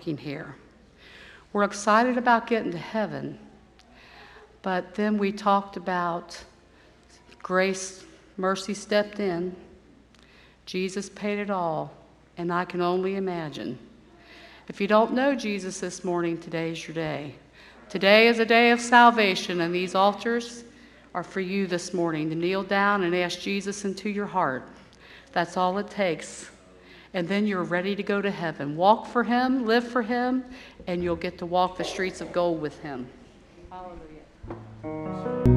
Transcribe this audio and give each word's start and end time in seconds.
working 0.00 0.16
here. 0.16 0.56
We're 1.52 1.64
excited 1.64 2.16
about 2.16 2.46
getting 2.46 2.72
to 2.72 2.78
heaven, 2.78 3.38
but 4.62 4.94
then 4.94 5.18
we 5.18 5.30
talked 5.30 5.76
about 5.76 6.42
grace, 7.42 8.06
mercy 8.38 8.72
stepped 8.72 9.20
in, 9.20 9.54
Jesus 10.64 11.10
paid 11.10 11.38
it 11.38 11.50
all, 11.50 11.92
and 12.38 12.50
I 12.50 12.64
can 12.64 12.80
only 12.80 13.16
imagine. 13.16 13.78
If 14.68 14.80
you 14.80 14.86
don't 14.86 15.12
know 15.12 15.34
Jesus 15.34 15.80
this 15.80 16.02
morning, 16.02 16.38
today's 16.38 16.88
your 16.88 16.94
day. 16.94 17.34
Today 17.90 18.28
is 18.28 18.38
a 18.38 18.46
day 18.46 18.70
of 18.70 18.80
salvation, 18.80 19.60
and 19.60 19.74
these 19.74 19.94
altars 19.94 20.64
are 21.12 21.22
for 21.22 21.40
you 21.40 21.66
this 21.66 21.92
morning 21.92 22.30
to 22.30 22.34
kneel 22.34 22.62
down 22.62 23.02
and 23.02 23.14
ask 23.14 23.38
Jesus 23.38 23.84
into 23.84 24.08
your 24.08 24.24
heart. 24.24 24.66
That's 25.32 25.58
all 25.58 25.76
it 25.76 25.90
takes 25.90 26.50
and 27.14 27.28
then 27.28 27.46
you're 27.46 27.64
ready 27.64 27.96
to 27.96 28.02
go 28.02 28.22
to 28.22 28.30
heaven. 28.30 28.76
Walk 28.76 29.06
for 29.06 29.24
Him, 29.24 29.66
live 29.66 29.86
for 29.86 30.02
Him, 30.02 30.44
and 30.86 31.02
you'll 31.02 31.16
get 31.16 31.38
to 31.38 31.46
walk 31.46 31.76
the 31.76 31.84
streets 31.84 32.20
of 32.20 32.32
gold 32.32 32.60
with 32.60 32.78
Him. 32.80 33.06
Hallelujah. 33.70 35.49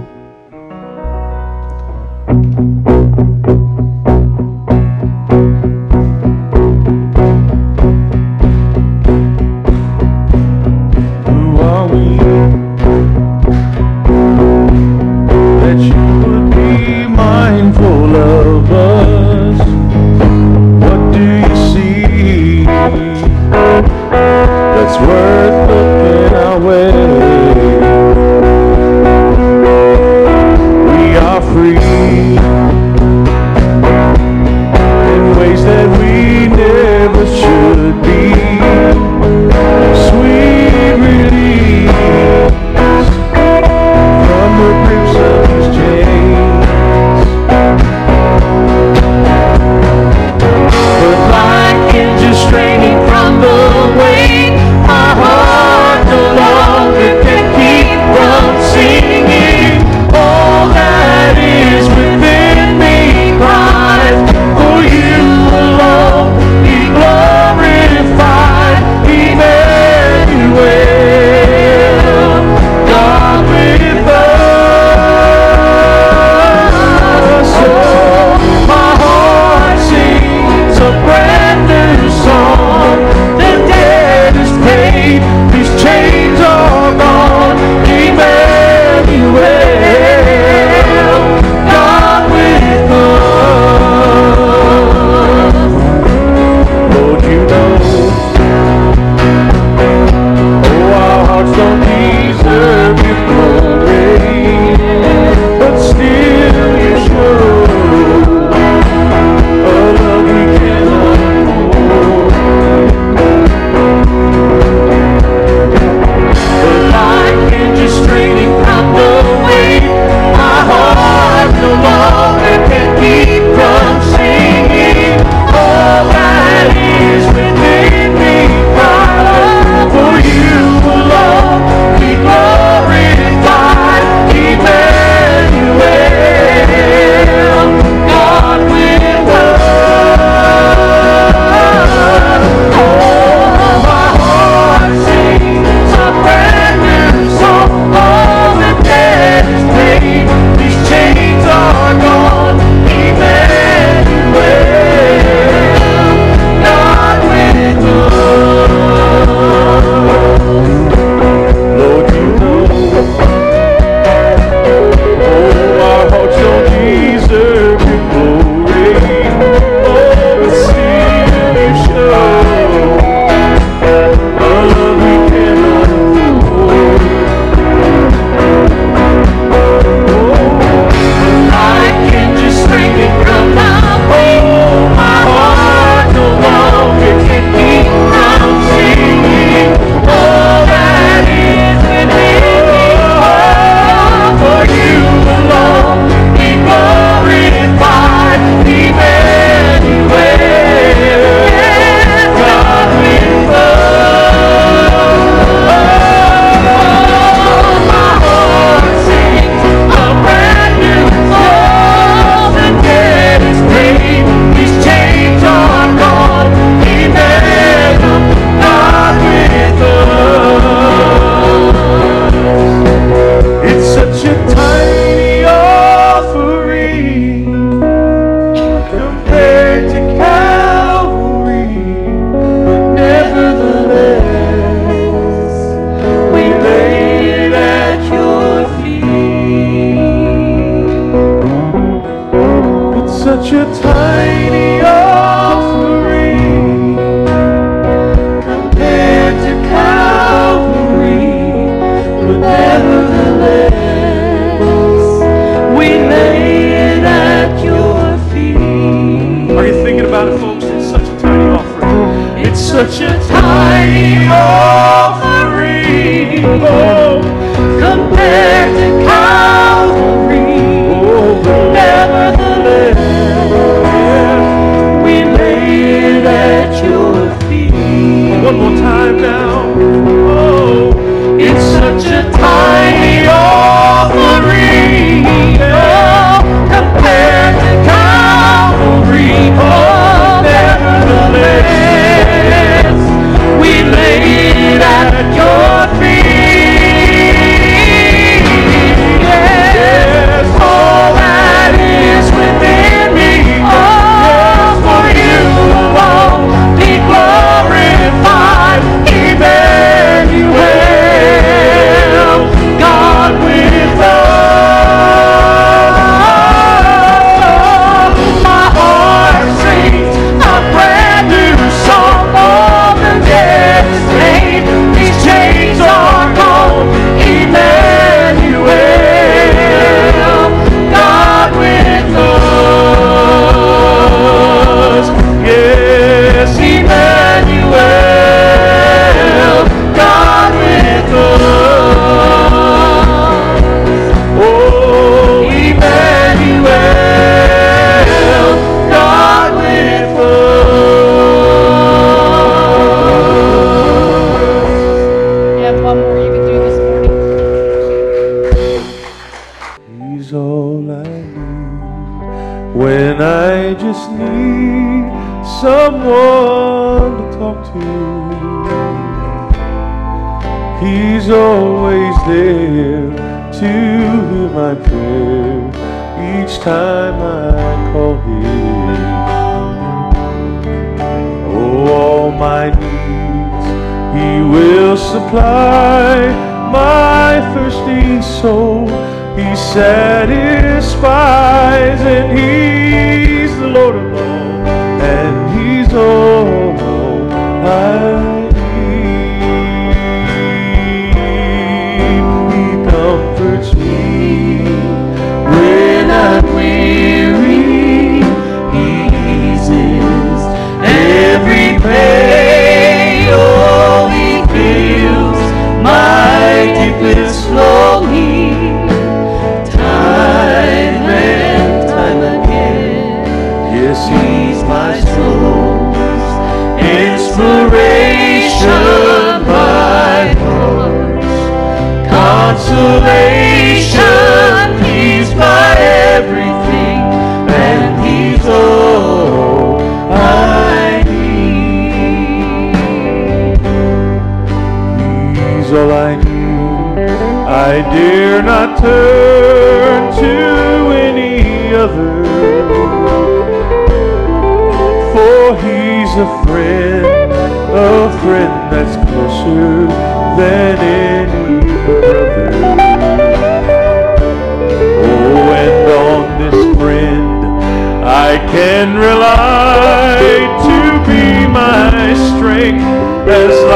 Strength 473.23 473.72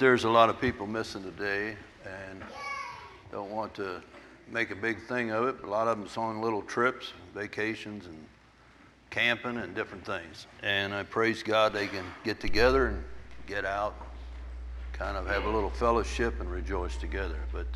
there's 0.00 0.24
a 0.24 0.30
lot 0.30 0.48
of 0.48 0.58
people 0.58 0.86
missing 0.86 1.22
today 1.22 1.76
and 2.06 2.42
don't 3.30 3.50
want 3.50 3.74
to 3.74 4.00
make 4.50 4.70
a 4.70 4.74
big 4.74 4.98
thing 5.02 5.30
of 5.30 5.46
it. 5.46 5.62
A 5.62 5.66
lot 5.66 5.88
of 5.88 5.98
them's 5.98 6.16
on 6.16 6.40
little 6.40 6.62
trips, 6.62 7.12
vacations, 7.34 8.06
and 8.06 8.16
camping 9.10 9.58
and 9.58 9.74
different 9.74 10.06
things. 10.06 10.46
And 10.62 10.94
I 10.94 11.02
praise 11.02 11.42
God 11.42 11.74
they 11.74 11.86
can 11.86 12.06
get 12.24 12.40
together 12.40 12.86
and 12.86 13.04
get 13.46 13.66
out, 13.66 13.94
kind 14.94 15.18
of 15.18 15.26
have 15.26 15.44
a 15.44 15.50
little 15.50 15.68
fellowship 15.68 16.40
and 16.40 16.50
rejoice 16.50 16.96
together. 16.96 17.38
But 17.52 17.66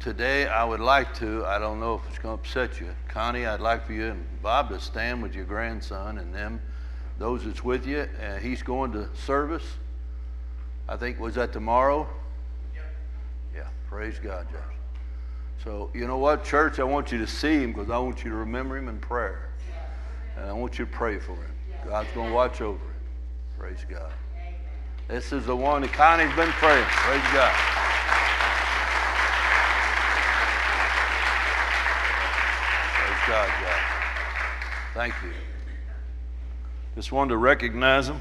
today 0.00 0.48
I 0.48 0.64
would 0.64 0.80
like 0.80 1.14
to, 1.18 1.46
I 1.46 1.60
don't 1.60 1.78
know 1.78 1.94
if 1.94 2.00
it's 2.08 2.18
going 2.18 2.36
to 2.36 2.42
upset 2.42 2.80
you. 2.80 2.88
Connie, 3.06 3.46
I'd 3.46 3.60
like 3.60 3.86
for 3.86 3.92
you 3.92 4.06
and 4.06 4.26
Bob 4.42 4.70
to 4.70 4.80
stand 4.80 5.22
with 5.22 5.36
your 5.36 5.44
grandson 5.44 6.18
and 6.18 6.34
them, 6.34 6.60
those 7.20 7.44
that's 7.44 7.62
with 7.62 7.86
you. 7.86 8.08
Uh, 8.20 8.38
he's 8.38 8.64
going 8.64 8.90
to 8.90 9.08
service. 9.14 9.62
I 10.88 10.96
think, 10.96 11.18
was 11.18 11.34
that 11.36 11.52
tomorrow? 11.52 12.06
Yep. 12.74 12.84
Yeah, 13.54 13.68
praise 13.88 14.18
God, 14.18 14.46
Josh. 14.50 14.60
So, 15.62 15.90
you 15.94 16.06
know 16.06 16.18
what, 16.18 16.44
church? 16.44 16.78
I 16.78 16.84
want 16.84 17.10
you 17.10 17.18
to 17.18 17.26
see 17.26 17.54
him 17.54 17.72
because 17.72 17.88
I 17.88 17.96
want 17.98 18.22
you 18.22 18.30
to 18.30 18.36
remember 18.36 18.76
him 18.76 18.88
in 18.88 18.98
prayer. 18.98 19.48
And 20.36 20.46
I 20.46 20.52
want 20.52 20.78
you 20.78 20.84
to 20.84 20.90
pray 20.90 21.18
for 21.18 21.32
him. 21.32 21.52
God's 21.86 22.10
going 22.12 22.28
to 22.28 22.34
watch 22.34 22.60
over 22.60 22.84
him. 22.84 22.94
Praise 23.58 23.84
God. 23.88 24.12
This 25.08 25.32
is 25.32 25.46
the 25.46 25.56
one 25.56 25.82
that 25.82 25.92
Connie's 25.92 26.34
been 26.34 26.50
praying. 26.52 26.84
Praise 26.84 27.22
God. 27.32 27.54
Praise 32.94 33.20
God, 33.28 33.48
God. 33.62 33.80
Thank 34.92 35.14
you. 35.22 35.32
Just 36.94 37.10
wanted 37.10 37.30
to 37.30 37.36
recognize 37.38 38.06
them. 38.06 38.20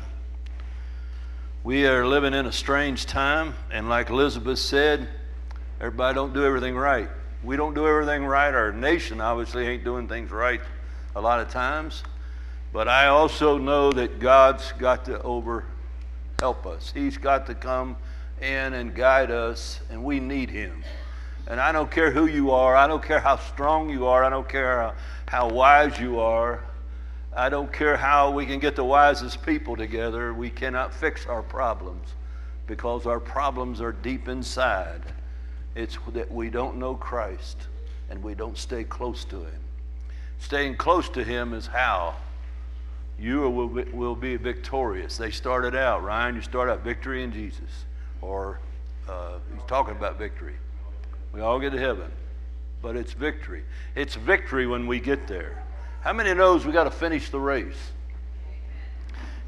We 1.66 1.88
are 1.88 2.06
living 2.06 2.34
in 2.34 2.46
a 2.46 2.52
strange 2.52 3.06
time, 3.06 3.56
and 3.72 3.88
like 3.88 4.10
Elizabeth 4.10 4.60
said, 4.60 5.08
everybody 5.80 6.14
don't 6.14 6.34
do 6.34 6.44
everything 6.44 6.76
right. 6.76 7.08
We 7.42 7.56
don't 7.56 7.74
do 7.74 7.88
everything 7.88 8.26
right. 8.26 8.54
Our 8.54 8.74
nation 8.74 9.22
obviously 9.22 9.66
ain't 9.66 9.86
doing 9.86 10.10
things 10.10 10.30
right 10.30 10.60
a 11.16 11.22
lot 11.22 11.40
of 11.40 11.48
times. 11.48 12.04
But 12.74 12.90
I 12.90 13.08
also 13.08 13.58
know 13.58 13.94
that 13.94 14.20
God's 14.20 14.74
got 14.74 15.06
to 15.06 15.22
over 15.22 15.64
help 16.40 16.66
us. 16.66 16.92
He's 16.94 17.18
got 17.18 17.46
to 17.46 17.56
come 17.56 17.96
in 18.42 18.74
and 18.74 18.94
guide 18.94 19.32
us, 19.32 19.80
and 19.90 20.04
we 20.04 20.20
need 20.20 20.50
Him. 20.50 20.84
And 21.48 21.62
I 21.62 21.72
don't 21.72 21.90
care 21.90 22.12
who 22.12 22.26
you 22.26 22.52
are, 22.52 22.76
I 22.76 22.88
don't 22.88 23.02
care 23.02 23.22
how 23.22 23.38
strong 23.38 23.90
you 23.90 24.08
are, 24.08 24.26
I 24.26 24.30
don't 24.30 24.50
care 24.50 24.82
how, 24.82 24.96
how 25.28 25.50
wise 25.50 25.98
you 25.98 26.20
are, 26.20 26.62
I 27.36 27.50
don't 27.50 27.72
care 27.74 27.98
how 27.98 28.30
we 28.30 28.46
can 28.46 28.60
get 28.60 28.76
the 28.76 28.84
wisest 28.84 29.44
people 29.44 29.76
together. 29.76 30.34
We 30.34 30.50
cannot 30.50 30.94
fix 30.94 31.26
our 31.26 31.42
problems 31.42 32.14
because 32.68 33.08
our 33.08 33.20
problems 33.20 33.82
are 33.82 33.92
deep 33.92 34.28
inside. 34.28 35.02
It's 35.76 35.98
that 36.14 36.32
we 36.32 36.50
don't 36.50 36.78
know 36.78 36.96
Christ 36.96 37.68
and 38.10 38.22
we 38.22 38.36
don't 38.36 38.58
stay 38.58 38.84
close 38.84 39.26
to 39.26 39.38
Him. 39.38 39.60
Staying 40.38 40.78
close 40.78 41.10
to 41.10 41.24
Him 41.24 41.54
is 41.54 41.66
how 41.66 42.16
you 43.18 43.50
will 43.50 43.68
be, 43.68 43.84
will 43.92 44.16
be 44.16 44.36
victorious. 44.36 45.18
They 45.18 45.32
started 45.32 45.76
out, 45.76 46.04
Ryan, 46.04 46.36
you 46.36 46.42
start 46.42 46.70
out 46.70 46.82
victory 46.82 47.24
in 47.24 47.32
Jesus. 47.32 47.86
Or 48.22 48.60
uh, 49.10 49.40
he's 49.54 49.64
talking 49.68 49.96
about 49.96 50.20
victory. 50.20 50.56
We 51.32 51.42
all 51.42 51.60
get 51.60 51.72
to 51.72 51.80
heaven, 51.80 52.12
but 52.82 52.96
it's 52.96 53.14
victory. 53.14 53.64
It's 53.96 54.16
victory 54.16 54.68
when 54.68 54.86
we 54.86 55.00
get 55.00 55.28
there. 55.28 55.63
How 56.04 56.12
many 56.12 56.34
knows 56.34 56.66
we 56.66 56.74
got 56.74 56.84
to 56.84 56.92
finish 56.92 57.30
the 57.30 57.40
race? 57.40 57.92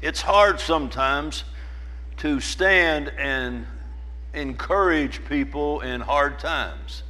It's 0.00 0.22
hard 0.22 0.58
sometimes 0.58 1.44
to 2.16 2.40
stand 2.40 3.12
and 3.18 3.66
encourage 4.32 5.22
people 5.26 5.82
in 5.82 6.00
hard 6.00 6.38
times. 6.38 7.02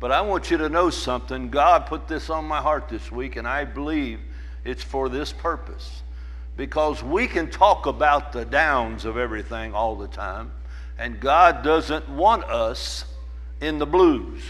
But 0.00 0.10
I 0.10 0.22
want 0.22 0.50
you 0.50 0.56
to 0.56 0.68
know 0.68 0.90
something. 0.90 1.48
God 1.48 1.86
put 1.86 2.08
this 2.08 2.28
on 2.28 2.44
my 2.44 2.60
heart 2.60 2.88
this 2.88 3.12
week, 3.12 3.36
and 3.36 3.46
I 3.46 3.64
believe 3.64 4.18
it's 4.64 4.82
for 4.82 5.08
this 5.08 5.32
purpose. 5.32 6.02
Because 6.56 7.00
we 7.00 7.28
can 7.28 7.48
talk 7.50 7.86
about 7.86 8.32
the 8.32 8.44
downs 8.44 9.04
of 9.04 9.16
everything 9.16 9.74
all 9.74 9.94
the 9.94 10.08
time, 10.08 10.50
and 10.98 11.20
God 11.20 11.62
doesn't 11.62 12.08
want 12.08 12.42
us 12.42 13.04
in 13.60 13.78
the 13.78 13.86
blues. 13.86 14.42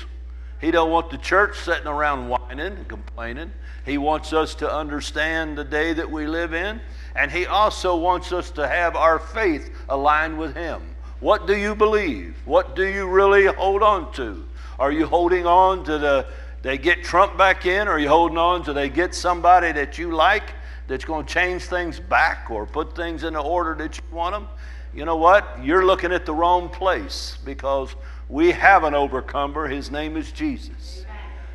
He 0.61 0.71
don't 0.71 0.91
want 0.91 1.11
the 1.11 1.19
church 1.19 1.59
sitting 1.59 1.87
around 1.87 2.29
whining 2.29 2.61
and 2.61 2.89
complaining. 2.89 3.53
He 3.85 3.97
wants 3.97 4.33
us 4.33 4.55
to 4.57 4.73
understand 4.73 5.57
the 5.57 5.65
day 5.65 5.93
that 5.93 6.11
we 6.11 6.27
live 6.27 6.53
in, 6.53 6.81
and 7.15 7.31
he 7.31 7.47
also 7.47 7.97
wants 7.97 8.33
us 8.33 8.51
to 8.53 8.67
have 8.67 8.97
our 8.97 9.19
faith 9.19 9.71
aligned 9.89 10.39
with 10.39 10.55
him. 10.55 10.83
What 11.21 11.47
do 11.47 11.57
you 11.57 11.75
believe? 11.75 12.37
What 12.45 12.77
do 12.77 12.87
you 12.87 13.07
really 13.09 13.47
hold 13.47 13.83
on 13.83 14.13
to? 14.15 14.45
Are 14.79 14.93
you 14.93 15.07
holding 15.07 15.47
on 15.47 15.85
to 15.85 15.99
the 15.99 16.27
they 16.63 16.77
get 16.77 17.05
Trump 17.05 17.39
back 17.39 17.67
in, 17.67 17.87
are 17.87 17.99
you 17.99 18.09
holding 18.09 18.37
on 18.37 18.65
to 18.65 18.73
they 18.73 18.89
get 18.89 19.15
somebody 19.15 19.71
that 19.73 19.97
you 19.97 20.11
like 20.11 20.55
that's 20.89 21.05
going 21.05 21.25
to 21.25 21.33
change 21.33 21.63
things 21.63 22.01
back 22.01 22.51
or 22.51 22.67
put 22.67 22.97
things 22.97 23.23
in 23.23 23.35
the 23.35 23.41
order 23.41 23.75
that 23.77 23.97
you 23.97 24.03
want 24.11 24.35
them? 24.35 24.49
You 24.93 25.05
know 25.05 25.17
what? 25.17 25.63
You're 25.63 25.85
looking 25.85 26.13
at 26.13 26.27
the 26.27 26.35
wrong 26.35 26.69
place 26.69 27.39
because 27.45 27.95
we 28.29 28.51
have 28.53 28.85
an 28.85 28.95
overcomer. 28.95 29.67
His 29.67 29.91
name 29.91 30.17
is 30.17 30.33
Jesus. 30.33 31.05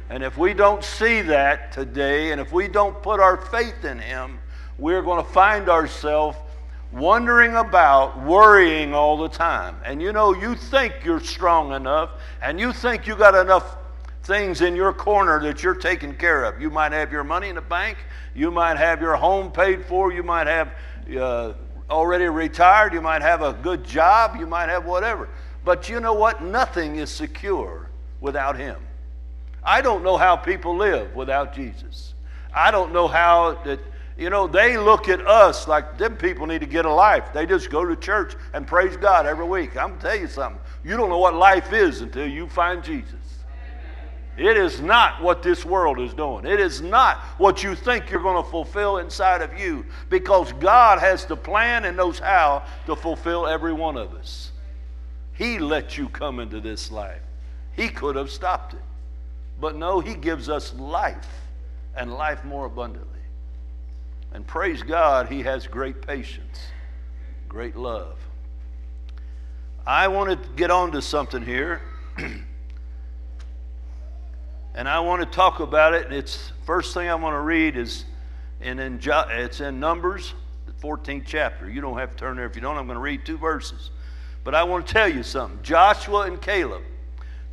And 0.09 0.23
if 0.23 0.37
we 0.37 0.53
don't 0.53 0.83
see 0.83 1.21
that 1.21 1.71
today, 1.71 2.31
and 2.31 2.41
if 2.41 2.51
we 2.51 2.67
don't 2.67 3.01
put 3.01 3.19
our 3.19 3.37
faith 3.37 3.85
in 3.85 3.99
Him, 3.99 4.39
we're 4.77 5.01
going 5.01 5.23
to 5.23 5.31
find 5.31 5.69
ourselves 5.69 6.37
wondering 6.91 7.55
about, 7.55 8.21
worrying 8.23 8.93
all 8.93 9.17
the 9.17 9.29
time. 9.29 9.75
And 9.83 10.01
you 10.01 10.11
know, 10.11 10.33
you 10.33 10.55
think 10.55 10.95
you're 11.03 11.19
strong 11.19 11.73
enough, 11.73 12.11
and 12.41 12.59
you 12.59 12.71
think 12.73 13.07
you 13.07 13.15
got 13.15 13.33
enough 13.33 13.77
things 14.23 14.61
in 14.61 14.75
your 14.75 14.93
corner 14.93 15.41
that 15.41 15.63
you're 15.63 15.75
taking 15.75 16.15
care 16.15 16.43
of. 16.43 16.61
You 16.61 16.69
might 16.69 16.91
have 16.91 17.11
your 17.11 17.23
money 17.23 17.49
in 17.49 17.55
the 17.55 17.61
bank, 17.61 17.97
you 18.35 18.51
might 18.51 18.77
have 18.77 19.01
your 19.01 19.15
home 19.15 19.51
paid 19.51 19.85
for, 19.85 20.13
you 20.13 20.23
might 20.23 20.47
have 20.47 20.73
uh, 21.17 21.53
already 21.89 22.25
retired, 22.25 22.93
you 22.93 23.01
might 23.01 23.21
have 23.21 23.41
a 23.41 23.53
good 23.53 23.83
job, 23.83 24.37
you 24.39 24.47
might 24.47 24.69
have 24.69 24.85
whatever. 24.85 25.29
But 25.63 25.89
you 25.89 25.99
know 25.99 26.13
what? 26.13 26.43
Nothing 26.43 26.97
is 26.97 27.09
secure 27.09 27.89
without 28.19 28.57
Him. 28.57 28.77
I 29.63 29.81
don't 29.81 30.03
know 30.03 30.17
how 30.17 30.35
people 30.35 30.75
live 30.75 31.15
without 31.15 31.53
Jesus. 31.53 32.13
I 32.53 32.71
don't 32.71 32.91
know 32.91 33.07
how 33.07 33.61
that 33.63 33.79
you 34.17 34.29
know, 34.29 34.47
they 34.47 34.77
look 34.77 35.09
at 35.09 35.25
us 35.25 35.67
like 35.67 35.97
them 35.97 36.17
people 36.17 36.45
need 36.45 36.59
to 36.59 36.67
get 36.67 36.85
a 36.85 36.93
life. 36.93 37.33
They 37.33 37.45
just 37.45 37.71
go 37.71 37.83
to 37.83 37.95
church 37.95 38.35
and 38.53 38.67
praise 38.67 38.95
God 38.95 39.25
every 39.25 39.45
week. 39.45 39.75
I'm 39.75 39.89
going 39.89 39.99
to 39.99 40.07
tell 40.07 40.15
you 40.15 40.27
something. 40.27 40.61
You 40.83 40.97
don't 40.97 41.09
know 41.09 41.17
what 41.17 41.33
life 41.33 41.73
is 41.73 42.01
until 42.01 42.27
you 42.27 42.47
find 42.47 42.83
Jesus. 42.83 43.15
It 44.37 44.57
is 44.57 44.81
not 44.81 45.21
what 45.21 45.43
this 45.43 45.63
world 45.63 45.99
is 45.99 46.13
doing. 46.13 46.45
It 46.45 46.59
is 46.59 46.81
not 46.81 47.17
what 47.37 47.63
you 47.63 47.75
think 47.75 48.09
you're 48.09 48.21
going 48.21 48.43
to 48.43 48.49
fulfill 48.49 48.97
inside 48.97 49.41
of 49.41 49.59
you 49.59 49.85
because 50.09 50.51
God 50.53 50.99
has 50.99 51.25
the 51.25 51.35
plan 51.35 51.85
and 51.85 51.97
knows 51.97 52.19
how 52.19 52.63
to 52.85 52.95
fulfill 52.95 53.47
every 53.47 53.73
one 53.73 53.95
of 53.95 54.13
us. 54.13 54.51
He 55.33 55.59
let 55.59 55.97
you 55.97 56.09
come 56.09 56.39
into 56.39 56.59
this 56.59 56.91
life. 56.91 57.21
He 57.75 57.89
could 57.89 58.15
have 58.15 58.29
stopped 58.29 58.73
it. 58.73 58.81
But 59.59 59.75
no, 59.75 59.99
He 59.99 60.13
gives 60.13 60.49
us 60.49 60.73
life 60.75 61.27
and 61.95 62.13
life 62.13 62.43
more 62.43 62.65
abundantly. 62.65 63.13
And 64.33 64.45
praise 64.45 64.81
God, 64.81 65.29
he 65.29 65.43
has 65.43 65.67
great 65.67 66.05
patience, 66.05 66.59
great 67.47 67.75
love. 67.75 68.17
I 69.85 70.07
want 70.07 70.31
to 70.31 70.49
get 70.55 70.71
on 70.71 70.91
to 70.93 71.01
something 71.01 71.43
here. 71.43 71.81
and 72.17 72.43
I 74.75 74.99
want 75.01 75.21
to 75.21 75.27
talk 75.27 75.59
about 75.59 75.93
it. 75.93 76.05
And 76.05 76.15
It's 76.15 76.51
first 76.65 76.95
thing 76.95 77.09
I 77.09 77.15
want 77.15 77.35
to 77.35 77.41
read 77.41 77.77
is 77.77 78.05
and 78.59 78.79
in 78.79 78.99
it's 79.03 79.59
in 79.59 79.79
Numbers, 79.79 80.33
the 80.65 80.71
14th 80.71 81.25
chapter. 81.27 81.69
You 81.69 81.81
don't 81.81 81.97
have 81.97 82.11
to 82.11 82.17
turn 82.17 82.37
there 82.37 82.45
if 82.45 82.55
you 82.55 82.61
don't. 82.61 82.77
I'm 82.77 82.85
going 82.85 82.95
to 82.95 83.01
read 83.01 83.25
two 83.25 83.37
verses. 83.37 83.91
But 84.43 84.55
I 84.55 84.63
want 84.63 84.87
to 84.87 84.93
tell 84.93 85.07
you 85.07 85.23
something. 85.23 85.59
Joshua 85.63 86.21
and 86.21 86.41
Caleb. 86.41 86.83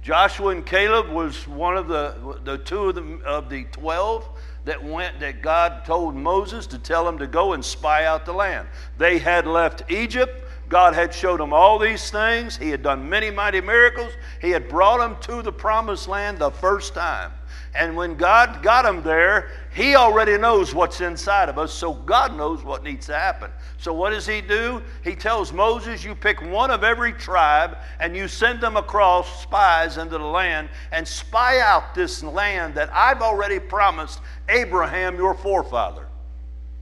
Joshua 0.02 0.48
and 0.48 0.64
Caleb 0.64 1.10
was 1.10 1.46
one 1.46 1.76
of 1.76 1.86
the 1.86 2.40
the 2.44 2.58
two 2.58 2.88
of 2.88 2.94
the 2.94 3.20
of 3.24 3.50
the 3.50 3.64
12 3.64 4.28
that 4.64 4.82
went 4.82 5.20
that 5.20 5.42
God 5.42 5.84
told 5.84 6.14
Moses 6.14 6.66
to 6.68 6.78
tell 6.78 7.04
them 7.04 7.18
to 7.18 7.26
go 7.26 7.52
and 7.52 7.64
spy 7.64 8.06
out 8.06 8.24
the 8.24 8.32
land. 8.32 8.68
They 8.98 9.18
had 9.18 9.46
left 9.46 9.90
Egypt. 9.90 10.46
God 10.68 10.94
had 10.94 11.12
showed 11.12 11.40
them 11.40 11.52
all 11.52 11.78
these 11.78 12.10
things. 12.10 12.56
He 12.56 12.70
had 12.70 12.82
done 12.82 13.08
many 13.08 13.30
mighty 13.30 13.60
miracles. 13.60 14.12
He 14.40 14.50
had 14.50 14.68
brought 14.68 14.98
them 14.98 15.16
to 15.22 15.42
the 15.42 15.52
promised 15.52 16.08
land 16.08 16.38
the 16.38 16.50
first 16.50 16.94
time. 16.94 17.32
And 17.74 17.96
when 17.96 18.16
God 18.16 18.62
got 18.62 18.84
them 18.84 19.02
there, 19.02 19.50
He 19.72 19.94
already 19.94 20.36
knows 20.36 20.74
what's 20.74 21.00
inside 21.00 21.48
of 21.48 21.56
us, 21.56 21.72
so 21.72 21.92
God 21.92 22.36
knows 22.36 22.64
what 22.64 22.82
needs 22.82 23.06
to 23.06 23.14
happen. 23.14 23.50
So, 23.78 23.92
what 23.92 24.10
does 24.10 24.26
He 24.26 24.40
do? 24.40 24.82
He 25.04 25.14
tells 25.14 25.52
Moses, 25.52 26.02
You 26.02 26.16
pick 26.16 26.42
one 26.42 26.72
of 26.72 26.82
every 26.82 27.12
tribe 27.12 27.78
and 28.00 28.16
you 28.16 28.26
send 28.26 28.60
them 28.60 28.76
across 28.76 29.42
spies 29.42 29.98
into 29.98 30.18
the 30.18 30.24
land 30.24 30.68
and 30.90 31.06
spy 31.06 31.60
out 31.60 31.94
this 31.94 32.24
land 32.24 32.74
that 32.74 32.92
I've 32.92 33.22
already 33.22 33.60
promised 33.60 34.20
Abraham, 34.48 35.16
your 35.16 35.34
forefather, 35.34 36.08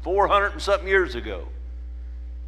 400 0.03 0.53
and 0.53 0.63
something 0.63 0.89
years 0.89 1.15
ago. 1.15 1.47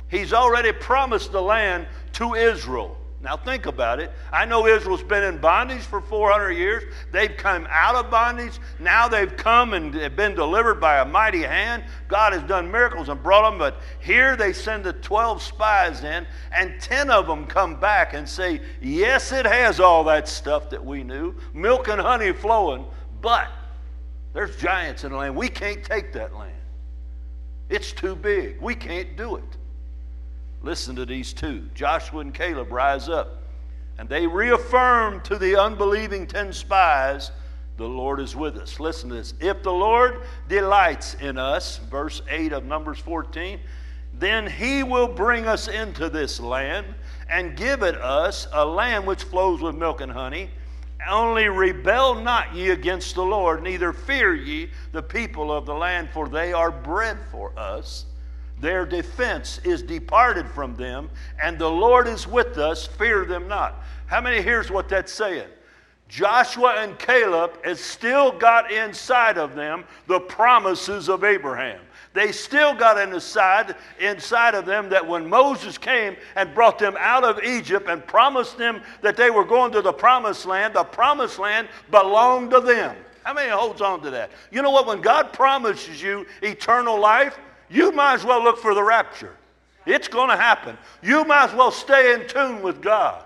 He's 0.09 0.33
already 0.33 0.73
promised 0.73 1.31
the 1.31 1.43
land 1.43 1.87
to 2.15 2.35
Israel. 2.35 2.97
Now 3.23 3.37
think 3.37 3.67
about 3.67 4.01
it. 4.01 4.11
I 4.33 4.47
know 4.47 4.67
Israel's 4.67 5.03
been 5.03 5.23
in 5.23 5.39
bondage 5.39 5.83
for 5.83 6.01
400 6.01 6.53
years. 6.53 6.85
They've 7.13 7.37
come 7.37 7.69
out 7.71 7.95
of 7.95 8.11
bondage. 8.11 8.59
Now 8.79 9.09
they've 9.09 9.37
come 9.37 9.75
and 9.75 9.93
been 10.17 10.35
delivered 10.35 10.81
by 10.81 11.01
a 11.01 11.05
mighty 11.05 11.43
hand. 11.43 11.85
God 12.09 12.33
has 12.33 12.43
done 12.45 12.73
miracles 12.73 13.11
and 13.11 13.23
brought 13.23 13.51
them, 13.51 13.59
but 13.59 13.83
here 14.01 14.37
they 14.37 14.55
send 14.55 14.85
the 14.85 14.95
12 14.95 15.43
spies 15.43 16.03
in, 16.03 16.27
and 16.57 16.81
10 16.81 17.11
of 17.11 17.27
them 17.27 17.47
come 17.47 17.79
back 17.79 18.15
and 18.15 18.27
say, 18.27 18.63
Yes, 18.81 19.33
it 19.33 19.45
has 19.45 19.81
all 19.81 20.03
that 20.05 20.27
stuff 20.27 20.71
that 20.71 20.83
we 20.83 21.05
knew, 21.05 21.35
milk 21.53 21.89
and 21.89 22.01
honey 22.01 22.33
flowing, 22.33 22.87
but 23.21 23.49
there's 24.33 24.57
giants 24.57 25.05
in 25.05 25.13
the 25.13 25.19
land. 25.19 25.37
We 25.37 25.51
can't 25.51 25.85
take 25.85 26.15
that 26.15 26.35
land. 26.35 26.55
It's 27.69 27.93
too 27.93 28.17
big. 28.17 28.61
We 28.63 28.75
can't 28.75 29.15
do 29.17 29.37
it. 29.37 29.57
Listen 30.63 30.95
to 30.97 31.07
these 31.07 31.33
two 31.33 31.69
Joshua 31.75 32.21
and 32.21 32.35
Caleb 32.35 32.71
rise 32.71 33.09
up, 33.09 33.43
and 33.99 34.09
they 34.09 34.27
reaffirm 34.27 35.21
to 35.23 35.37
the 35.37 35.57
unbelieving 35.57 36.27
10 36.27 36.53
spies, 36.53 37.31
The 37.77 37.89
Lord 37.89 38.21
is 38.21 38.37
with 38.37 38.57
us. 38.57 38.79
Listen 38.79 39.09
to 39.09 39.17
this. 39.17 39.35
If 39.41 39.63
the 39.63 39.73
Lord 39.73 40.23
delights 40.49 41.15
in 41.15 41.39
us, 41.39 41.79
verse 41.91 42.21
8 42.29 42.53
of 42.53 42.65
Numbers 42.65 42.99
14, 42.99 43.59
then 44.13 44.47
he 44.47 44.83
will 44.83 45.09
bring 45.09 45.47
us 45.47 45.69
into 45.69 46.11
this 46.11 46.41
land 46.41 46.95
and 47.31 47.57
give 47.57 47.83
it 47.83 47.97
us 47.97 48.47
a 48.53 48.65
land 48.65 49.07
which 49.07 49.23
flows 49.23 49.63
with 49.63 49.75
milk 49.75 50.01
and 50.01 50.13
honey. 50.13 50.51
Only 51.09 51.49
rebel 51.49 52.17
not 52.17 52.55
ye 52.55 52.71
against 52.71 53.15
the 53.15 53.25
Lord, 53.25 53.63
neither 53.63 53.95
fear 53.95 54.35
ye 54.35 54.71
the 54.93 55.03
people 55.03 55.51
of 55.51 55.65
the 55.65 55.75
land, 55.75 56.11
for 56.13 56.29
they 56.29 56.53
are 56.53 56.71
bread 56.71 57.17
for 57.31 57.59
us. 57.59 58.05
Their 58.61 58.85
defense 58.85 59.61
is 59.65 59.83
departed 59.83 60.47
from 60.51 60.77
them, 60.77 61.11
and 61.43 61.59
the 61.59 61.71
Lord 61.71 62.07
is 62.07 62.27
with 62.27 62.59
us. 62.59 62.87
Fear 62.87 63.25
them 63.25 63.49
not. 63.49 63.83
How 64.07 64.21
many 64.21 64.43
hears 64.43 64.71
what 64.71 64.89
that's 64.89 65.13
saying? 65.13 65.49
Joshua 66.09 66.75
and 66.79 66.99
Caleb 66.99 67.65
has 67.65 67.81
still 67.81 68.33
got 68.33 68.71
inside 68.73 69.39
of 69.39 69.55
them 69.55 69.85
the 70.09 70.21
promises 70.21 71.09
of 71.09 71.23
Abraham. 71.23 71.81
They 72.13 72.33
still 72.33 72.75
got 72.75 72.99
inside, 72.99 73.77
inside 74.01 74.57
of 74.57 74.67
them 74.67 74.89
that 74.89 75.07
when 75.07 75.29
Moses 75.29 75.79
came 75.79 76.17
and 76.35 76.53
brought 76.53 76.81
them 76.81 76.97
out 76.99 77.23
of 77.23 77.43
Egypt 77.45 77.89
and 77.89 78.05
promised 78.05 78.59
them 78.59 78.83
that 79.01 79.17
they 79.17 79.31
were 79.31 79.45
going 79.45 79.71
to 79.73 79.83
the 79.83 79.93
promised 79.93 80.45
land, 80.47 80.75
the 80.75 80.83
promised 80.83 81.39
land 81.39 81.69
belonged 81.93 82.51
to 82.51 82.61
them. 82.61 82.97
How 83.23 83.33
many 83.33 83.51
holds 83.51 83.81
on 83.81 84.03
to 84.03 84.11
that? 84.11 84.31
You 84.51 84.63
know 84.63 84.71
what? 84.71 84.89
When 84.89 85.01
God 85.01 85.33
promises 85.33 86.03
you 86.03 86.27
eternal 86.43 86.99
life, 86.99 87.39
you 87.71 87.93
might 87.93 88.15
as 88.15 88.25
well 88.25 88.43
look 88.43 88.59
for 88.59 88.75
the 88.75 88.83
rapture. 88.83 89.37
It's 89.87 90.09
going 90.09 90.29
to 90.29 90.37
happen. 90.37 90.77
You 91.03 91.25
might 91.25 91.51
as 91.51 91.55
well 91.55 91.71
stay 91.71 92.15
in 92.15 92.27
tune 92.27 92.63
with 92.63 92.83
God. 92.83 93.23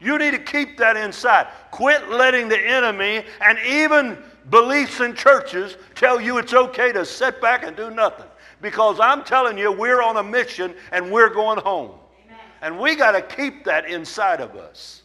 You 0.00 0.18
need 0.18 0.32
to 0.32 0.38
keep 0.38 0.76
that 0.78 0.96
inside. 0.96 1.48
Quit 1.70 2.08
letting 2.10 2.48
the 2.48 2.58
enemy 2.58 3.24
and 3.40 3.58
even 3.66 4.18
beliefs 4.50 5.00
in 5.00 5.14
churches 5.14 5.76
tell 5.94 6.20
you 6.20 6.38
it's 6.38 6.54
okay 6.54 6.92
to 6.92 7.04
sit 7.04 7.40
back 7.40 7.64
and 7.64 7.76
do 7.76 7.90
nothing. 7.90 8.26
Because 8.62 9.00
I'm 9.00 9.24
telling 9.24 9.58
you, 9.58 9.72
we're 9.72 10.02
on 10.02 10.16
a 10.16 10.22
mission 10.22 10.74
and 10.92 11.10
we're 11.10 11.30
going 11.30 11.58
home. 11.58 11.92
Amen. 12.24 12.38
And 12.62 12.78
we 12.78 12.94
got 12.94 13.12
to 13.12 13.22
keep 13.22 13.64
that 13.64 13.88
inside 13.88 14.40
of 14.40 14.54
us. 14.56 15.02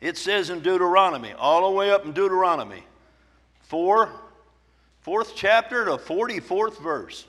It 0.00 0.16
says 0.16 0.50
in 0.50 0.60
Deuteronomy, 0.60 1.32
all 1.32 1.68
the 1.68 1.76
way 1.76 1.90
up 1.90 2.04
in 2.04 2.12
Deuteronomy 2.12 2.84
4 3.62 4.10
fourth 5.00 5.32
chapter 5.34 5.84
to 5.84 5.92
44th 5.92 6.80
verse. 6.80 7.26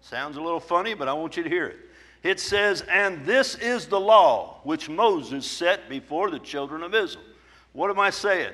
Sounds 0.00 0.36
a 0.36 0.40
little 0.40 0.60
funny, 0.60 0.94
but 0.94 1.08
I 1.08 1.12
want 1.14 1.36
you 1.36 1.42
to 1.42 1.48
hear 1.48 1.66
it. 1.66 1.78
It 2.22 2.40
says, 2.40 2.82
And 2.82 3.24
this 3.24 3.54
is 3.54 3.86
the 3.86 4.00
law 4.00 4.60
which 4.64 4.88
Moses 4.88 5.46
set 5.46 5.88
before 5.88 6.30
the 6.30 6.38
children 6.38 6.82
of 6.82 6.94
Israel. 6.94 7.24
What 7.72 7.90
am 7.90 8.00
I 8.00 8.10
saying? 8.10 8.52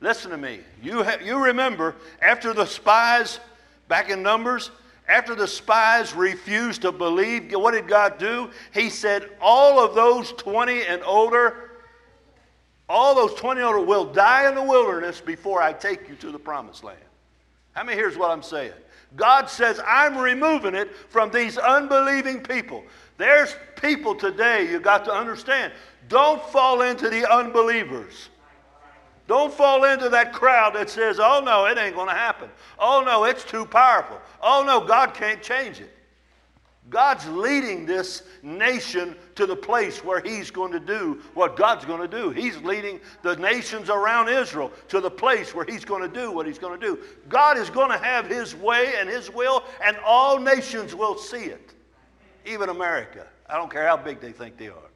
Listen 0.00 0.32
to 0.32 0.36
me. 0.36 0.60
You, 0.82 1.04
ha- 1.04 1.18
you 1.22 1.38
remember 1.38 1.94
after 2.20 2.52
the 2.52 2.66
spies, 2.66 3.38
back 3.86 4.10
in 4.10 4.22
Numbers, 4.22 4.70
after 5.08 5.34
the 5.34 5.46
spies 5.46 6.14
refused 6.14 6.82
to 6.82 6.92
believe, 6.92 7.52
what 7.52 7.72
did 7.72 7.86
God 7.86 8.18
do? 8.18 8.50
He 8.72 8.90
said, 8.90 9.30
All 9.40 9.78
of 9.78 9.94
those 9.94 10.32
20 10.32 10.82
and 10.86 11.02
older, 11.04 11.70
all 12.88 13.14
those 13.14 13.34
20 13.34 13.60
and 13.60 13.66
older 13.68 13.80
will 13.80 14.04
die 14.04 14.48
in 14.48 14.54
the 14.54 14.62
wilderness 14.62 15.20
before 15.20 15.62
I 15.62 15.72
take 15.72 16.08
you 16.08 16.16
to 16.16 16.32
the 16.32 16.38
promised 16.38 16.82
land. 16.82 16.98
How 17.72 17.84
many 17.84 17.96
here's 17.96 18.16
what 18.16 18.30
I'm 18.30 18.42
saying? 18.42 18.72
God 19.16 19.48
says, 19.48 19.80
I'm 19.86 20.16
removing 20.16 20.74
it 20.74 20.94
from 21.08 21.30
these 21.30 21.58
unbelieving 21.58 22.40
people. 22.42 22.82
There's 23.18 23.54
people 23.80 24.14
today, 24.14 24.70
you 24.70 24.80
got 24.80 25.04
to 25.04 25.12
understand. 25.12 25.72
Don't 26.08 26.42
fall 26.46 26.82
into 26.82 27.08
the 27.08 27.30
unbelievers. 27.30 28.30
Don't 29.28 29.52
fall 29.52 29.84
into 29.84 30.08
that 30.08 30.32
crowd 30.32 30.74
that 30.74 30.90
says, 30.90 31.18
oh 31.20 31.42
no, 31.44 31.66
it 31.66 31.78
ain't 31.78 31.94
going 31.94 32.08
to 32.08 32.14
happen. 32.14 32.48
Oh 32.78 33.02
no, 33.04 33.24
it's 33.24 33.44
too 33.44 33.64
powerful. 33.64 34.20
Oh 34.42 34.64
no, 34.66 34.80
God 34.80 35.14
can't 35.14 35.42
change 35.42 35.80
it. 35.80 35.94
God's 36.90 37.26
leading 37.28 37.86
this 37.86 38.22
nation 38.42 39.16
to 39.36 39.46
the 39.46 39.56
place 39.56 40.04
where 40.04 40.20
He's 40.20 40.50
going 40.50 40.72
to 40.72 40.80
do 40.80 41.20
what 41.34 41.56
God's 41.56 41.84
going 41.84 42.00
to 42.00 42.08
do. 42.08 42.30
He's 42.30 42.56
leading 42.58 43.00
the 43.22 43.36
nations 43.36 43.88
around 43.88 44.28
Israel 44.28 44.72
to 44.88 45.00
the 45.00 45.10
place 45.10 45.54
where 45.54 45.64
He's 45.64 45.84
going 45.84 46.02
to 46.02 46.20
do 46.20 46.30
what 46.30 46.46
He's 46.46 46.58
going 46.58 46.78
to 46.78 46.86
do. 46.86 46.98
God 47.28 47.56
is 47.56 47.70
going 47.70 47.90
to 47.90 47.98
have 47.98 48.26
His 48.26 48.54
way 48.56 48.94
and 48.98 49.08
His 49.08 49.30
will, 49.30 49.64
and 49.82 49.96
all 50.04 50.38
nations 50.38 50.94
will 50.94 51.16
see 51.16 51.44
it, 51.44 51.72
even 52.44 52.68
America. 52.68 53.26
I 53.48 53.56
don't 53.56 53.70
care 53.70 53.86
how 53.86 53.96
big 53.96 54.20
they 54.20 54.32
think 54.32 54.56
they 54.56 54.68
are. 54.68 54.90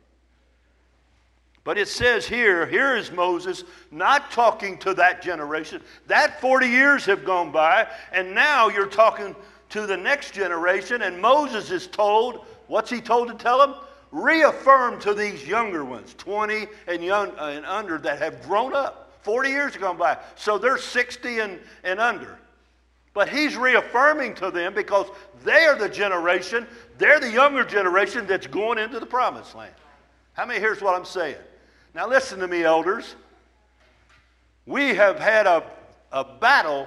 But 1.62 1.78
it 1.78 1.88
says 1.88 2.26
here, 2.26 2.64
here 2.64 2.96
is 2.96 3.10
Moses 3.10 3.64
not 3.90 4.30
talking 4.30 4.78
to 4.78 4.94
that 4.94 5.20
generation. 5.20 5.82
That 6.06 6.40
40 6.40 6.68
years 6.68 7.04
have 7.06 7.24
gone 7.24 7.50
by, 7.50 7.88
and 8.12 8.34
now 8.34 8.68
you're 8.68 8.86
talking 8.86 9.34
to 9.70 9.86
the 9.86 9.96
next 9.96 10.32
generation, 10.32 11.02
and 11.02 11.20
Moses 11.20 11.70
is 11.70 11.86
told, 11.86 12.44
what's 12.66 12.90
he 12.90 13.00
told 13.00 13.28
to 13.28 13.34
tell 13.34 13.58
them? 13.58 13.74
Reaffirm 14.12 15.00
to 15.00 15.14
these 15.14 15.46
younger 15.46 15.84
ones, 15.84 16.14
20 16.18 16.66
and, 16.86 17.04
young, 17.04 17.30
uh, 17.38 17.52
and 17.54 17.66
under, 17.66 17.98
that 17.98 18.18
have 18.20 18.42
grown 18.42 18.74
up. 18.74 19.20
40 19.22 19.50
years 19.50 19.72
have 19.72 19.82
gone 19.82 19.96
by. 19.96 20.18
So 20.36 20.56
they're 20.56 20.78
60 20.78 21.40
and, 21.40 21.58
and 21.82 21.98
under. 21.98 22.38
But 23.12 23.28
he's 23.28 23.56
reaffirming 23.56 24.34
to 24.36 24.50
them 24.50 24.74
because 24.74 25.06
they 25.42 25.64
are 25.64 25.76
the 25.76 25.88
generation, 25.88 26.66
they're 26.98 27.18
the 27.18 27.30
younger 27.30 27.64
generation 27.64 28.26
that's 28.26 28.46
going 28.46 28.78
into 28.78 29.00
the 29.00 29.06
promised 29.06 29.54
land. 29.54 29.74
How 30.34 30.44
many 30.44 30.60
here's 30.60 30.82
what 30.82 30.94
I'm 30.94 31.04
saying? 31.04 31.36
Now 31.94 32.06
listen 32.06 32.38
to 32.40 32.46
me, 32.46 32.62
elders. 32.62 33.14
We 34.66 34.94
have 34.94 35.18
had 35.18 35.46
a, 35.46 35.64
a 36.12 36.24
battle 36.24 36.86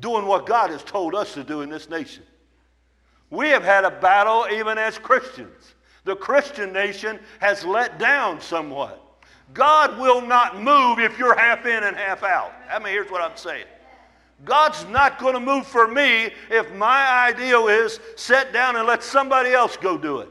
doing 0.00 0.26
what 0.26 0.46
God 0.46 0.70
has 0.70 0.82
told 0.82 1.14
us 1.14 1.34
to 1.34 1.44
do 1.44 1.60
in 1.60 1.70
this 1.70 1.88
nation. 1.88 2.22
We 3.30 3.48
have 3.48 3.62
had 3.62 3.84
a 3.84 3.90
battle 3.90 4.46
even 4.52 4.78
as 4.78 4.98
Christians. 4.98 5.74
The 6.04 6.16
Christian 6.16 6.72
nation 6.72 7.20
has 7.40 7.64
let 7.64 7.98
down 7.98 8.40
somewhat. 8.40 9.00
God 9.52 9.98
will 9.98 10.20
not 10.20 10.60
move 10.60 10.98
if 10.98 11.18
you're 11.18 11.38
half 11.38 11.66
in 11.66 11.84
and 11.84 11.96
half 11.96 12.22
out. 12.22 12.52
I 12.70 12.78
mean, 12.78 12.92
here's 12.92 13.10
what 13.10 13.20
I'm 13.22 13.36
saying. 13.36 13.66
God's 14.44 14.84
not 14.86 15.18
going 15.18 15.34
to 15.34 15.40
move 15.40 15.66
for 15.66 15.86
me 15.86 16.30
if 16.50 16.72
my 16.74 17.26
ideal 17.28 17.68
is 17.68 18.00
sit 18.16 18.52
down 18.52 18.76
and 18.76 18.86
let 18.86 19.02
somebody 19.02 19.52
else 19.52 19.76
go 19.76 19.98
do 19.98 20.20
it. 20.20 20.28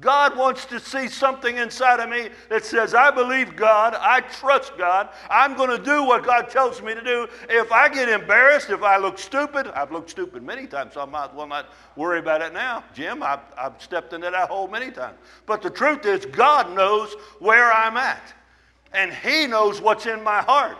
God 0.00 0.36
wants 0.36 0.64
to 0.66 0.80
see 0.80 1.08
something 1.08 1.58
inside 1.58 2.00
of 2.00 2.08
me 2.08 2.30
that 2.48 2.64
says, 2.64 2.94
I 2.94 3.10
believe 3.10 3.54
God, 3.54 3.94
I 3.94 4.20
trust 4.20 4.78
God, 4.78 5.10
I'm 5.28 5.54
going 5.56 5.70
to 5.70 5.82
do 5.82 6.04
what 6.04 6.24
God 6.24 6.48
tells 6.48 6.80
me 6.80 6.94
to 6.94 7.04
do. 7.04 7.28
If 7.50 7.70
I 7.70 7.88
get 7.88 8.08
embarrassed, 8.08 8.70
if 8.70 8.82
I 8.82 8.96
look 8.96 9.18
stupid, 9.18 9.66
I've 9.68 9.92
looked 9.92 10.08
stupid 10.08 10.42
many 10.42 10.66
times, 10.66 10.94
so 10.94 11.02
I 11.02 11.04
might 11.04 11.34
well 11.34 11.46
not 11.46 11.72
worry 11.96 12.18
about 12.18 12.40
it 12.40 12.54
now. 12.54 12.82
Jim, 12.94 13.22
I've, 13.22 13.40
I've 13.58 13.80
stepped 13.80 14.14
into 14.14 14.30
that 14.30 14.48
hole 14.48 14.68
many 14.68 14.90
times. 14.90 15.18
But 15.44 15.60
the 15.60 15.70
truth 15.70 16.06
is, 16.06 16.24
God 16.24 16.74
knows 16.74 17.14
where 17.38 17.70
I'm 17.70 17.98
at, 17.98 18.32
and 18.92 19.12
He 19.12 19.46
knows 19.46 19.82
what's 19.82 20.06
in 20.06 20.24
my 20.24 20.40
heart. 20.40 20.78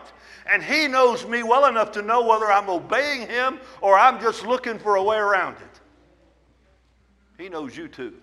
And 0.51 0.63
He 0.63 0.89
knows 0.89 1.27
me 1.27 1.43
well 1.43 1.67
enough 1.67 1.93
to 1.93 2.03
know 2.03 2.27
whether 2.27 2.51
I'm 2.51 2.71
obeying 2.71 3.29
Him 3.29 3.61
or 3.83 3.99
I'm 3.99 4.19
just 4.21 4.47
looking 4.47 4.79
for 4.79 4.97
a 4.97 5.03
way 5.03 5.19
around 5.19 5.57
it. 5.57 5.81
He 7.43 7.49
knows 7.49 7.77
you 7.77 7.87
too. 7.87 8.15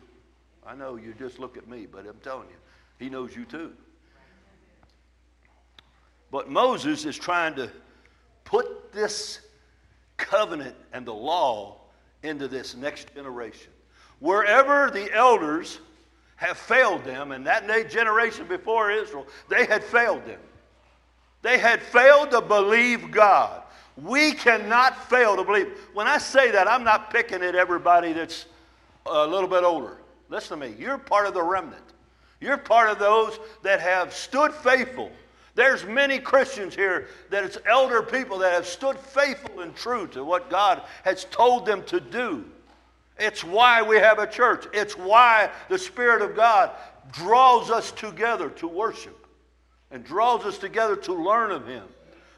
I 0.67 0.75
know 0.75 0.97
you 0.97 1.13
just 1.17 1.39
look 1.39 1.55
at 1.55 1.67
me, 1.67 1.87
but 1.89 2.05
I'm 2.05 2.19
telling 2.21 2.49
you, 2.49 2.55
he 2.99 3.09
knows 3.09 3.33
you 3.33 3.45
too. 3.45 3.71
But 6.29 6.49
Moses 6.49 7.05
is 7.05 7.17
trying 7.17 7.55
to 7.55 7.71
put 8.43 8.91
this 8.91 9.39
covenant 10.17 10.75
and 10.91 11.05
the 11.05 11.13
law 11.13 11.77
into 12.21 12.49
this 12.49 12.75
next 12.75 13.13
generation. 13.15 13.71
Wherever 14.19 14.91
the 14.91 15.13
elders 15.13 15.79
have 16.35 16.57
failed 16.57 17.05
them, 17.05 17.31
and 17.31 17.47
that 17.47 17.89
generation 17.89 18.45
before 18.47 18.91
Israel, 18.91 19.25
they 19.47 19.65
had 19.65 19.83
failed 19.83 20.25
them. 20.25 20.39
They 21.43 21.57
had 21.57 21.81
failed 21.81 22.31
to 22.31 22.41
believe 22.41 23.09
God. 23.09 23.61
We 23.95 24.33
cannot 24.33 25.09
fail 25.09 25.37
to 25.37 25.43
believe. 25.43 25.71
When 25.93 26.07
I 26.07 26.17
say 26.17 26.51
that, 26.51 26.67
I'm 26.67 26.83
not 26.83 27.09
picking 27.09 27.41
at 27.41 27.55
everybody 27.55 28.11
that's 28.11 28.47
a 29.05 29.25
little 29.25 29.47
bit 29.47 29.63
older. 29.63 29.97
Listen 30.29 30.59
to 30.59 30.67
me. 30.67 30.75
You're 30.77 30.97
part 30.97 31.27
of 31.27 31.33
the 31.33 31.43
remnant. 31.43 31.83
You're 32.39 32.57
part 32.57 32.89
of 32.89 32.99
those 32.99 33.39
that 33.63 33.79
have 33.79 34.13
stood 34.13 34.53
faithful. 34.53 35.11
There's 35.55 35.83
many 35.85 36.19
Christians 36.19 36.75
here 36.75 37.07
that 37.31 37.43
it's 37.43 37.57
elder 37.65 38.03
people 38.03 38.37
that 38.39 38.53
have 38.53 38.67
stood 38.67 38.97
faithful 38.97 39.61
and 39.61 39.75
true 39.75 40.05
to 40.07 40.23
what 40.23 40.49
God 40.49 40.83
has 41.03 41.25
told 41.25 41.65
them 41.65 41.83
to 41.85 41.99
do. 41.99 42.45
It's 43.17 43.43
why 43.43 43.81
we 43.81 43.97
have 43.97 44.19
a 44.19 44.27
church. 44.27 44.65
It's 44.73 44.95
why 44.95 45.49
the 45.69 45.79
Spirit 45.79 46.21
of 46.21 46.35
God 46.35 46.71
draws 47.11 47.71
us 47.71 47.91
together 47.91 48.49
to 48.51 48.67
worship 48.67 49.25
and 49.89 50.03
draws 50.03 50.45
us 50.45 50.57
together 50.57 50.95
to 50.95 51.13
learn 51.13 51.49
of 51.49 51.65
Him. 51.65 51.85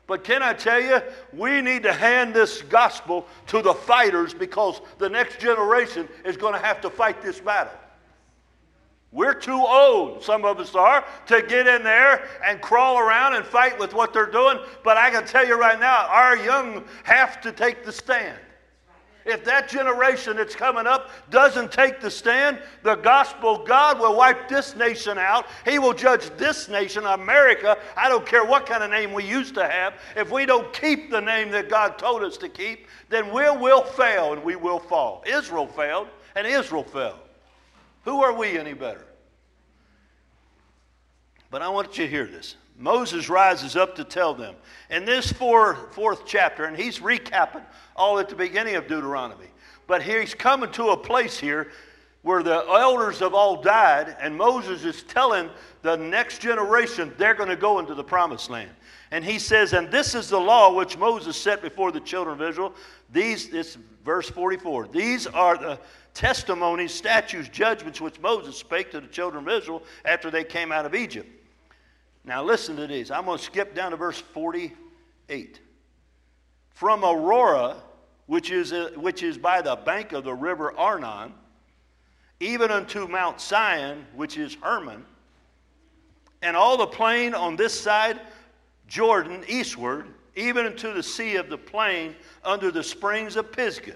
But 0.07 0.23
can 0.23 0.41
I 0.41 0.53
tell 0.53 0.81
you, 0.81 1.01
we 1.33 1.61
need 1.61 1.83
to 1.83 1.93
hand 1.93 2.33
this 2.33 2.61
gospel 2.63 3.27
to 3.47 3.61
the 3.61 3.73
fighters 3.73 4.33
because 4.33 4.81
the 4.97 5.09
next 5.09 5.39
generation 5.39 6.07
is 6.25 6.37
going 6.37 6.53
to 6.53 6.59
have 6.59 6.81
to 6.81 6.89
fight 6.89 7.21
this 7.21 7.39
battle. 7.39 7.78
We're 9.11 9.33
too 9.33 9.59
old, 9.65 10.23
some 10.23 10.45
of 10.45 10.59
us 10.59 10.75
are, 10.75 11.03
to 11.27 11.41
get 11.41 11.67
in 11.67 11.83
there 11.83 12.27
and 12.45 12.61
crawl 12.61 12.99
around 12.99 13.35
and 13.35 13.43
fight 13.43 13.79
with 13.79 13.93
what 13.93 14.13
they're 14.13 14.29
doing. 14.29 14.59
But 14.83 14.97
I 14.97 15.09
can 15.09 15.25
tell 15.25 15.47
you 15.47 15.59
right 15.59 15.79
now, 15.79 16.07
our 16.07 16.37
young 16.37 16.83
have 17.03 17.41
to 17.41 17.51
take 17.51 17.83
the 17.83 17.91
stand. 17.91 18.37
If 19.25 19.43
that 19.45 19.67
generation 19.67 20.37
that's 20.37 20.55
coming 20.55 20.87
up 20.87 21.09
doesn't 21.29 21.71
take 21.71 21.99
the 21.99 22.09
stand, 22.09 22.59
the 22.83 22.95
gospel, 22.95 23.63
God 23.65 23.99
will 23.99 24.15
wipe 24.15 24.47
this 24.47 24.75
nation 24.75 25.17
out. 25.17 25.45
He 25.65 25.77
will 25.77 25.93
judge 25.93 26.29
this 26.37 26.69
nation, 26.69 27.05
America. 27.05 27.77
I 27.97 28.09
don't 28.09 28.25
care 28.25 28.45
what 28.45 28.65
kind 28.65 28.83
of 28.83 28.89
name 28.89 29.11
we 29.11 29.25
used 29.25 29.55
to 29.55 29.67
have. 29.67 29.95
If 30.15 30.31
we 30.31 30.45
don't 30.45 30.71
keep 30.71 31.11
the 31.11 31.19
name 31.19 31.51
that 31.51 31.69
God 31.69 31.97
told 31.97 32.23
us 32.23 32.37
to 32.37 32.49
keep, 32.49 32.87
then 33.09 33.33
we 33.33 33.43
will 33.49 33.83
fail 33.83 34.33
and 34.33 34.43
we 34.43 34.55
will 34.55 34.79
fall. 34.79 35.23
Israel 35.27 35.67
failed, 35.67 36.07
and 36.35 36.47
Israel 36.47 36.83
fell. 36.83 37.19
Who 38.09 38.23
are 38.23 38.33
we 38.33 38.57
any 38.57 38.73
better? 38.73 39.05
But 41.51 41.61
I 41.61 41.69
want 41.69 41.95
you 41.95 42.05
to 42.05 42.09
hear 42.09 42.25
this. 42.25 42.55
Moses 42.75 43.29
rises 43.29 43.75
up 43.75 43.95
to 43.97 44.03
tell 44.03 44.33
them. 44.33 44.55
In 44.89 45.05
this 45.05 45.31
four, 45.31 45.75
fourth 45.91 46.23
chapter, 46.25 46.65
and 46.65 46.75
he's 46.75 46.97
recapping 46.97 47.61
all 47.95 48.17
at 48.17 48.27
the 48.27 48.35
beginning 48.35 48.77
of 48.77 48.87
Deuteronomy. 48.87 49.45
But 49.85 50.01
he's 50.01 50.33
coming 50.33 50.71
to 50.71 50.89
a 50.89 50.97
place 50.97 51.37
here 51.37 51.69
where 52.23 52.41
the 52.41 52.65
elders 52.67 53.19
have 53.19 53.35
all 53.35 53.61
died, 53.61 54.17
and 54.19 54.35
Moses 54.35 54.83
is 54.85 55.03
telling 55.03 55.47
the 55.83 55.95
next 55.95 56.41
generation 56.41 57.13
they're 57.19 57.35
going 57.35 57.49
to 57.49 57.55
go 57.55 57.77
into 57.77 57.93
the 57.93 58.03
promised 58.03 58.49
land. 58.49 58.71
And 59.11 59.23
he 59.23 59.37
says, 59.37 59.73
And 59.73 59.91
this 59.91 60.15
is 60.15 60.29
the 60.29 60.39
law 60.39 60.73
which 60.73 60.97
Moses 60.97 61.37
set 61.37 61.61
before 61.61 61.91
the 61.91 61.99
children 61.99 62.41
of 62.41 62.49
Israel. 62.49 62.73
These, 63.11 63.49
this 63.49 63.77
verse 64.05 64.29
44. 64.29 64.87
These 64.87 65.27
are 65.27 65.57
the 65.57 65.79
testimonies, 66.13 66.93
statutes, 66.93 67.49
judgments 67.49 68.01
which 68.01 68.19
Moses 68.19 68.57
spake 68.57 68.91
to 68.91 69.01
the 69.01 69.07
children 69.07 69.47
of 69.47 69.53
Israel 69.53 69.83
after 70.05 70.29
they 70.29 70.43
came 70.43 70.71
out 70.71 70.85
of 70.85 70.95
Egypt. 70.95 71.29
Now 72.23 72.43
listen 72.43 72.75
to 72.75 72.87
these. 72.87 73.11
I'm 73.11 73.25
going 73.25 73.37
to 73.37 73.43
skip 73.43 73.73
down 73.73 73.91
to 73.91 73.97
verse 73.97 74.19
48. 74.19 75.59
From 76.71 77.01
Aroer, 77.01 77.75
which 78.27 78.51
is, 78.51 78.73
uh, 78.73 78.91
which 78.95 79.23
is 79.23 79.37
by 79.37 79.61
the 79.61 79.75
bank 79.75 80.11
of 80.11 80.23
the 80.23 80.33
river 80.33 80.77
Arnon, 80.77 81.33
even 82.39 82.71
unto 82.71 83.07
Mount 83.07 83.39
Sion, 83.41 84.05
which 84.15 84.37
is 84.37 84.55
Hermon, 84.61 85.03
and 86.41 86.55
all 86.55 86.77
the 86.77 86.87
plain 86.87 87.33
on 87.33 87.55
this 87.55 87.77
side 87.79 88.21
Jordan 88.87 89.43
eastward, 89.47 90.07
even 90.35 90.65
unto 90.65 90.93
the 90.93 91.03
sea 91.03 91.35
of 91.35 91.49
the 91.49 91.57
plain 91.57 92.15
under 92.43 92.71
the 92.71 92.83
springs 92.83 93.35
of 93.35 93.51
Pisgah. 93.51 93.95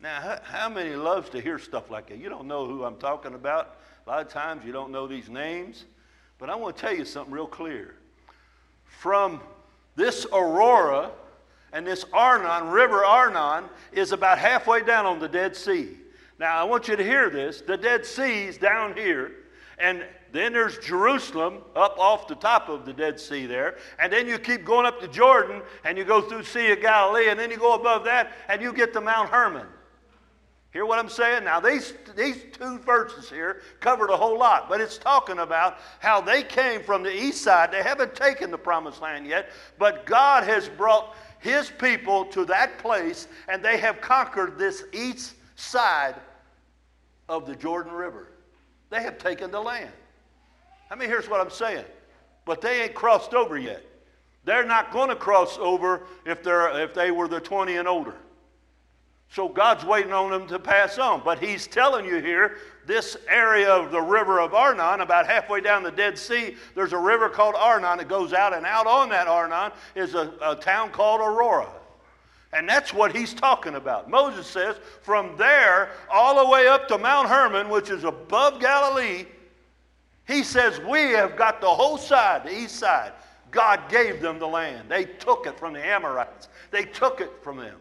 Now, 0.00 0.38
how 0.44 0.68
many 0.68 0.94
loves 0.94 1.30
to 1.30 1.40
hear 1.40 1.58
stuff 1.58 1.90
like 1.90 2.08
that? 2.08 2.18
You 2.18 2.28
don't 2.28 2.46
know 2.46 2.66
who 2.66 2.84
I'm 2.84 2.96
talking 2.96 3.34
about. 3.34 3.78
A 4.06 4.10
lot 4.10 4.20
of 4.20 4.28
times 4.32 4.64
you 4.64 4.72
don't 4.72 4.92
know 4.92 5.06
these 5.06 5.28
names. 5.28 5.84
But 6.38 6.50
I 6.50 6.54
want 6.54 6.76
to 6.76 6.82
tell 6.82 6.94
you 6.94 7.04
something 7.04 7.34
real 7.34 7.48
clear. 7.48 7.96
From 8.84 9.40
this 9.96 10.24
Aroer 10.26 11.10
and 11.72 11.86
this 11.86 12.04
Arnon, 12.12 12.70
River 12.70 13.04
Arnon, 13.04 13.68
is 13.92 14.12
about 14.12 14.38
halfway 14.38 14.82
down 14.82 15.04
on 15.04 15.18
the 15.18 15.28
Dead 15.28 15.56
Sea. 15.56 15.96
Now, 16.38 16.56
I 16.56 16.64
want 16.64 16.86
you 16.86 16.94
to 16.94 17.02
hear 17.02 17.28
this. 17.28 17.60
The 17.60 17.76
Dead 17.76 18.06
Sea 18.06 18.44
is 18.44 18.56
down 18.56 18.94
here, 18.94 19.32
and 19.78 20.04
then 20.32 20.52
there's 20.52 20.78
Jerusalem 20.78 21.58
up 21.74 21.98
off 21.98 22.28
the 22.28 22.34
top 22.34 22.68
of 22.68 22.84
the 22.84 22.92
Dead 22.92 23.18
Sea 23.18 23.46
there. 23.46 23.76
And 23.98 24.12
then 24.12 24.26
you 24.26 24.38
keep 24.38 24.64
going 24.64 24.86
up 24.86 25.00
to 25.00 25.08
Jordan, 25.08 25.62
and 25.84 25.96
you 25.96 26.04
go 26.04 26.20
through 26.20 26.44
Sea 26.44 26.72
of 26.72 26.80
Galilee, 26.80 27.28
and 27.28 27.38
then 27.38 27.50
you 27.50 27.56
go 27.56 27.74
above 27.74 28.04
that, 28.04 28.32
and 28.48 28.60
you 28.60 28.72
get 28.72 28.92
to 28.92 29.00
Mount 29.00 29.30
Hermon. 29.30 29.66
Hear 30.70 30.84
what 30.84 30.98
I'm 30.98 31.08
saying? 31.08 31.44
Now, 31.44 31.60
these, 31.60 31.94
these 32.14 32.44
two 32.52 32.78
verses 32.80 33.30
here 33.30 33.62
covered 33.80 34.10
a 34.10 34.16
whole 34.16 34.38
lot, 34.38 34.68
but 34.68 34.80
it's 34.82 34.98
talking 34.98 35.38
about 35.38 35.78
how 35.98 36.20
they 36.20 36.42
came 36.42 36.82
from 36.82 37.02
the 37.02 37.14
east 37.14 37.42
side. 37.42 37.72
They 37.72 37.82
haven't 37.82 38.14
taken 38.14 38.50
the 38.50 38.58
promised 38.58 39.00
land 39.00 39.26
yet, 39.26 39.50
but 39.78 40.04
God 40.04 40.44
has 40.44 40.68
brought 40.68 41.16
his 41.40 41.70
people 41.70 42.26
to 42.26 42.44
that 42.44 42.78
place, 42.78 43.28
and 43.48 43.64
they 43.64 43.78
have 43.78 44.00
conquered 44.02 44.58
this 44.58 44.84
east 44.92 45.36
side 45.56 46.16
of 47.28 47.46
the 47.46 47.56
Jordan 47.56 47.92
River. 47.92 48.28
They 48.90 49.02
have 49.02 49.18
taken 49.18 49.50
the 49.50 49.60
land. 49.60 49.90
I 50.90 50.94
mean, 50.94 51.08
here's 51.08 51.28
what 51.28 51.40
I'm 51.40 51.50
saying. 51.50 51.84
But 52.44 52.60
they 52.60 52.82
ain't 52.82 52.94
crossed 52.94 53.34
over 53.34 53.58
yet. 53.58 53.84
They're 54.44 54.66
not 54.66 54.92
going 54.92 55.10
to 55.10 55.16
cross 55.16 55.58
over 55.58 56.06
if, 56.24 56.42
they're, 56.42 56.80
if 56.80 56.94
they 56.94 57.10
were 57.10 57.28
the 57.28 57.40
20 57.40 57.76
and 57.76 57.86
older. 57.86 58.14
So 59.30 59.46
God's 59.46 59.84
waiting 59.84 60.12
on 60.12 60.30
them 60.30 60.46
to 60.46 60.58
pass 60.58 60.96
on. 60.96 61.20
But 61.22 61.38
He's 61.38 61.66
telling 61.66 62.06
you 62.06 62.16
here, 62.20 62.56
this 62.86 63.18
area 63.28 63.70
of 63.70 63.90
the 63.90 64.00
river 64.00 64.40
of 64.40 64.54
Arnon, 64.54 65.02
about 65.02 65.26
halfway 65.26 65.60
down 65.60 65.82
the 65.82 65.90
Dead 65.90 66.18
Sea, 66.18 66.56
there's 66.74 66.94
a 66.94 66.98
river 66.98 67.28
called 67.28 67.54
Arnon 67.54 67.98
that 67.98 68.08
goes 68.08 68.32
out, 68.32 68.54
and 68.54 68.64
out 68.64 68.86
on 68.86 69.10
that 69.10 69.26
Arnon 69.28 69.72
is 69.94 70.14
a, 70.14 70.32
a 70.40 70.56
town 70.56 70.90
called 70.90 71.20
Aroer. 71.20 71.68
And 72.54 72.66
that's 72.66 72.94
what 72.94 73.14
he's 73.14 73.34
talking 73.34 73.74
about. 73.74 74.08
Moses 74.08 74.46
says, 74.46 74.76
from 75.02 75.36
there 75.36 75.90
all 76.10 76.42
the 76.42 76.50
way 76.50 76.66
up 76.66 76.88
to 76.88 76.96
Mount 76.96 77.28
Hermon, 77.28 77.68
which 77.68 77.90
is 77.90 78.04
above 78.04 78.58
Galilee, 78.58 79.26
he 80.28 80.44
says, 80.44 80.78
we 80.80 81.00
have 81.12 81.36
got 81.36 81.60
the 81.60 81.66
whole 81.66 81.98
side, 81.98 82.44
the 82.44 82.56
east 82.56 82.76
side. 82.76 83.12
God 83.50 83.80
gave 83.88 84.20
them 84.20 84.38
the 84.38 84.46
land. 84.46 84.88
They 84.88 85.04
took 85.04 85.46
it 85.46 85.58
from 85.58 85.72
the 85.72 85.84
Amorites, 85.84 86.48
they 86.70 86.84
took 86.84 87.20
it 87.20 87.32
from 87.42 87.56
them 87.56 87.78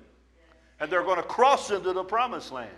and 0.79 0.91
they're 0.91 1.03
going 1.03 1.17
to 1.17 1.23
cross 1.23 1.71
into 1.71 1.93
the 1.93 2.03
promised 2.03 2.51
land. 2.51 2.69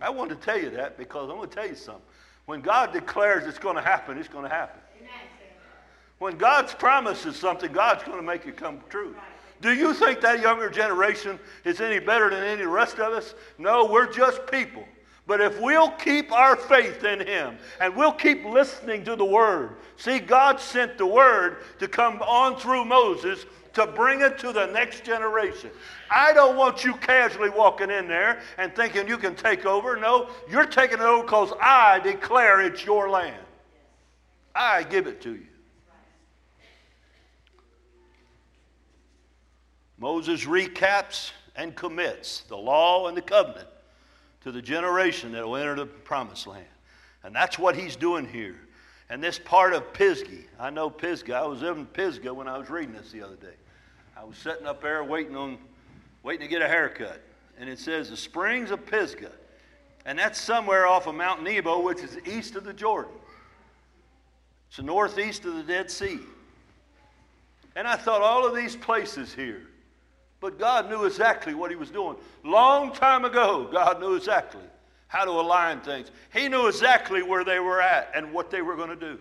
I 0.00 0.10
want 0.10 0.30
to 0.30 0.36
tell 0.36 0.58
you 0.58 0.70
that 0.70 0.98
because 0.98 1.30
I'm 1.30 1.36
going 1.36 1.48
to 1.48 1.54
tell 1.54 1.68
you 1.68 1.76
something. 1.76 2.02
When 2.46 2.60
God 2.60 2.92
declares 2.92 3.46
it's 3.46 3.58
going 3.58 3.76
to 3.76 3.82
happen, 3.82 4.18
it's 4.18 4.28
going 4.28 4.44
to 4.44 4.50
happen. 4.50 4.80
When 6.18 6.36
God's 6.36 6.74
promises 6.74 7.36
something, 7.36 7.72
God's 7.72 8.04
going 8.04 8.18
to 8.18 8.22
make 8.22 8.46
it 8.46 8.56
come 8.56 8.80
true. 8.88 9.14
Do 9.60 9.72
you 9.72 9.94
think 9.94 10.20
that 10.20 10.40
younger 10.40 10.68
generation 10.70 11.38
is 11.64 11.80
any 11.80 12.00
better 12.00 12.30
than 12.30 12.42
any 12.42 12.64
rest 12.64 12.98
of 12.98 13.12
us? 13.12 13.34
No, 13.58 13.86
we're 13.86 14.12
just 14.12 14.46
people. 14.48 14.84
But 15.26 15.40
if 15.40 15.60
we'll 15.60 15.90
keep 15.92 16.32
our 16.32 16.56
faith 16.56 17.04
in 17.04 17.24
Him 17.26 17.56
and 17.80 17.94
we'll 17.94 18.12
keep 18.12 18.44
listening 18.44 19.04
to 19.04 19.14
the 19.14 19.24
Word, 19.24 19.76
see, 19.96 20.18
God 20.18 20.60
sent 20.60 20.98
the 20.98 21.06
Word 21.06 21.58
to 21.78 21.86
come 21.86 22.20
on 22.22 22.56
through 22.58 22.84
Moses 22.84 23.46
to 23.74 23.86
bring 23.86 24.20
it 24.20 24.38
to 24.38 24.52
the 24.52 24.66
next 24.66 25.04
generation. 25.04 25.70
I 26.10 26.32
don't 26.32 26.56
want 26.56 26.84
you 26.84 26.94
casually 26.94 27.50
walking 27.50 27.90
in 27.90 28.08
there 28.08 28.40
and 28.58 28.74
thinking 28.74 29.08
you 29.08 29.16
can 29.16 29.34
take 29.34 29.64
over. 29.64 29.96
No, 29.96 30.28
you're 30.50 30.66
taking 30.66 30.98
it 30.98 31.04
over 31.04 31.22
because 31.22 31.52
I 31.60 32.00
declare 32.00 32.60
it's 32.60 32.84
your 32.84 33.08
land. 33.08 33.44
I 34.54 34.82
give 34.82 35.06
it 35.06 35.22
to 35.22 35.34
you. 35.34 35.46
Moses 39.98 40.44
recaps 40.44 41.30
and 41.54 41.76
commits 41.76 42.40
the 42.48 42.56
law 42.56 43.06
and 43.06 43.16
the 43.16 43.22
covenant 43.22 43.68
to 44.42 44.52
the 44.52 44.62
generation 44.62 45.32
that 45.32 45.46
will 45.46 45.56
enter 45.56 45.74
the 45.74 45.86
promised 45.86 46.46
land. 46.46 46.66
And 47.24 47.34
that's 47.34 47.58
what 47.58 47.76
he's 47.76 47.96
doing 47.96 48.26
here. 48.26 48.56
And 49.08 49.22
this 49.22 49.38
part 49.38 49.74
of 49.74 49.92
Pisgah, 49.92 50.44
I 50.58 50.70
know 50.70 50.88
Pisgah. 50.90 51.34
I 51.34 51.46
was 51.46 51.62
in 51.62 51.86
Pisgah 51.86 52.32
when 52.32 52.48
I 52.48 52.58
was 52.58 52.70
reading 52.70 52.94
this 52.94 53.12
the 53.12 53.22
other 53.22 53.36
day. 53.36 53.54
I 54.16 54.24
was 54.24 54.36
sitting 54.36 54.66
up 54.66 54.82
there 54.82 55.04
waiting 55.04 55.36
on, 55.36 55.58
waiting 56.22 56.46
to 56.46 56.48
get 56.48 56.62
a 56.62 56.68
haircut, 56.68 57.20
and 57.58 57.68
it 57.68 57.78
says 57.78 58.10
the 58.10 58.16
springs 58.16 58.70
of 58.70 58.86
Pisgah, 58.86 59.32
and 60.04 60.18
that's 60.18 60.40
somewhere 60.40 60.86
off 60.86 61.06
of 61.06 61.14
Mount 61.14 61.42
Nebo, 61.42 61.80
which 61.80 62.00
is 62.00 62.18
east 62.26 62.56
of 62.56 62.64
the 62.64 62.72
Jordan. 62.72 63.12
It's 64.68 64.80
northeast 64.80 65.44
of 65.44 65.54
the 65.54 65.62
Dead 65.62 65.90
Sea. 65.90 66.18
And 67.76 67.86
I 67.86 67.96
thought 67.96 68.22
all 68.22 68.46
of 68.46 68.54
these 68.54 68.76
places 68.76 69.34
here, 69.34 69.62
but 70.42 70.58
God 70.58 70.90
knew 70.90 71.04
exactly 71.04 71.54
what 71.54 71.70
He 71.70 71.76
was 71.76 71.90
doing. 71.90 72.16
Long 72.44 72.92
time 72.92 73.24
ago, 73.24 73.68
God 73.72 74.00
knew 74.00 74.16
exactly 74.16 74.60
how 75.06 75.24
to 75.24 75.30
align 75.30 75.80
things. 75.80 76.10
He 76.34 76.48
knew 76.48 76.66
exactly 76.66 77.22
where 77.22 77.44
they 77.44 77.60
were 77.60 77.80
at 77.80 78.10
and 78.14 78.32
what 78.32 78.50
they 78.50 78.60
were 78.60 78.74
going 78.74 78.90
to 78.90 78.96
do. 78.96 79.18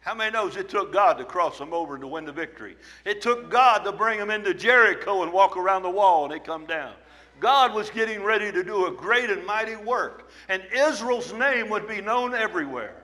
How 0.00 0.14
many 0.14 0.32
knows 0.32 0.56
it 0.56 0.68
took 0.68 0.92
God 0.92 1.18
to 1.18 1.24
cross 1.24 1.58
them 1.58 1.74
over 1.74 1.94
and 1.94 2.00
to 2.00 2.08
win 2.08 2.24
the 2.24 2.32
victory? 2.32 2.76
It 3.04 3.20
took 3.20 3.50
God 3.50 3.84
to 3.84 3.92
bring 3.92 4.18
them 4.18 4.30
into 4.30 4.54
Jericho 4.54 5.22
and 5.22 5.32
walk 5.32 5.56
around 5.56 5.82
the 5.82 5.90
wall 5.90 6.24
and 6.24 6.32
they 6.32 6.40
come 6.40 6.66
down. 6.66 6.94
God 7.38 7.74
was 7.74 7.90
getting 7.90 8.22
ready 8.22 8.50
to 8.50 8.64
do 8.64 8.86
a 8.86 8.90
great 8.90 9.28
and 9.28 9.44
mighty 9.44 9.76
work, 9.76 10.30
and 10.48 10.62
Israel's 10.72 11.32
name 11.32 11.68
would 11.68 11.88
be 11.88 12.00
known 12.00 12.34
everywhere 12.34 13.02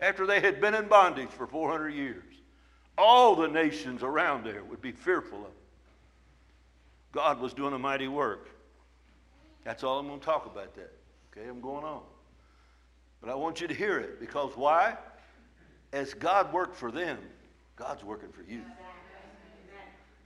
after 0.00 0.26
they 0.26 0.40
had 0.40 0.60
been 0.60 0.74
in 0.74 0.86
bondage 0.86 1.30
for 1.30 1.46
400 1.46 1.90
years. 1.90 2.24
All 2.98 3.36
the 3.36 3.48
nations 3.48 4.02
around 4.02 4.44
there 4.44 4.64
would 4.64 4.82
be 4.82 4.92
fearful 4.92 5.38
of 5.38 5.44
them. 5.44 5.59
God 7.12 7.40
was 7.40 7.52
doing 7.52 7.74
a 7.74 7.78
mighty 7.78 8.08
work. 8.08 8.48
That's 9.64 9.82
all 9.82 9.98
I'm 9.98 10.06
going 10.06 10.20
to 10.20 10.24
talk 10.24 10.46
about 10.46 10.74
that. 10.74 10.92
Okay, 11.32 11.48
I'm 11.48 11.60
going 11.60 11.84
on. 11.84 12.02
But 13.20 13.30
I 13.30 13.34
want 13.34 13.60
you 13.60 13.68
to 13.68 13.74
hear 13.74 13.98
it 13.98 14.20
because 14.20 14.56
why? 14.56 14.96
As 15.92 16.14
God 16.14 16.52
worked 16.52 16.76
for 16.76 16.90
them, 16.90 17.18
God's 17.76 18.04
working 18.04 18.30
for 18.30 18.42
you. 18.42 18.62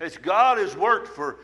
As 0.01 0.16
God 0.16 0.59
has 0.59 0.76
worked 0.76 1.09
for 1.09 1.39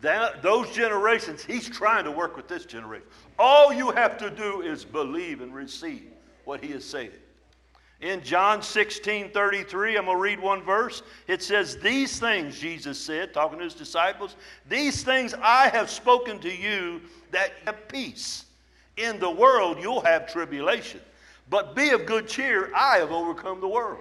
that, 0.00 0.42
those 0.42 0.70
generations, 0.70 1.44
He's 1.44 1.68
trying 1.68 2.04
to 2.04 2.10
work 2.10 2.36
with 2.36 2.48
this 2.48 2.66
generation. 2.66 3.06
All 3.38 3.72
you 3.72 3.90
have 3.92 4.18
to 4.18 4.30
do 4.30 4.60
is 4.62 4.84
believe 4.84 5.40
and 5.40 5.54
receive 5.54 6.10
what 6.44 6.62
He 6.62 6.72
is 6.72 6.84
saying. 6.84 7.12
In 8.02 8.20
John 8.20 8.62
16 8.62 9.30
33, 9.30 9.96
I'm 9.96 10.06
going 10.06 10.16
to 10.16 10.20
read 10.20 10.40
one 10.40 10.60
verse. 10.62 11.04
It 11.28 11.40
says, 11.40 11.78
These 11.78 12.18
things, 12.18 12.58
Jesus 12.58 12.98
said, 12.98 13.32
talking 13.32 13.58
to 13.58 13.64
his 13.64 13.74
disciples, 13.74 14.34
these 14.68 15.04
things 15.04 15.34
I 15.40 15.68
have 15.68 15.88
spoken 15.88 16.40
to 16.40 16.52
you 16.52 17.00
that 17.30 17.52
have 17.64 17.86
peace. 17.86 18.46
In 18.96 19.20
the 19.20 19.30
world 19.30 19.78
you'll 19.80 20.02
have 20.02 20.30
tribulation. 20.30 21.00
But 21.48 21.76
be 21.76 21.90
of 21.90 22.04
good 22.04 22.26
cheer, 22.26 22.72
I 22.74 22.96
have 22.96 23.12
overcome 23.12 23.60
the 23.60 23.68
world. 23.68 24.00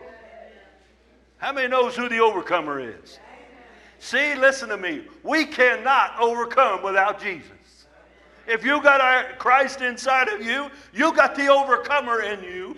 How 1.38 1.54
many 1.54 1.68
knows 1.68 1.96
who 1.96 2.10
the 2.10 2.20
overcomer 2.20 2.80
is? 2.80 3.20
See, 4.00 4.34
listen 4.34 4.70
to 4.70 4.78
me. 4.78 5.04
We 5.22 5.46
cannot 5.46 6.20
overcome 6.20 6.82
without 6.82 7.22
Jesus. 7.22 7.52
If 8.48 8.66
you 8.66 8.82
got 8.82 9.38
Christ 9.38 9.82
inside 9.82 10.28
of 10.28 10.42
you, 10.42 10.72
you 10.92 11.14
got 11.14 11.36
the 11.36 11.48
overcomer 11.48 12.22
in 12.22 12.44
you. 12.44 12.76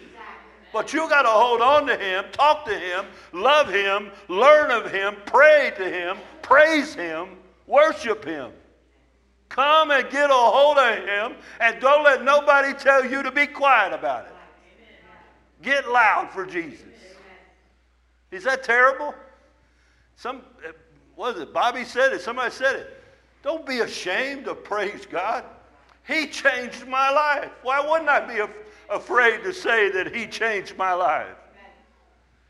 But 0.73 0.91
you 0.91 1.07
got 1.07 1.21
to 1.21 1.29
hold 1.29 1.61
on 1.61 1.85
to 1.85 1.95
Him, 1.95 2.25
talk 2.31 2.65
to 2.65 2.77
Him, 2.77 3.05
love 3.31 3.69
Him, 3.69 4.09
learn 4.27 4.71
of 4.71 4.91
Him, 4.91 5.15
pray 5.27 5.71
to 5.77 5.87
Him, 5.87 6.17
praise 6.41 6.95
Him, 6.95 7.37
worship 7.67 8.25
Him. 8.25 8.51
Come 9.49 9.91
and 9.91 10.09
get 10.09 10.31
a 10.31 10.33
hold 10.33 10.79
of 10.79 10.97
Him, 10.97 11.35
and 11.59 11.79
don't 11.79 12.03
let 12.03 12.23
nobody 12.23 12.73
tell 12.73 13.05
you 13.05 13.21
to 13.21 13.31
be 13.31 13.45
quiet 13.45 13.93
about 13.93 14.25
it. 14.25 14.33
Get 15.61 15.87
loud 15.89 16.31
for 16.31 16.43
Jesus. 16.43 16.87
Is 18.31 18.43
that 18.45 18.63
terrible? 18.63 19.13
Some, 20.15 20.41
was 21.15 21.39
it? 21.39 21.53
Bobby 21.53 21.85
said 21.85 22.13
it. 22.13 22.21
Somebody 22.21 22.49
said 22.49 22.77
it. 22.77 23.03
Don't 23.43 23.65
be 23.65 23.79
ashamed 23.79 24.45
to 24.45 24.55
praise 24.55 25.05
God. 25.05 25.45
He 26.07 26.27
changed 26.27 26.87
my 26.87 27.11
life. 27.11 27.51
Why 27.61 27.79
wouldn't 27.79 28.09
I 28.09 28.21
be 28.25 28.39
afraid 28.93 29.43
to 29.43 29.53
say 29.53 29.91
that 29.91 30.15
He 30.15 30.27
changed 30.27 30.77
my 30.77 30.93
life? 30.93 31.35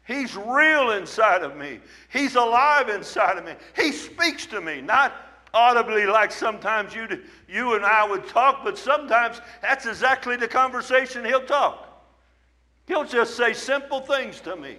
He's 0.06 0.36
real 0.36 0.92
inside 0.92 1.44
of 1.44 1.56
me. 1.56 1.80
He's 2.10 2.36
alive 2.36 2.90
inside 2.90 3.38
of 3.38 3.46
me. 3.46 3.54
He 3.76 3.92
speaks 3.92 4.46
to 4.48 4.60
me, 4.60 4.82
not 4.82 5.14
audibly 5.54 6.06
like 6.06 6.32
sometimes 6.32 6.94
you, 6.94 7.08
you 7.48 7.76
and 7.76 7.86
I 7.86 8.06
would 8.06 8.28
talk, 8.28 8.64
but 8.64 8.78
sometimes 8.78 9.40
that's 9.62 9.86
exactly 9.86 10.36
the 10.36 10.48
conversation 10.48 11.24
He'll 11.24 11.46
talk. 11.46 11.90
He'll 12.86 13.06
just 13.06 13.38
say 13.38 13.54
simple 13.54 14.02
things 14.02 14.42
to 14.42 14.56
me. 14.56 14.78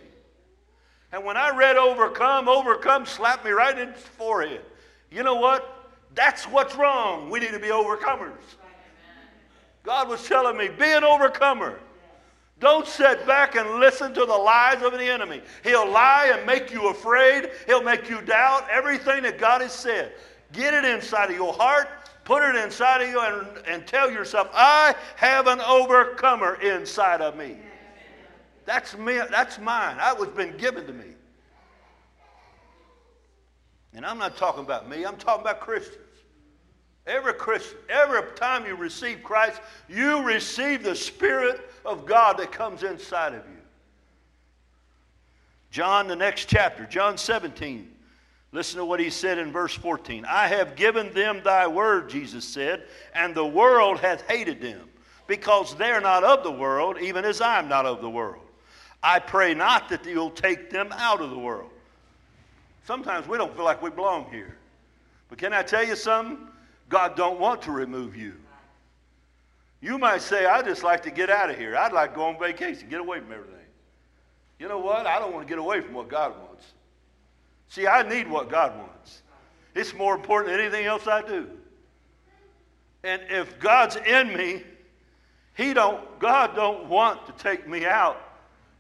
And 1.12 1.24
when 1.24 1.36
I 1.36 1.56
read 1.56 1.76
overcome, 1.76 2.48
overcome 2.48 3.06
slapped 3.06 3.44
me 3.44 3.52
right 3.52 3.78
in 3.78 3.92
the 3.92 3.98
forehead. 3.98 4.62
You 5.10 5.22
know 5.22 5.36
what? 5.36 5.88
That's 6.14 6.44
what's 6.44 6.74
wrong. 6.74 7.30
We 7.30 7.40
need 7.40 7.52
to 7.52 7.58
be 7.58 7.68
overcomers. 7.68 8.32
God 9.84 10.08
was 10.08 10.26
telling 10.26 10.56
me, 10.56 10.68
be 10.68 10.90
an 10.90 11.04
overcomer. 11.04 11.78
Don't 12.58 12.86
sit 12.86 13.26
back 13.26 13.56
and 13.56 13.78
listen 13.78 14.14
to 14.14 14.24
the 14.24 14.34
lies 14.34 14.82
of 14.82 14.92
the 14.92 15.04
enemy. 15.04 15.42
He'll 15.62 15.88
lie 15.88 16.32
and 16.34 16.46
make 16.46 16.72
you 16.72 16.88
afraid. 16.88 17.50
He'll 17.66 17.82
make 17.82 18.08
you 18.08 18.22
doubt 18.22 18.66
everything 18.70 19.22
that 19.24 19.38
God 19.38 19.60
has 19.60 19.72
said. 19.72 20.12
Get 20.52 20.72
it 20.72 20.84
inside 20.84 21.30
of 21.30 21.36
your 21.36 21.52
heart, 21.52 21.88
put 22.24 22.42
it 22.42 22.56
inside 22.56 23.02
of 23.02 23.08
you, 23.08 23.20
and, 23.20 23.46
and 23.66 23.86
tell 23.86 24.10
yourself, 24.10 24.48
I 24.54 24.94
have 25.16 25.46
an 25.46 25.60
overcomer 25.60 26.54
inside 26.62 27.20
of 27.20 27.36
me. 27.36 27.56
That's 28.64 28.96
me, 28.96 29.20
that's 29.30 29.58
mine. 29.58 29.98
That 29.98 30.18
was 30.18 30.30
been 30.30 30.56
given 30.56 30.86
to 30.86 30.92
me. 30.92 31.04
And 33.92 34.06
I'm 34.06 34.18
not 34.18 34.38
talking 34.38 34.62
about 34.62 34.88
me, 34.88 35.04
I'm 35.04 35.16
talking 35.16 35.42
about 35.42 35.60
Christians. 35.60 36.03
Every 37.06 37.34
Christian, 37.34 37.78
every 37.88 38.22
time 38.34 38.64
you 38.64 38.76
receive 38.76 39.22
Christ, 39.22 39.60
you 39.88 40.22
receive 40.22 40.82
the 40.82 40.96
Spirit 40.96 41.60
of 41.84 42.06
God 42.06 42.38
that 42.38 42.50
comes 42.50 42.82
inside 42.82 43.34
of 43.34 43.44
you. 43.46 43.60
John, 45.70 46.08
the 46.08 46.16
next 46.16 46.48
chapter, 46.48 46.86
John 46.86 47.18
17. 47.18 47.90
Listen 48.52 48.78
to 48.78 48.84
what 48.84 49.00
he 49.00 49.10
said 49.10 49.36
in 49.38 49.50
verse 49.50 49.74
14. 49.74 50.24
I 50.24 50.46
have 50.46 50.76
given 50.76 51.12
them 51.12 51.42
thy 51.42 51.66
word, 51.66 52.08
Jesus 52.08 52.44
said, 52.44 52.84
and 53.12 53.34
the 53.34 53.44
world 53.44 53.98
hath 53.98 54.22
hated 54.28 54.60
them, 54.62 54.88
because 55.26 55.74
they're 55.74 56.00
not 56.00 56.22
of 56.22 56.44
the 56.44 56.52
world, 56.52 56.98
even 57.00 57.24
as 57.24 57.40
I 57.40 57.58
am 57.58 57.68
not 57.68 57.84
of 57.84 58.00
the 58.00 58.08
world. 58.08 58.44
I 59.02 59.18
pray 59.18 59.52
not 59.52 59.88
that 59.88 60.06
you'll 60.06 60.30
take 60.30 60.70
them 60.70 60.90
out 60.92 61.20
of 61.20 61.30
the 61.30 61.38
world. 61.38 61.70
Sometimes 62.86 63.26
we 63.26 63.36
don't 63.36 63.54
feel 63.56 63.64
like 63.64 63.82
we 63.82 63.90
belong 63.90 64.30
here. 64.30 64.56
But 65.28 65.38
can 65.38 65.52
I 65.52 65.62
tell 65.62 65.84
you 65.84 65.96
something? 65.96 66.38
God 66.94 67.16
don't 67.16 67.40
want 67.40 67.62
to 67.62 67.72
remove 67.72 68.14
you. 68.16 68.34
You 69.80 69.98
might 69.98 70.22
say, 70.22 70.46
I 70.46 70.62
just 70.62 70.84
like 70.84 71.02
to 71.02 71.10
get 71.10 71.28
out 71.28 71.50
of 71.50 71.58
here. 71.58 71.76
I'd 71.76 71.92
like 71.92 72.10
to 72.10 72.16
go 72.16 72.26
on 72.26 72.38
vacation, 72.38 72.88
get 72.88 73.00
away 73.00 73.18
from 73.18 73.32
everything. 73.32 73.66
You 74.60 74.68
know 74.68 74.78
what? 74.78 75.04
I 75.04 75.18
don't 75.18 75.34
want 75.34 75.44
to 75.44 75.50
get 75.50 75.58
away 75.58 75.80
from 75.80 75.94
what 75.94 76.08
God 76.08 76.38
wants. 76.38 76.64
See, 77.68 77.88
I 77.88 78.08
need 78.08 78.30
what 78.30 78.48
God 78.48 78.78
wants. 78.78 79.22
It's 79.74 79.92
more 79.92 80.14
important 80.14 80.52
than 80.52 80.60
anything 80.60 80.86
else 80.86 81.08
I 81.08 81.22
do. 81.22 81.50
And 83.02 83.22
if 83.28 83.58
God's 83.58 83.96
in 83.96 84.28
me, 84.28 84.62
He 85.56 85.74
don't, 85.74 86.20
God 86.20 86.54
don't 86.54 86.88
want 86.88 87.26
to 87.26 87.32
take 87.42 87.66
me 87.68 87.86
out 87.86 88.20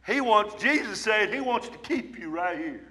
he 0.06 0.20
wants, 0.20 0.62
Jesus 0.62 1.00
said, 1.00 1.32
He 1.32 1.40
wants 1.40 1.68
to 1.70 1.78
keep 1.78 2.18
you 2.18 2.28
right 2.28 2.58
here. 2.58 2.82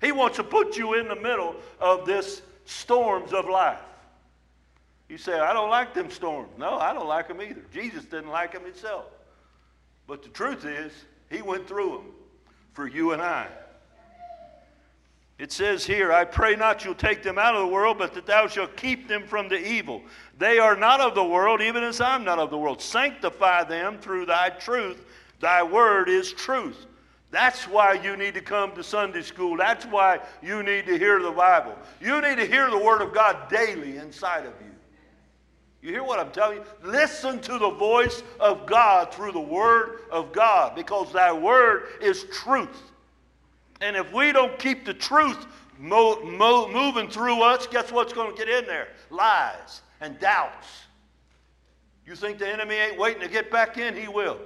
He 0.00 0.12
wants 0.12 0.36
to 0.36 0.44
put 0.44 0.76
you 0.76 0.94
in 0.94 1.08
the 1.08 1.16
middle 1.16 1.54
of 1.80 2.04
this 2.04 2.42
storms 2.64 3.32
of 3.32 3.48
life. 3.48 3.80
You 5.14 5.18
say, 5.18 5.38
I 5.38 5.52
don't 5.52 5.70
like 5.70 5.94
them 5.94 6.10
storms. 6.10 6.48
No, 6.58 6.76
I 6.76 6.92
don't 6.92 7.06
like 7.06 7.28
them 7.28 7.40
either. 7.40 7.62
Jesus 7.72 8.04
didn't 8.04 8.30
like 8.30 8.52
them 8.52 8.64
himself. 8.64 9.04
But 10.08 10.24
the 10.24 10.28
truth 10.28 10.64
is, 10.64 10.90
He 11.30 11.40
went 11.40 11.68
through 11.68 11.90
them 11.90 12.06
for 12.72 12.88
you 12.88 13.12
and 13.12 13.22
I. 13.22 13.46
It 15.38 15.52
says 15.52 15.86
here, 15.86 16.12
I 16.12 16.24
pray 16.24 16.56
not 16.56 16.84
you'll 16.84 16.96
take 16.96 17.22
them 17.22 17.38
out 17.38 17.54
of 17.54 17.60
the 17.60 17.72
world, 17.72 17.96
but 17.96 18.12
that 18.14 18.26
thou 18.26 18.48
shalt 18.48 18.76
keep 18.76 19.06
them 19.06 19.24
from 19.24 19.48
the 19.48 19.64
evil. 19.64 20.02
They 20.36 20.58
are 20.58 20.74
not 20.74 21.00
of 21.00 21.14
the 21.14 21.22
world, 21.22 21.60
even 21.60 21.84
as 21.84 22.00
I'm 22.00 22.24
not 22.24 22.40
of 22.40 22.50
the 22.50 22.58
world. 22.58 22.82
Sanctify 22.82 23.62
them 23.68 23.98
through 23.98 24.26
thy 24.26 24.48
truth. 24.48 25.06
Thy 25.38 25.62
word 25.62 26.08
is 26.08 26.32
truth. 26.32 26.86
That's 27.30 27.68
why 27.68 27.92
you 27.92 28.16
need 28.16 28.34
to 28.34 28.40
come 28.40 28.72
to 28.72 28.82
Sunday 28.82 29.22
school. 29.22 29.58
That's 29.58 29.86
why 29.86 30.18
you 30.42 30.64
need 30.64 30.86
to 30.86 30.98
hear 30.98 31.22
the 31.22 31.30
Bible. 31.30 31.78
You 32.00 32.20
need 32.20 32.38
to 32.38 32.46
hear 32.46 32.68
the 32.68 32.78
Word 32.78 33.00
of 33.00 33.14
God 33.14 33.48
daily 33.48 33.98
inside 33.98 34.46
of 34.46 34.54
you. 34.60 34.73
You 35.84 35.90
hear 35.90 36.02
what 36.02 36.18
I'm 36.18 36.30
telling 36.30 36.56
you? 36.56 36.64
Listen 36.82 37.38
to 37.40 37.58
the 37.58 37.68
voice 37.68 38.22
of 38.40 38.64
God 38.64 39.12
through 39.12 39.32
the 39.32 39.40
Word 39.40 39.98
of 40.10 40.32
God 40.32 40.74
because 40.74 41.12
that 41.12 41.42
Word 41.42 41.88
is 42.00 42.24
truth. 42.32 42.80
And 43.82 43.94
if 43.94 44.10
we 44.10 44.32
don't 44.32 44.58
keep 44.58 44.86
the 44.86 44.94
truth 44.94 45.44
mo- 45.78 46.24
mo- 46.24 46.72
moving 46.72 47.10
through 47.10 47.42
us, 47.42 47.66
guess 47.66 47.92
what's 47.92 48.14
going 48.14 48.34
to 48.34 48.36
get 48.38 48.48
in 48.48 48.64
there? 48.64 48.88
Lies 49.10 49.82
and 50.00 50.18
doubts. 50.18 50.68
You 52.06 52.16
think 52.16 52.38
the 52.38 52.48
enemy 52.48 52.76
ain't 52.76 52.98
waiting 52.98 53.20
to 53.20 53.28
get 53.28 53.50
back 53.50 53.76
in? 53.76 53.94
He 53.94 54.08
will. 54.08 54.38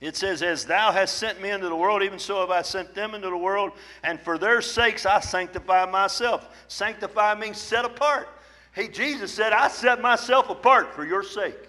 It 0.00 0.16
says, 0.16 0.42
As 0.42 0.64
thou 0.64 0.92
hast 0.92 1.18
sent 1.18 1.42
me 1.42 1.50
into 1.50 1.68
the 1.68 1.76
world, 1.76 2.02
even 2.02 2.18
so 2.18 2.40
have 2.40 2.50
I 2.50 2.62
sent 2.62 2.94
them 2.94 3.14
into 3.14 3.28
the 3.28 3.36
world, 3.36 3.72
and 4.02 4.18
for 4.20 4.38
their 4.38 4.62
sakes 4.62 5.04
I 5.04 5.20
sanctify 5.20 5.86
myself. 5.90 6.48
Sanctify 6.68 7.34
means 7.34 7.58
set 7.58 7.84
apart. 7.84 8.28
Hey, 8.72 8.88
Jesus 8.88 9.32
said, 9.32 9.52
I 9.52 9.68
set 9.68 10.00
myself 10.00 10.48
apart 10.48 10.94
for 10.94 11.04
your 11.04 11.22
sake. 11.22 11.68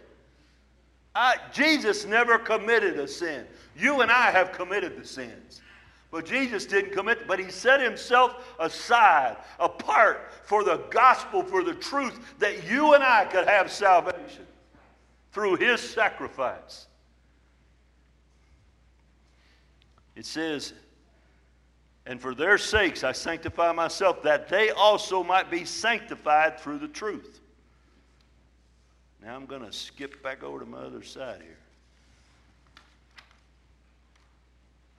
I, 1.14 1.36
Jesus 1.52 2.06
never 2.06 2.38
committed 2.40 2.98
a 2.98 3.08
sin. 3.08 3.46
You 3.76 4.02
and 4.02 4.10
I 4.10 4.32
have 4.32 4.54
committed 4.54 5.02
the 5.02 5.06
sins. 5.06 5.62
But 6.10 6.26
Jesus 6.26 6.66
didn't 6.66 6.92
commit, 6.92 7.28
but 7.28 7.40
he 7.40 7.50
set 7.50 7.82
himself 7.82 8.54
aside, 8.60 9.38
apart 9.60 10.30
for 10.44 10.64
the 10.64 10.78
gospel, 10.90 11.42
for 11.42 11.64
the 11.64 11.74
truth, 11.74 12.20
that 12.40 12.70
you 12.70 12.94
and 12.94 13.04
I 13.04 13.26
could 13.26 13.48
have 13.48 13.72
salvation 13.72 14.46
through 15.32 15.56
his 15.56 15.80
sacrifice. 15.82 16.88
It 20.16 20.26
says 20.26 20.74
And 22.06 22.20
for 22.20 22.34
their 22.34 22.58
sakes 22.58 23.04
I 23.04 23.12
sanctify 23.12 23.72
myself, 23.72 24.24
that 24.24 24.50
they 24.50 24.72
also 24.72 25.24
might 25.24 25.52
be 25.52 25.66
sanctified 25.66 26.60
through 26.60 26.80
the 26.80 26.88
truth. 26.88 27.40
Now 29.22 29.36
I'm 29.36 29.46
going 29.46 29.64
to 29.64 29.72
skip 29.72 30.24
back 30.24 30.44
over 30.44 30.60
to 30.60 30.66
my 30.66 30.80
other 30.80 31.04
side 31.04 31.42
here. 31.42 31.58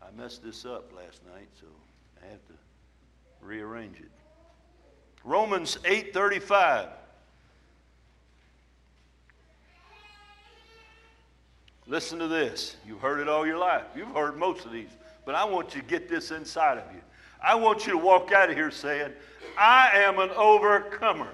I 0.01 0.11
messed 0.21 0.45
this 0.45 0.65
up 0.65 0.93
last 0.97 1.21
night, 1.33 1.49
so 1.59 1.67
I 2.23 2.31
have 2.31 2.47
to 2.47 2.55
rearrange 3.41 3.99
it. 3.99 4.11
Romans 5.25 5.79
8:35. 5.85 6.89
Listen 11.87 12.19
to 12.21 12.29
this. 12.29 12.77
You've 12.87 13.01
heard 13.01 13.21
it 13.21 13.29
all 13.29 13.45
your 13.45 13.59
life. 13.59 13.85
You've 13.97 14.15
heard 14.15 14.37
most 14.37 14.65
of 14.65 14.73
these, 14.73 14.91
but 15.25 15.35
I 15.35 15.45
want 15.45 15.75
you 15.75 15.81
to 15.81 15.87
get 15.87 16.09
this 16.09 16.31
inside 16.31 16.79
of 16.79 16.85
you. 16.93 17.01
I 17.43 17.55
want 17.55 17.87
you 17.87 17.93
to 17.93 17.99
walk 17.99 18.33
out 18.33 18.51
of 18.51 18.57
here 18.57 18.71
saying, 18.71 19.13
I 19.59 19.91
am 19.95 20.19
an 20.19 20.31
overcomer. 20.31 21.29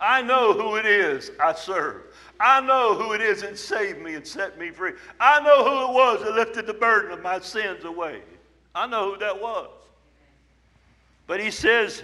I 0.00 0.20
know 0.20 0.52
who 0.52 0.76
it 0.76 0.86
is 0.86 1.30
I 1.40 1.54
serve. 1.54 2.02
I 2.40 2.60
know 2.60 2.94
who 2.94 3.12
it 3.12 3.20
is 3.20 3.42
that 3.42 3.56
saved 3.56 4.00
me 4.00 4.14
and 4.14 4.26
set 4.26 4.58
me 4.58 4.70
free. 4.70 4.92
I 5.20 5.40
know 5.40 5.62
who 5.62 5.90
it 5.90 5.94
was 5.94 6.24
that 6.24 6.34
lifted 6.34 6.66
the 6.66 6.74
burden 6.74 7.12
of 7.12 7.22
my 7.22 7.38
sins 7.38 7.84
away. 7.84 8.22
I 8.74 8.86
know 8.88 9.12
who 9.12 9.18
that 9.18 9.40
was. 9.40 9.68
But 11.28 11.40
he 11.40 11.52
says, 11.52 12.02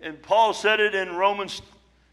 and 0.00 0.20
Paul 0.20 0.52
said 0.54 0.80
it 0.80 0.94
in 0.94 1.14
Romans 1.14 1.62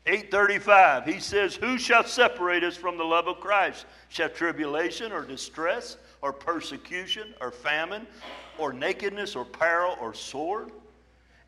8:35. 0.06 1.06
He 1.06 1.20
says, 1.20 1.56
"Who 1.56 1.80
shall 1.80 2.04
separate 2.04 2.64
us 2.64 2.78
from 2.78 2.98
the 2.98 3.04
love 3.04 3.28
of 3.28 3.40
Christ? 3.40 3.86
Shall 4.10 4.30
tribulation 4.30 5.12
or 5.12 5.24
distress 5.24 5.98
or 6.22 6.34
persecution 6.34 7.34
or 7.42 7.52
famine 7.52 8.08
or 8.58 8.74
nakedness 8.74 9.36
or 9.36 9.46
peril 9.46 9.98
or 10.02 10.14
sword?" 10.14 10.72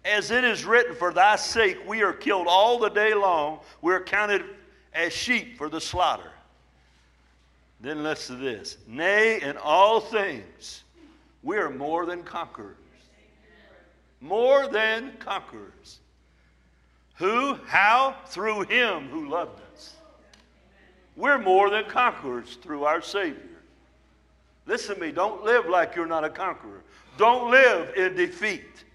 As 0.05 0.32
it 0.32 0.43
is 0.43 0.65
written, 0.65 0.95
For 0.95 1.11
thy 1.11 1.36
sake 1.36 1.78
we 1.86 2.03
are 2.03 2.13
killed 2.13 2.47
all 2.47 2.80
the 2.80 2.89
day 2.89 3.13
long. 3.13 3.59
We 3.82 3.93
are 3.93 4.01
counted 4.01 4.45
as 4.93 5.13
sheep 5.13 5.57
for 5.57 5.70
the 5.70 5.82
slaughter. 5.82 6.32
Then 7.82 8.03
listen 8.03 8.38
to 8.38 8.41
this. 8.41 8.78
Nay, 8.88 9.41
in 9.41 9.57
all 9.57 10.01
things, 10.01 10.84
we 11.43 11.57
are 11.57 11.70
more 11.70 12.05
than 12.05 12.24
conquerors. 12.24 12.76
More 14.22 14.67
than 14.67 15.13
conquerors. 15.20 15.99
Who? 17.15 17.55
How? 17.65 18.15
Through 18.28 18.63
him 18.63 19.07
who 19.07 19.30
loved 19.30 19.61
us. 19.74 19.95
We're 21.15 21.38
more 21.38 21.70
than 21.70 21.86
conquerors 21.86 22.57
through 22.61 22.84
our 22.84 23.01
Savior. 23.01 23.59
Listen 24.70 24.95
to 24.95 25.01
me. 25.01 25.11
Don't 25.11 25.43
live 25.43 25.65
like 25.65 25.95
you're 25.95 26.05
not 26.05 26.24
a 26.24 26.30
conqueror. 26.30 26.84
Don't 27.17 27.49
live 27.49 27.91
in 27.95 28.15
defeat. 28.15 28.86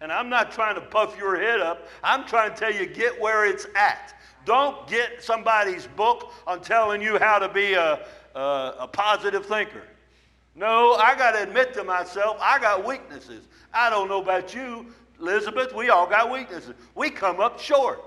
And 0.00 0.10
I'm 0.10 0.30
not 0.30 0.50
trying 0.50 0.74
to 0.76 0.80
puff 0.80 1.18
your 1.18 1.38
head 1.38 1.60
up. 1.60 1.86
I'm 2.02 2.26
trying 2.26 2.54
to 2.54 2.56
tell 2.56 2.72
you 2.72 2.86
get 2.86 3.20
where 3.20 3.44
it's 3.44 3.66
at. 3.76 4.14
Don't 4.46 4.88
get 4.88 5.22
somebody's 5.22 5.86
book 5.86 6.32
on 6.46 6.62
telling 6.62 7.02
you 7.02 7.18
how 7.18 7.38
to 7.38 7.48
be 7.48 7.74
a, 7.74 8.06
a, 8.34 8.74
a 8.80 8.88
positive 8.90 9.44
thinker. 9.44 9.82
No, 10.54 10.94
I 10.94 11.14
got 11.14 11.32
to 11.32 11.42
admit 11.42 11.74
to 11.74 11.84
myself, 11.84 12.38
I 12.40 12.58
got 12.58 12.86
weaknesses. 12.86 13.44
I 13.74 13.90
don't 13.90 14.08
know 14.08 14.22
about 14.22 14.54
you, 14.54 14.86
Elizabeth, 15.20 15.74
we 15.74 15.90
all 15.90 16.06
got 16.06 16.32
weaknesses. 16.32 16.72
We 16.94 17.10
come 17.10 17.38
up 17.38 17.60
short. 17.60 18.00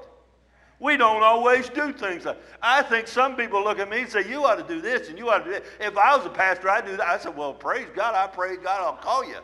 We 0.82 0.98
don't 0.98 1.22
always 1.22 1.70
do 1.70 1.94
things. 1.94 2.26
Like, 2.26 2.40
I 2.60 2.82
think 2.82 3.08
some 3.08 3.36
people 3.36 3.64
look 3.64 3.78
at 3.78 3.88
me 3.88 4.02
and 4.02 4.10
say, 4.10 4.28
You 4.28 4.44
ought 4.46 4.56
to 4.56 4.64
do 4.64 4.82
this 4.82 5.10
and 5.10 5.18
you 5.18 5.30
ought 5.30 5.38
to 5.38 5.44
do 5.44 5.52
that. 5.52 5.64
If 5.80 5.96
I 5.96 6.18
was 6.18 6.26
a 6.26 6.30
pastor, 6.30 6.72
I'd 6.72 6.88
do 6.88 6.98
that. 6.98 7.08
I 7.08 7.20
said, 7.20 7.38
Well, 7.38 7.54
praise 7.54 7.88
God. 7.96 8.16
I 8.16 8.26
praise 8.26 8.58
God. 8.64 8.82
I'll 8.82 8.94
call 8.94 9.24
you. 9.24 9.38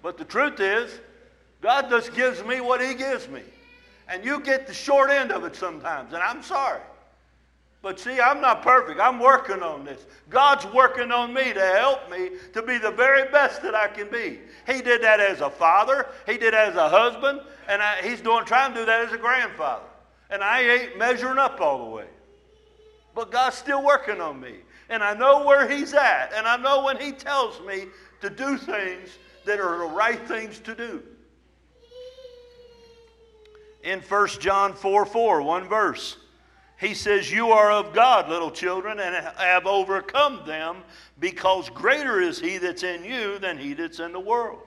But 0.00 0.16
the 0.16 0.24
truth 0.24 0.60
is, 0.60 1.00
God 1.60 1.90
just 1.90 2.14
gives 2.14 2.44
me 2.44 2.60
what 2.60 2.80
He 2.80 2.94
gives 2.94 3.28
me. 3.28 3.42
And 4.08 4.24
you 4.24 4.38
get 4.38 4.68
the 4.68 4.72
short 4.72 5.10
end 5.10 5.32
of 5.32 5.42
it 5.44 5.56
sometimes, 5.56 6.12
and 6.12 6.22
I'm 6.22 6.42
sorry. 6.42 6.82
But 7.82 7.98
see, 7.98 8.20
I'm 8.20 8.40
not 8.40 8.62
perfect. 8.62 9.00
I'm 9.00 9.18
working 9.18 9.60
on 9.60 9.84
this. 9.84 10.06
God's 10.30 10.66
working 10.72 11.10
on 11.10 11.34
me 11.34 11.52
to 11.52 11.60
help 11.60 12.08
me 12.10 12.30
to 12.52 12.62
be 12.62 12.78
the 12.78 12.92
very 12.92 13.28
best 13.30 13.60
that 13.62 13.74
I 13.74 13.88
can 13.88 14.08
be. 14.08 14.38
He 14.68 14.82
did 14.82 15.02
that 15.02 15.18
as 15.18 15.40
a 15.40 15.50
father, 15.50 16.06
He 16.26 16.38
did 16.38 16.54
as 16.54 16.76
a 16.76 16.88
husband, 16.88 17.40
and 17.66 17.82
I, 17.82 18.02
He's 18.02 18.20
doing, 18.20 18.44
trying 18.44 18.72
to 18.72 18.80
do 18.80 18.86
that 18.86 19.06
as 19.06 19.12
a 19.12 19.18
grandfather. 19.18 19.86
And 20.34 20.42
I 20.42 20.62
ain't 20.62 20.98
measuring 20.98 21.38
up 21.38 21.60
all 21.60 21.84
the 21.84 21.90
way. 21.90 22.06
But 23.14 23.30
God's 23.30 23.56
still 23.56 23.84
working 23.84 24.20
on 24.20 24.40
me. 24.40 24.56
And 24.88 25.02
I 25.02 25.14
know 25.14 25.46
where 25.46 25.70
He's 25.70 25.94
at, 25.94 26.32
and 26.34 26.46
I 26.46 26.56
know 26.56 26.84
when 26.84 26.98
He 26.98 27.12
tells 27.12 27.60
me 27.64 27.86
to 28.20 28.28
do 28.28 28.58
things 28.58 29.08
that 29.46 29.60
are 29.60 29.78
the 29.78 29.94
right 29.94 30.26
things 30.26 30.58
to 30.58 30.74
do 30.74 31.02
in 33.84 34.00
1 34.00 34.28
John 34.40 34.72
4 34.72 35.06
4, 35.06 35.42
one 35.42 35.68
verse. 35.68 36.16
He 36.80 36.94
says, 36.94 37.30
You 37.30 37.50
are 37.52 37.70
of 37.70 37.92
God, 37.92 38.28
little 38.28 38.50
children, 38.50 38.98
and 38.98 39.14
have 39.14 39.66
overcome 39.66 40.42
them, 40.46 40.78
because 41.20 41.68
greater 41.70 42.20
is 42.20 42.40
He 42.40 42.58
that's 42.58 42.82
in 42.82 43.04
you 43.04 43.38
than 43.38 43.58
He 43.58 43.74
that's 43.74 44.00
in 44.00 44.12
the 44.12 44.20
world. 44.20 44.58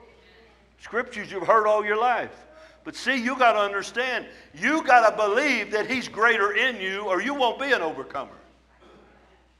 Scriptures 0.80 1.30
you've 1.30 1.46
heard 1.46 1.66
all 1.66 1.84
your 1.84 2.00
life. 2.00 2.46
But 2.88 2.96
see, 2.96 3.22
you 3.22 3.36
got 3.36 3.52
to 3.52 3.58
understand, 3.58 4.24
you 4.54 4.82
got 4.82 5.10
to 5.10 5.14
believe 5.14 5.70
that 5.72 5.90
He's 5.90 6.08
greater 6.08 6.52
in 6.52 6.80
you, 6.80 7.02
or 7.02 7.20
you 7.20 7.34
won't 7.34 7.60
be 7.60 7.70
an 7.72 7.82
overcomer. 7.82 8.32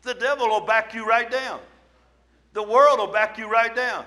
The 0.01 0.14
devil 0.14 0.49
will 0.49 0.62
back 0.62 0.95
you 0.95 1.07
right 1.07 1.31
down, 1.31 1.61
the 2.55 2.62
world 2.62 3.01
will 3.01 3.12
back 3.12 3.37
you 3.37 3.47
right 3.47 3.76
down. 3.76 4.07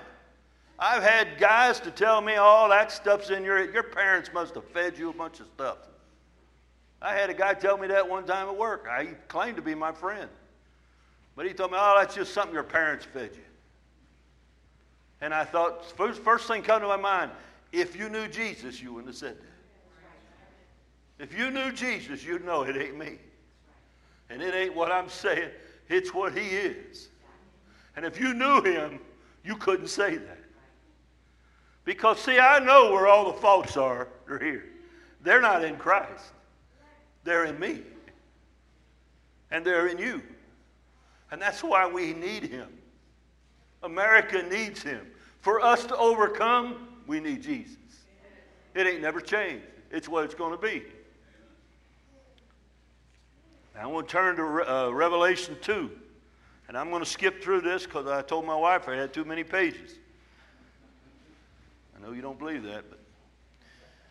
I've 0.76 1.04
had 1.04 1.38
guys 1.38 1.78
to 1.82 1.92
tell 1.92 2.20
me, 2.20 2.34
all 2.34 2.66
oh, 2.66 2.70
that 2.70 2.90
stuff's 2.90 3.30
in 3.30 3.44
your 3.44 3.72
your 3.72 3.84
parents 3.84 4.28
must 4.34 4.56
have 4.56 4.64
fed 4.70 4.98
you 4.98 5.10
a 5.10 5.12
bunch 5.12 5.38
of 5.38 5.46
stuff. 5.54 5.78
I 7.00 7.14
had 7.14 7.30
a 7.30 7.34
guy 7.34 7.54
tell 7.54 7.78
me 7.78 7.86
that 7.86 8.08
one 8.08 8.26
time 8.26 8.48
at 8.48 8.56
work. 8.56 8.88
I 8.90 9.14
claimed 9.28 9.54
to 9.54 9.62
be 9.62 9.76
my 9.76 9.92
friend. 9.92 10.28
But 11.36 11.46
he 11.46 11.52
told 11.52 11.70
me, 11.70 11.78
oh, 11.80 11.94
that's 11.96 12.16
just 12.16 12.34
something 12.34 12.54
your 12.54 12.64
parents 12.64 13.04
fed 13.04 13.30
you. 13.34 13.44
And 15.20 15.32
I 15.32 15.44
thought, 15.44 15.84
first 16.24 16.48
thing 16.48 16.62
come 16.62 16.80
to 16.80 16.88
my 16.88 16.96
mind, 16.96 17.30
if 17.72 17.96
you 17.96 18.08
knew 18.08 18.28
Jesus, 18.28 18.80
you 18.80 18.92
wouldn't 18.92 19.08
have 19.08 19.16
said 19.16 19.36
that. 19.38 21.24
If 21.24 21.36
you 21.36 21.50
knew 21.50 21.72
Jesus, 21.72 22.24
you'd 22.24 22.44
know 22.44 22.62
it 22.62 22.76
ain't 22.76 22.98
me. 22.98 23.18
And 24.28 24.42
it 24.42 24.54
ain't 24.54 24.74
what 24.74 24.90
I'm 24.90 25.08
saying, 25.08 25.50
it's 25.88 26.12
what 26.12 26.36
he 26.36 26.48
is. 26.48 27.08
And 27.96 28.04
if 28.04 28.18
you 28.20 28.34
knew 28.34 28.62
him, 28.62 28.98
you 29.44 29.56
couldn't 29.56 29.88
say 29.88 30.16
that. 30.16 30.38
Because, 31.84 32.20
see, 32.20 32.38
I 32.38 32.58
know 32.58 32.92
where 32.92 33.08
all 33.08 33.32
the 33.32 33.38
faults 33.40 33.76
are. 33.76 34.08
They're 34.26 34.38
here. 34.38 34.64
They're 35.22 35.40
not 35.40 35.64
in 35.64 35.76
Christ, 35.76 36.32
they're 37.24 37.44
in 37.44 37.58
me. 37.58 37.82
And 39.50 39.64
they're 39.64 39.88
in 39.88 39.98
you. 39.98 40.22
And 41.30 41.40
that's 41.40 41.62
why 41.62 41.86
we 41.86 42.14
need 42.14 42.44
Him. 42.44 42.68
America 43.82 44.42
needs 44.42 44.82
Him. 44.82 45.06
For 45.40 45.60
us 45.60 45.84
to 45.86 45.96
overcome, 45.96 46.88
we 47.06 47.20
need 47.20 47.42
Jesus. 47.42 47.76
It 48.74 48.86
ain't 48.86 49.02
never 49.02 49.20
changed, 49.20 49.64
it's 49.90 50.08
what 50.08 50.24
it's 50.24 50.34
going 50.34 50.52
to 50.52 50.58
be. 50.58 50.82
Now, 53.74 53.82
I 53.82 53.86
want 53.86 54.08
to 54.08 54.12
turn 54.12 54.36
to 54.36 54.42
uh, 54.42 54.90
Revelation 54.90 55.56
2. 55.62 55.90
And 56.68 56.78
I'm 56.78 56.88
going 56.88 57.04
to 57.04 57.08
skip 57.08 57.42
through 57.42 57.60
this 57.60 57.84
because 57.84 58.06
I 58.06 58.22
told 58.22 58.46
my 58.46 58.54
wife 58.56 58.88
I 58.88 58.94
had 58.94 59.12
too 59.12 59.24
many 59.24 59.44
pages 59.44 59.96
I 61.94 62.06
know 62.06 62.12
you 62.12 62.22
don't 62.22 62.38
believe 62.38 62.62
that, 62.64 62.84
but 62.88 62.98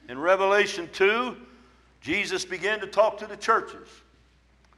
in 0.08 0.18
Revelation 0.18 0.90
2, 0.94 1.36
Jesus 2.00 2.46
began 2.46 2.80
to 2.80 2.88
talk 2.88 3.18
to 3.18 3.28
the 3.28 3.36
churches. 3.36 3.88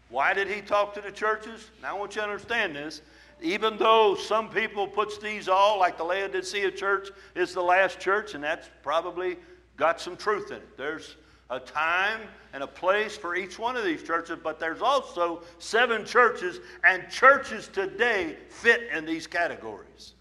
Why 0.09 0.33
did 0.33 0.47
he 0.47 0.61
talk 0.61 0.93
to 0.95 1.01
the 1.01 1.11
churches? 1.11 1.69
Now 1.81 1.95
I 1.95 1.99
want 1.99 2.15
you 2.15 2.21
to 2.21 2.27
understand 2.27 2.75
this. 2.75 3.01
Even 3.43 3.77
though 3.77 4.15
some 4.15 4.49
people 4.49 4.87
puts 4.87 5.17
these 5.17 5.49
all, 5.49 5.77
like 5.77 5.97
the 5.97 6.03
Laodicea 6.03 6.71
church 6.71 7.09
is 7.35 7.53
the 7.53 7.61
last 7.61 7.99
church, 7.99 8.35
and 8.35 8.43
that's 8.43 8.69
probably 8.81 9.35
got 9.75 9.99
some 9.99 10.15
truth 10.15 10.49
in 10.49 10.57
it. 10.57 10.77
There's 10.77 11.17
a 11.49 11.59
time 11.59 12.21
and 12.53 12.63
a 12.63 12.67
place 12.67 13.17
for 13.17 13.35
each 13.35 13.59
one 13.59 13.75
of 13.75 13.83
these 13.83 14.01
churches, 14.01 14.37
but 14.41 14.61
there's 14.61 14.81
also 14.81 15.43
seven 15.59 16.05
churches, 16.05 16.61
and 16.85 17.09
churches 17.11 17.67
today 17.67 18.37
fit 18.47 18.89
in 18.95 19.05
these 19.05 19.27
categories. 19.27 20.13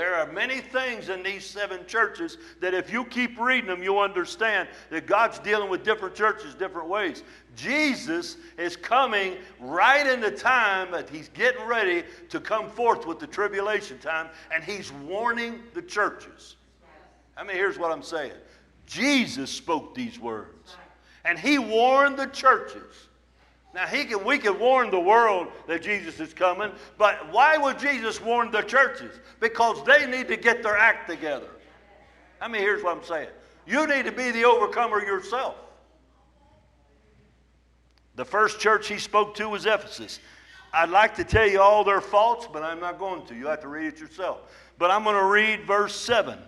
There 0.00 0.14
are 0.14 0.32
many 0.32 0.62
things 0.62 1.10
in 1.10 1.22
these 1.22 1.44
seven 1.44 1.80
churches 1.86 2.38
that 2.60 2.72
if 2.72 2.90
you 2.90 3.04
keep 3.04 3.38
reading 3.38 3.66
them, 3.66 3.82
you'll 3.82 3.98
understand 3.98 4.70
that 4.88 5.06
God's 5.06 5.38
dealing 5.40 5.68
with 5.68 5.84
different 5.84 6.14
churches 6.14 6.54
different 6.54 6.88
ways. 6.88 7.22
Jesus 7.54 8.38
is 8.56 8.76
coming 8.76 9.36
right 9.58 10.06
in 10.06 10.22
the 10.22 10.30
time 10.30 10.90
that 10.92 11.10
he's 11.10 11.28
getting 11.28 11.66
ready 11.66 12.04
to 12.30 12.40
come 12.40 12.70
forth 12.70 13.06
with 13.06 13.18
the 13.18 13.26
tribulation 13.26 13.98
time, 13.98 14.28
and 14.50 14.64
he's 14.64 14.90
warning 14.90 15.60
the 15.74 15.82
churches. 15.82 16.56
I 17.36 17.44
mean, 17.44 17.56
here's 17.56 17.78
what 17.78 17.92
I'm 17.92 18.02
saying 18.02 18.32
Jesus 18.86 19.50
spoke 19.50 19.94
these 19.94 20.18
words, 20.18 20.76
and 21.26 21.38
he 21.38 21.58
warned 21.58 22.16
the 22.16 22.28
churches. 22.28 23.08
Now, 23.72 23.86
he 23.86 24.04
can, 24.04 24.24
we 24.24 24.38
can 24.38 24.58
warn 24.58 24.90
the 24.90 24.98
world 24.98 25.48
that 25.68 25.82
Jesus 25.82 26.18
is 26.18 26.34
coming, 26.34 26.72
but 26.98 27.32
why 27.32 27.56
would 27.56 27.78
Jesus 27.78 28.20
warn 28.20 28.50
the 28.50 28.62
churches? 28.62 29.20
Because 29.38 29.84
they 29.84 30.06
need 30.06 30.26
to 30.28 30.36
get 30.36 30.62
their 30.62 30.76
act 30.76 31.08
together. 31.08 31.48
I 32.40 32.48
mean, 32.48 32.62
here's 32.62 32.82
what 32.82 32.96
I'm 32.96 33.04
saying. 33.04 33.28
You 33.66 33.86
need 33.86 34.06
to 34.06 34.12
be 34.12 34.32
the 34.32 34.44
overcomer 34.44 35.04
yourself. 35.04 35.54
The 38.16 38.24
first 38.24 38.58
church 38.58 38.88
he 38.88 38.98
spoke 38.98 39.36
to 39.36 39.48
was 39.48 39.66
Ephesus. 39.66 40.18
I'd 40.72 40.90
like 40.90 41.14
to 41.16 41.24
tell 41.24 41.48
you 41.48 41.60
all 41.60 41.84
their 41.84 42.00
faults, 42.00 42.48
but 42.52 42.62
I'm 42.62 42.80
not 42.80 42.98
going 42.98 43.24
to. 43.26 43.34
You 43.34 43.46
have 43.46 43.60
to 43.60 43.68
read 43.68 43.86
it 43.86 44.00
yourself. 44.00 44.40
But 44.78 44.90
I'm 44.90 45.04
going 45.04 45.16
to 45.16 45.24
read 45.24 45.66
verse 45.66 45.94
7. 45.94 46.38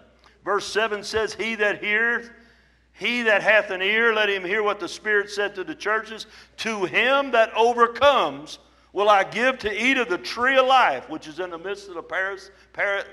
Verse 0.44 0.66
7 0.72 1.04
says, 1.04 1.34
He 1.34 1.54
that 1.56 1.82
heareth, 1.82 2.30
he 3.02 3.22
that 3.22 3.42
hath 3.42 3.70
an 3.70 3.82
ear, 3.82 4.14
let 4.14 4.30
him 4.30 4.44
hear 4.44 4.62
what 4.62 4.80
the 4.80 4.88
Spirit 4.88 5.30
said 5.30 5.54
to 5.56 5.64
the 5.64 5.74
churches. 5.74 6.26
To 6.58 6.84
him 6.84 7.32
that 7.32 7.52
overcomes 7.54 8.58
will 8.92 9.08
I 9.08 9.24
give 9.24 9.58
to 9.60 9.84
eat 9.84 9.98
of 9.98 10.08
the 10.08 10.18
tree 10.18 10.56
of 10.56 10.66
life, 10.66 11.08
which 11.10 11.26
is 11.26 11.40
in 11.40 11.50
the 11.50 11.58
midst 11.58 11.88
of 11.88 11.94
the 11.94 12.02
Paris, 12.02 12.50
para, 12.72 13.04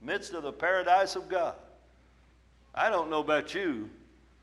midst 0.00 0.32
of 0.32 0.42
the 0.42 0.52
paradise 0.52 1.16
of 1.16 1.28
God. 1.28 1.54
I 2.74 2.88
don't 2.88 3.10
know 3.10 3.20
about 3.20 3.54
you, 3.54 3.90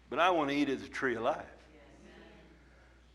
but 0.09 0.19
I 0.19 0.29
want 0.29 0.49
to 0.49 0.55
eat 0.55 0.69
of 0.69 0.81
the 0.81 0.89
tree 0.89 1.15
of 1.15 1.23
life. 1.23 1.45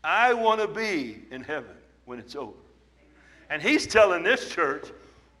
I 0.03 0.33
want 0.33 0.59
to 0.59 0.67
be 0.67 1.23
in 1.31 1.43
heaven 1.43 1.75
when 2.05 2.19
it's 2.19 2.35
over. 2.35 2.57
And 3.49 3.61
he's 3.61 3.87
telling 3.87 4.23
this 4.23 4.49
church, 4.49 4.87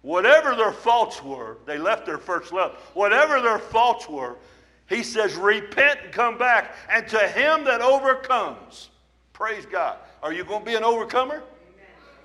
whatever 0.03 0.55
their 0.55 0.71
faults 0.71 1.21
were, 1.21 1.57
they 1.65 1.77
left 1.77 2.05
their 2.05 2.17
first 2.17 2.53
love. 2.53 2.77
Whatever 2.93 3.41
their 3.41 3.59
faults 3.59 4.07
were, 4.07 4.37
he 4.87 5.03
says, 5.03 5.35
repent 5.35 5.99
and 6.03 6.11
come 6.11 6.37
back. 6.37 6.75
And 6.89 7.07
to 7.09 7.19
him 7.27 7.63
that 7.65 7.81
overcomes, 7.81 8.89
praise 9.31 9.65
God. 9.65 9.97
Are 10.21 10.33
you 10.33 10.43
going 10.43 10.61
to 10.61 10.65
be 10.65 10.75
an 10.75 10.83
overcomer? 10.83 11.43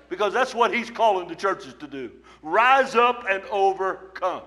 Because 0.09 0.33
that's 0.33 0.55
what 0.55 0.73
he's 0.73 0.89
calling 0.89 1.27
the 1.27 1.35
churches 1.35 1.75
to 1.79 1.87
do. 1.87 2.11
Rise 2.41 2.95
up 2.95 3.25
and 3.29 3.43
overcome. 3.51 4.41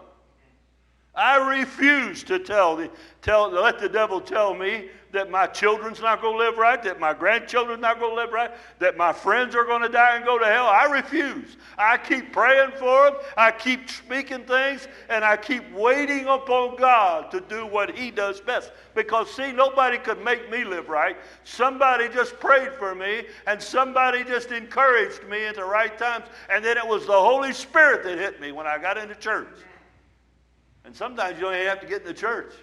I 1.14 1.36
refuse 1.58 2.22
to 2.24 2.38
tell 2.38 2.76
the, 2.76 2.90
tell, 3.20 3.50
let 3.50 3.78
the 3.78 3.88
devil 3.88 4.20
tell 4.20 4.54
me 4.54 4.88
that 5.12 5.30
my 5.30 5.46
children's 5.46 6.00
not 6.00 6.20
going 6.20 6.38
to 6.38 6.38
live 6.38 6.58
right, 6.58 6.82
that 6.82 6.98
my 6.98 7.12
grandchildren's 7.12 7.80
not 7.80 8.00
going 8.00 8.12
to 8.12 8.16
live 8.16 8.32
right, 8.32 8.50
that 8.78 8.96
my 8.96 9.12
friends 9.12 9.54
are 9.54 9.64
going 9.64 9.82
to 9.82 9.88
die 9.88 10.16
and 10.16 10.24
go 10.24 10.38
to 10.38 10.44
hell. 10.44 10.66
I 10.66 10.86
refuse. 10.86 11.56
I 11.76 11.98
keep 11.98 12.32
praying 12.32 12.72
for 12.78 13.10
them. 13.10 13.20
I 13.36 13.52
keep 13.52 13.90
speaking 13.90 14.44
things, 14.44 14.88
and 15.10 15.24
I 15.24 15.36
keep 15.36 15.70
waiting 15.72 16.26
upon 16.26 16.76
God 16.76 17.30
to 17.30 17.40
do 17.40 17.66
what 17.66 17.96
He 17.96 18.10
does 18.10 18.40
best. 18.40 18.72
Because, 18.94 19.30
see, 19.30 19.52
nobody 19.52 19.98
could 19.98 20.22
make 20.24 20.50
me 20.50 20.64
live 20.64 20.88
right. 20.88 21.16
Somebody 21.44 22.08
just 22.08 22.40
prayed 22.40 22.72
for 22.78 22.94
me, 22.94 23.26
and 23.46 23.60
somebody 23.62 24.24
just 24.24 24.50
encouraged 24.50 25.24
me 25.28 25.46
at 25.46 25.56
the 25.56 25.64
right 25.64 25.96
times, 25.98 26.24
and 26.50 26.64
then 26.64 26.78
it 26.78 26.86
was 26.86 27.06
the 27.06 27.12
Holy 27.12 27.52
Spirit 27.52 28.02
that 28.04 28.18
hit 28.18 28.40
me 28.40 28.50
when 28.52 28.66
I 28.66 28.78
got 28.78 28.96
into 28.96 29.14
church. 29.14 29.58
And 30.84 30.96
sometimes 30.96 31.36
you 31.36 31.44
don't 31.44 31.54
even 31.54 31.66
have 31.66 31.80
to 31.80 31.86
get 31.86 32.00
in 32.00 32.06
the 32.06 32.14
church. 32.14 32.54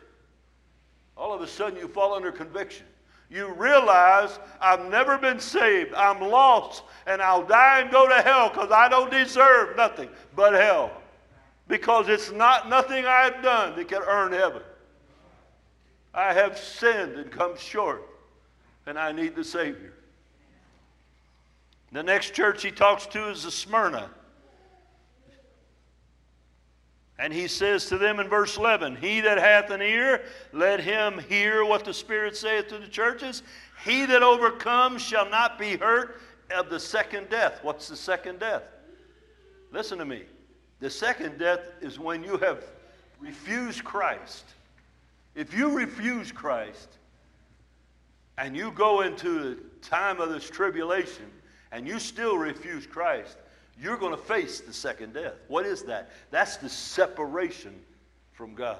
All 1.19 1.33
of 1.33 1.41
a 1.41 1.47
sudden, 1.47 1.77
you 1.77 1.89
fall 1.89 2.13
under 2.13 2.31
conviction. 2.31 2.85
You 3.29 3.53
realize 3.53 4.39
I've 4.61 4.89
never 4.89 5.17
been 5.17 5.39
saved. 5.39 5.93
I'm 5.93 6.21
lost, 6.21 6.83
and 7.05 7.21
I'll 7.21 7.45
die 7.45 7.81
and 7.81 7.91
go 7.91 8.07
to 8.07 8.21
hell 8.21 8.47
because 8.49 8.71
I 8.71 8.87
don't 8.87 9.11
deserve 9.11 9.75
nothing 9.75 10.09
but 10.33 10.53
hell. 10.53 10.91
Because 11.67 12.07
it's 12.07 12.31
not 12.31 12.69
nothing 12.69 13.05
I've 13.05 13.43
done 13.43 13.75
that 13.75 13.89
can 13.89 14.01
earn 14.01 14.31
heaven. 14.31 14.61
I 16.13 16.33
have 16.33 16.57
sinned 16.57 17.17
and 17.17 17.29
come 17.29 17.57
short, 17.57 18.01
and 18.87 18.97
I 18.97 19.11
need 19.11 19.35
the 19.35 19.43
Savior. 19.43 19.93
The 21.91 22.01
next 22.01 22.33
church 22.33 22.63
he 22.63 22.71
talks 22.71 23.05
to 23.07 23.29
is 23.29 23.43
the 23.43 23.51
Smyrna. 23.51 24.09
And 27.19 27.33
he 27.33 27.49
says 27.49 27.85
to 27.87 27.97
them 27.97 28.21
in 28.21 28.29
verse 28.29 28.55
11, 28.55 28.95
He 28.95 29.19
that 29.21 29.37
hath 29.37 29.69
an 29.71 29.81
ear, 29.81 30.23
let 30.53 30.79
him 30.79 31.19
hear 31.19 31.65
what 31.65 31.83
the 31.83 31.93
Spirit 31.93 32.37
saith 32.37 32.69
to 32.69 32.79
the 32.79 32.87
churches. 32.87 33.43
He 33.83 34.05
that 34.05 34.23
overcomes 34.23 35.01
shall 35.01 35.29
not 35.29 35.59
be 35.59 35.75
hurt 35.75 36.21
of 36.49 36.69
the 36.69 36.79
second 36.79 37.29
death. 37.29 37.59
What's 37.61 37.89
the 37.89 37.97
second 37.97 38.39
death? 38.39 38.63
Listen 39.71 39.97
to 39.97 40.05
me. 40.05 40.23
The 40.79 40.89
second 40.89 41.37
death 41.37 41.59
is 41.81 41.99
when 41.99 42.23
you 42.23 42.37
have 42.37 42.63
refused 43.19 43.83
Christ. 43.83 44.45
If 45.35 45.53
you 45.53 45.69
refuse 45.77 46.31
Christ 46.31 46.87
and 48.37 48.55
you 48.55 48.71
go 48.71 49.01
into 49.01 49.39
the 49.41 49.57
time 49.81 50.21
of 50.21 50.29
this 50.29 50.49
tribulation 50.49 51.25
and 51.73 51.85
you 51.85 51.99
still 51.99 52.37
refuse 52.37 52.87
Christ, 52.87 53.37
you're 53.79 53.97
going 53.97 54.11
to 54.11 54.21
face 54.21 54.59
the 54.59 54.73
second 54.73 55.13
death. 55.13 55.35
What 55.47 55.65
is 55.65 55.83
that? 55.83 56.09
That's 56.31 56.57
the 56.57 56.69
separation 56.69 57.73
from 58.33 58.53
God. 58.53 58.79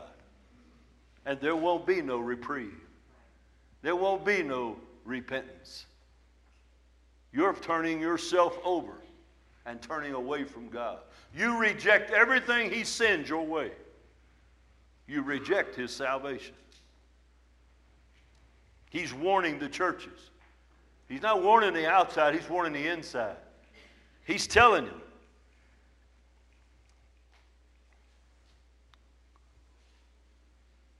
And 1.25 1.39
there 1.39 1.55
won't 1.55 1.85
be 1.85 2.01
no 2.01 2.17
reprieve, 2.19 2.79
there 3.81 3.95
won't 3.95 4.25
be 4.25 4.43
no 4.43 4.77
repentance. 5.05 5.85
You're 7.31 7.53
turning 7.53 8.01
yourself 8.01 8.57
over 8.63 8.93
and 9.67 9.79
turning 9.81 10.13
away 10.13 10.43
from 10.43 10.67
God. 10.67 10.97
You 11.35 11.59
reject 11.59 12.09
everything 12.09 12.71
He 12.71 12.83
sends 12.83 13.29
your 13.29 13.45
way, 13.45 13.71
you 15.07 15.21
reject 15.21 15.75
His 15.75 15.91
salvation. 15.91 16.55
He's 18.89 19.13
warning 19.13 19.59
the 19.59 19.69
churches. 19.69 20.31
He's 21.07 21.21
not 21.21 21.43
warning 21.43 21.73
the 21.73 21.87
outside, 21.87 22.33
He's 22.33 22.49
warning 22.49 22.73
the 22.73 22.87
inside. 22.87 23.37
He's 24.29 24.45
telling 24.45 24.85
him. 24.85 25.01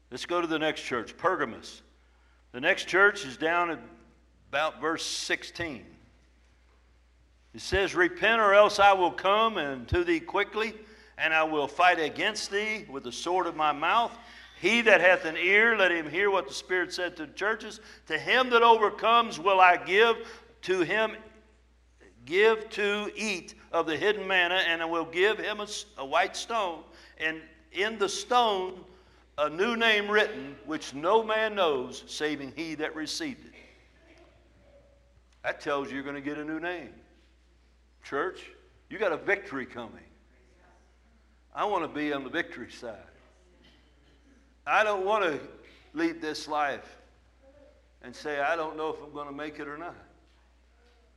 Let's 0.09 0.25
go 0.25 0.41
to 0.41 0.47
the 0.47 0.57
next 0.57 0.81
church, 0.81 1.15
Pergamos. 1.15 1.83
The 2.53 2.59
next 2.59 2.85
church 2.85 3.27
is 3.27 3.37
down 3.37 3.69
at 3.69 3.79
about 4.49 4.81
verse 4.81 5.05
16. 5.05 5.85
It 7.53 7.61
says, 7.61 7.93
Repent, 7.93 8.41
or 8.41 8.55
else 8.55 8.79
I 8.79 8.93
will 8.93 9.11
come 9.11 9.59
and 9.59 9.87
to 9.89 10.03
thee 10.03 10.19
quickly, 10.19 10.73
and 11.19 11.31
I 11.31 11.43
will 11.43 11.67
fight 11.67 11.99
against 11.99 12.49
thee 12.49 12.87
with 12.89 13.03
the 13.03 13.11
sword 13.11 13.45
of 13.45 13.55
my 13.55 13.71
mouth. 13.71 14.17
He 14.59 14.81
that 14.81 15.01
hath 15.01 15.25
an 15.25 15.37
ear, 15.37 15.77
let 15.77 15.91
him 15.91 16.09
hear 16.09 16.31
what 16.31 16.47
the 16.47 16.53
Spirit 16.55 16.91
said 16.91 17.15
to 17.17 17.27
the 17.27 17.33
churches. 17.33 17.79
To 18.07 18.17
him 18.17 18.49
that 18.49 18.63
overcomes 18.63 19.39
will 19.39 19.59
I 19.59 19.77
give 19.77 20.17
to 20.63 20.81
him 20.81 21.11
Give 22.29 22.69
to 22.69 23.11
eat 23.15 23.55
of 23.71 23.87
the 23.87 23.97
hidden 23.97 24.27
manna, 24.27 24.61
and 24.67 24.83
I 24.83 24.85
will 24.85 25.05
give 25.05 25.39
him 25.39 25.59
a, 25.59 25.67
a 25.97 26.05
white 26.05 26.37
stone, 26.37 26.83
and 27.17 27.41
in 27.71 27.97
the 27.97 28.07
stone 28.07 28.85
a 29.39 29.49
new 29.49 29.75
name 29.75 30.07
written, 30.07 30.55
which 30.67 30.93
no 30.93 31.23
man 31.23 31.55
knows, 31.55 32.03
saving 32.05 32.53
he 32.55 32.75
that 32.75 32.95
received 32.95 33.47
it. 33.47 33.53
That 35.43 35.59
tells 35.59 35.87
you 35.89 35.95
you're 35.95 36.03
going 36.03 36.15
to 36.15 36.21
get 36.21 36.37
a 36.37 36.43
new 36.43 36.59
name. 36.59 36.89
Church, 38.03 38.51
you 38.91 38.99
got 38.99 39.11
a 39.11 39.17
victory 39.17 39.65
coming. 39.65 40.03
I 41.55 41.65
want 41.65 41.83
to 41.83 41.87
be 41.87 42.13
on 42.13 42.23
the 42.23 42.29
victory 42.29 42.69
side. 42.69 42.95
I 44.67 44.83
don't 44.83 45.03
want 45.03 45.23
to 45.23 45.39
leave 45.95 46.21
this 46.21 46.47
life 46.47 46.97
and 48.03 48.15
say, 48.15 48.39
I 48.39 48.55
don't 48.55 48.77
know 48.77 48.89
if 48.89 49.01
I'm 49.01 49.13
going 49.13 49.27
to 49.27 49.33
make 49.33 49.57
it 49.57 49.67
or 49.67 49.79
not. 49.79 49.95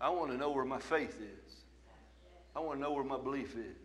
I 0.03 0.11
want 0.11 0.33
to 0.33 0.37
know 0.37 0.51
where 0.51 0.65
my 0.65 0.81
faith 0.81 1.17
is. 1.21 1.55
I 2.57 2.61
want 2.61 2.79
to 2.79 2.83
know 2.83 2.93
where 2.93 3.05
my 3.05 3.19
belief 3.19 3.57
is. 3.57 3.77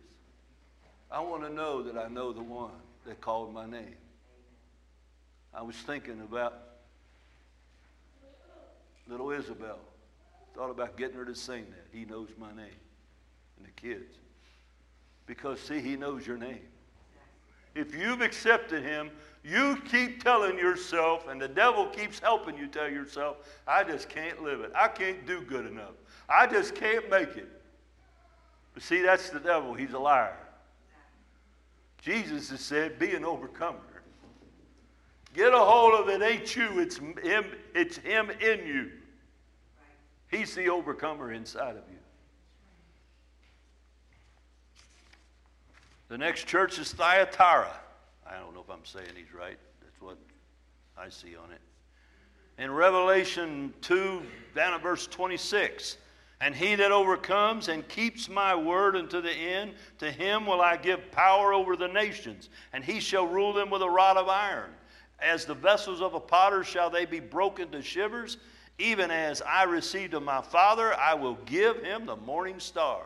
I 1.10 1.20
want 1.20 1.44
to 1.44 1.48
know 1.48 1.82
that 1.84 1.96
I 1.96 2.08
know 2.08 2.32
the 2.32 2.42
one 2.42 2.72
that 3.06 3.20
called 3.20 3.54
my 3.54 3.66
name. 3.66 3.94
I 5.54 5.62
was 5.62 5.76
thinking 5.76 6.20
about 6.20 6.54
little 9.06 9.30
Isabel. 9.30 9.78
Thought 10.54 10.70
about 10.70 10.96
getting 10.96 11.16
her 11.16 11.24
to 11.24 11.36
sing 11.36 11.66
that. 11.70 11.86
He 11.96 12.04
knows 12.04 12.30
my 12.36 12.48
name. 12.48 12.80
And 13.56 13.66
the 13.66 13.70
kids. 13.80 14.16
Because, 15.26 15.60
see, 15.60 15.80
he 15.80 15.94
knows 15.94 16.26
your 16.26 16.36
name. 16.36 16.60
If 17.74 17.94
you've 17.94 18.22
accepted 18.22 18.82
him, 18.82 19.10
you 19.44 19.80
keep 19.88 20.22
telling 20.22 20.58
yourself, 20.58 21.28
and 21.28 21.40
the 21.40 21.48
devil 21.48 21.86
keeps 21.86 22.18
helping 22.18 22.58
you 22.58 22.66
tell 22.66 22.88
yourself, 22.88 23.36
I 23.66 23.84
just 23.84 24.08
can't 24.08 24.42
live 24.42 24.60
it. 24.60 24.72
I 24.74 24.88
can't 24.88 25.24
do 25.26 25.42
good 25.42 25.64
enough. 25.64 25.94
I 26.28 26.46
just 26.46 26.74
can't 26.74 27.08
make 27.10 27.36
it. 27.36 27.48
But 28.74 28.82
see, 28.82 29.02
that's 29.02 29.30
the 29.30 29.40
devil. 29.40 29.74
He's 29.74 29.92
a 29.92 29.98
liar. 29.98 30.36
Jesus 32.00 32.50
has 32.50 32.60
said, 32.60 32.98
be 32.98 33.14
an 33.14 33.24
overcomer. 33.24 33.78
Get 35.34 35.52
a 35.52 35.58
hold 35.58 35.94
of 35.94 36.08
it. 36.08 36.22
Ain't 36.22 36.56
you, 36.56 36.78
it's 36.78 36.96
him, 36.96 37.44
it's 37.74 37.96
him 37.98 38.30
in 38.30 38.66
you. 38.66 38.90
He's 40.30 40.54
the 40.54 40.68
overcomer 40.68 41.32
inside 41.32 41.76
of 41.76 41.82
you. 41.90 41.98
The 46.08 46.18
next 46.18 46.46
church 46.46 46.78
is 46.78 46.92
Thyatira. 46.92 47.72
I 48.26 48.38
don't 48.38 48.54
know 48.54 48.60
if 48.60 48.70
I'm 48.70 48.84
saying 48.84 49.08
he's 49.14 49.34
right. 49.34 49.58
That's 49.82 50.00
what 50.00 50.16
I 50.96 51.08
see 51.08 51.36
on 51.36 51.50
it. 51.52 51.60
In 52.62 52.70
Revelation 52.70 53.72
2, 53.82 54.22
down 54.54 54.74
at 54.74 54.82
verse 54.82 55.06
26, 55.06 55.98
And 56.40 56.54
he 56.54 56.76
that 56.76 56.92
overcomes 56.92 57.68
and 57.68 57.86
keeps 57.88 58.28
my 58.28 58.54
word 58.54 58.94
unto 58.94 59.20
the 59.20 59.32
end, 59.32 59.72
to 59.98 60.10
him 60.10 60.46
will 60.46 60.60
I 60.60 60.76
give 60.76 61.10
power 61.10 61.52
over 61.52 61.76
the 61.76 61.88
nations, 61.88 62.48
and 62.72 62.84
he 62.84 63.00
shall 63.00 63.26
rule 63.26 63.52
them 63.52 63.70
with 63.70 63.82
a 63.82 63.90
rod 63.90 64.16
of 64.16 64.28
iron. 64.28 64.70
As 65.18 65.44
the 65.44 65.54
vessels 65.54 66.00
of 66.00 66.14
a 66.14 66.20
potter 66.20 66.62
shall 66.62 66.90
they 66.90 67.04
be 67.04 67.18
broken 67.18 67.70
to 67.70 67.82
shivers, 67.82 68.36
even 68.78 69.10
as 69.10 69.42
I 69.42 69.64
received 69.64 70.14
of 70.14 70.22
my 70.22 70.40
Father, 70.40 70.94
I 70.94 71.14
will 71.14 71.36
give 71.44 71.82
him 71.82 72.06
the 72.06 72.14
morning 72.14 72.60
star. 72.60 73.02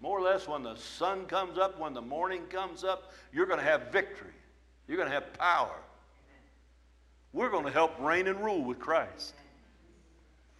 More 0.00 0.18
or 0.18 0.22
less, 0.22 0.48
when 0.48 0.62
the 0.62 0.74
sun 0.76 1.26
comes 1.26 1.58
up, 1.58 1.78
when 1.78 1.92
the 1.92 2.00
morning 2.00 2.42
comes 2.48 2.82
up, 2.82 3.12
you're 3.32 3.46
going 3.46 3.60
to 3.60 3.64
have 3.64 3.92
victory. 3.92 4.32
You're 4.88 4.96
going 4.96 5.08
to 5.08 5.14
have 5.14 5.32
power. 5.34 5.76
We're 7.34 7.50
going 7.50 7.66
to 7.66 7.70
help 7.70 7.92
reign 8.00 8.26
and 8.26 8.42
rule 8.42 8.64
with 8.64 8.78
Christ. 8.78 9.34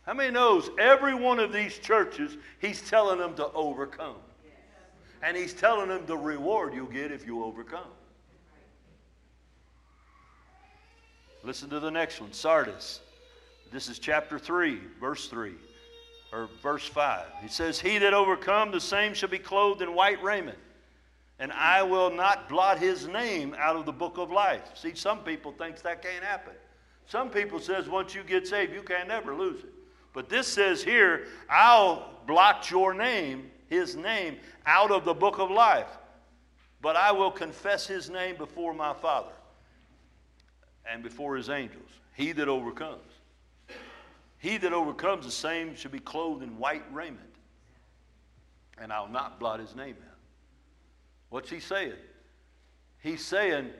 How 0.06 0.14
many 0.14 0.32
knows 0.32 0.68
every 0.78 1.14
one 1.14 1.38
of 1.38 1.52
these 1.52 1.78
churches, 1.78 2.36
he's 2.58 2.82
telling 2.88 3.18
them 3.18 3.34
to 3.34 3.50
overcome. 3.52 4.16
And 5.22 5.36
he's 5.36 5.54
telling 5.54 5.88
them 5.88 6.04
the 6.06 6.16
reward 6.16 6.74
you'll 6.74 6.86
get 6.86 7.12
if 7.12 7.24
you 7.24 7.44
overcome. 7.44 7.86
Listen 11.44 11.70
to 11.70 11.78
the 11.78 11.90
next 11.90 12.20
one 12.20 12.32
Sardis. 12.32 13.00
This 13.70 13.88
is 13.88 13.98
chapter 13.98 14.38
3, 14.38 14.80
verse 15.00 15.28
3, 15.28 15.52
or 16.32 16.48
verse 16.60 16.86
5. 16.86 17.24
He 17.40 17.48
says, 17.48 17.80
He 17.80 17.98
that 17.98 18.12
overcome, 18.12 18.70
the 18.70 18.80
same 18.80 19.14
shall 19.14 19.28
be 19.28 19.38
clothed 19.38 19.82
in 19.82 19.94
white 19.94 20.22
raiment, 20.22 20.58
and 21.38 21.52
I 21.52 21.82
will 21.82 22.10
not 22.10 22.48
blot 22.48 22.78
his 22.78 23.08
name 23.08 23.54
out 23.58 23.76
of 23.76 23.86
the 23.86 23.92
book 23.92 24.18
of 24.18 24.30
life. 24.30 24.62
See, 24.74 24.94
some 24.94 25.20
people 25.20 25.52
think 25.52 25.80
that 25.82 26.02
can't 26.02 26.24
happen. 26.24 26.52
Some 27.06 27.30
people 27.30 27.60
says 27.60 27.88
once 27.88 28.14
you 28.14 28.22
get 28.24 28.46
saved, 28.46 28.72
you 28.72 28.82
can 28.82 29.08
never 29.08 29.34
lose 29.34 29.62
it. 29.62 29.72
But 30.12 30.28
this 30.28 30.46
says 30.46 30.82
here, 30.82 31.26
I'll 31.48 32.10
blot 32.26 32.70
your 32.70 32.94
name, 32.94 33.50
his 33.68 33.96
name, 33.96 34.36
out 34.66 34.90
of 34.90 35.04
the 35.04 35.14
book 35.14 35.38
of 35.38 35.50
life. 35.50 35.88
But 36.80 36.96
I 36.96 37.12
will 37.12 37.30
confess 37.30 37.86
his 37.86 38.10
name 38.10 38.36
before 38.36 38.74
my 38.74 38.92
Father 38.92 39.32
and 40.84 41.02
before 41.02 41.36
his 41.36 41.48
angels. 41.48 41.88
He 42.14 42.32
that 42.32 42.48
overcomes. 42.48 43.00
He 44.38 44.56
that 44.58 44.72
overcomes 44.72 45.24
the 45.24 45.30
same 45.30 45.76
should 45.76 45.92
be 45.92 46.00
clothed 46.00 46.42
in 46.42 46.58
white 46.58 46.82
raiment, 46.92 47.20
and 48.76 48.92
I'll 48.92 49.08
not 49.08 49.38
blot 49.38 49.60
his 49.60 49.76
name 49.76 49.94
out. 50.02 50.18
What's 51.30 51.48
he 51.48 51.60
saying? 51.60 51.94
He's 52.98 53.24
saying 53.24 53.70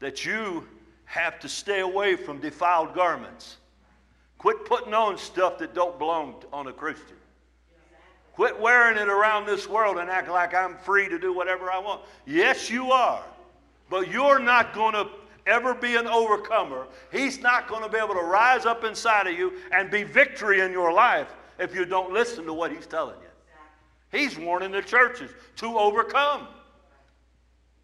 that 0.00 0.26
you 0.26 0.66
have 1.04 1.38
to 1.40 1.48
stay 1.48 1.80
away 1.80 2.16
from 2.16 2.40
defiled 2.40 2.92
garments. 2.94 3.56
Quit 4.40 4.64
putting 4.64 4.94
on 4.94 5.18
stuff 5.18 5.58
that 5.58 5.74
don't 5.74 5.98
belong 5.98 6.34
on 6.50 6.66
a 6.66 6.72
Christian. 6.72 7.18
Quit 8.32 8.58
wearing 8.58 8.96
it 8.96 9.06
around 9.06 9.44
this 9.44 9.68
world 9.68 9.98
and 9.98 10.08
act 10.08 10.30
like 10.30 10.54
I'm 10.54 10.78
free 10.78 11.10
to 11.10 11.18
do 11.18 11.34
whatever 11.34 11.70
I 11.70 11.78
want. 11.78 12.00
Yes, 12.24 12.70
you 12.70 12.90
are. 12.90 13.22
But 13.90 14.08
you're 14.08 14.38
not 14.38 14.72
going 14.72 14.94
to 14.94 15.10
ever 15.46 15.74
be 15.74 15.96
an 15.96 16.06
overcomer, 16.06 16.86
He's 17.12 17.40
not 17.40 17.68
going 17.68 17.82
to 17.82 17.88
be 17.90 17.98
able 17.98 18.14
to 18.14 18.22
rise 18.22 18.64
up 18.64 18.82
inside 18.82 19.26
of 19.26 19.38
you 19.38 19.52
and 19.72 19.90
be 19.90 20.04
victory 20.04 20.60
in 20.60 20.72
your 20.72 20.90
life 20.90 21.28
if 21.58 21.74
you 21.74 21.84
don't 21.84 22.10
listen 22.10 22.46
to 22.46 22.54
what 22.54 22.72
He's 22.72 22.86
telling 22.86 23.16
you. 23.20 24.18
He's 24.18 24.38
warning 24.38 24.72
the 24.72 24.80
churches 24.80 25.32
to 25.56 25.78
overcome. 25.78 26.48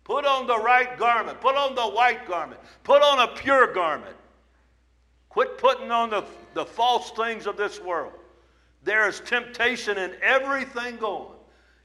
Put 0.04 0.24
on 0.24 0.46
the 0.46 0.58
right 0.58 0.96
garment. 0.96 1.38
Put 1.42 1.54
on 1.54 1.74
the 1.74 1.82
white 1.82 2.26
garment. 2.26 2.62
Put 2.82 3.02
on 3.02 3.28
a 3.28 3.34
pure 3.34 3.74
garment. 3.74 4.16
Quit 5.36 5.58
putting 5.58 5.90
on 5.90 6.08
the, 6.08 6.24
the 6.54 6.64
false 6.64 7.10
things 7.10 7.46
of 7.46 7.58
this 7.58 7.78
world. 7.78 8.14
There 8.84 9.06
is 9.06 9.20
temptation 9.20 9.98
in 9.98 10.14
everything 10.22 10.96
going. 10.96 11.36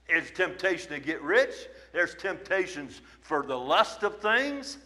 It's 0.08 0.32
temptation 0.32 0.92
to 0.92 1.02
get 1.02 1.22
rich. 1.22 1.68
There's 1.92 2.16
temptations 2.16 3.02
for 3.20 3.46
the 3.46 3.58
lust 3.58 4.04
of 4.04 4.22
things. 4.22 4.78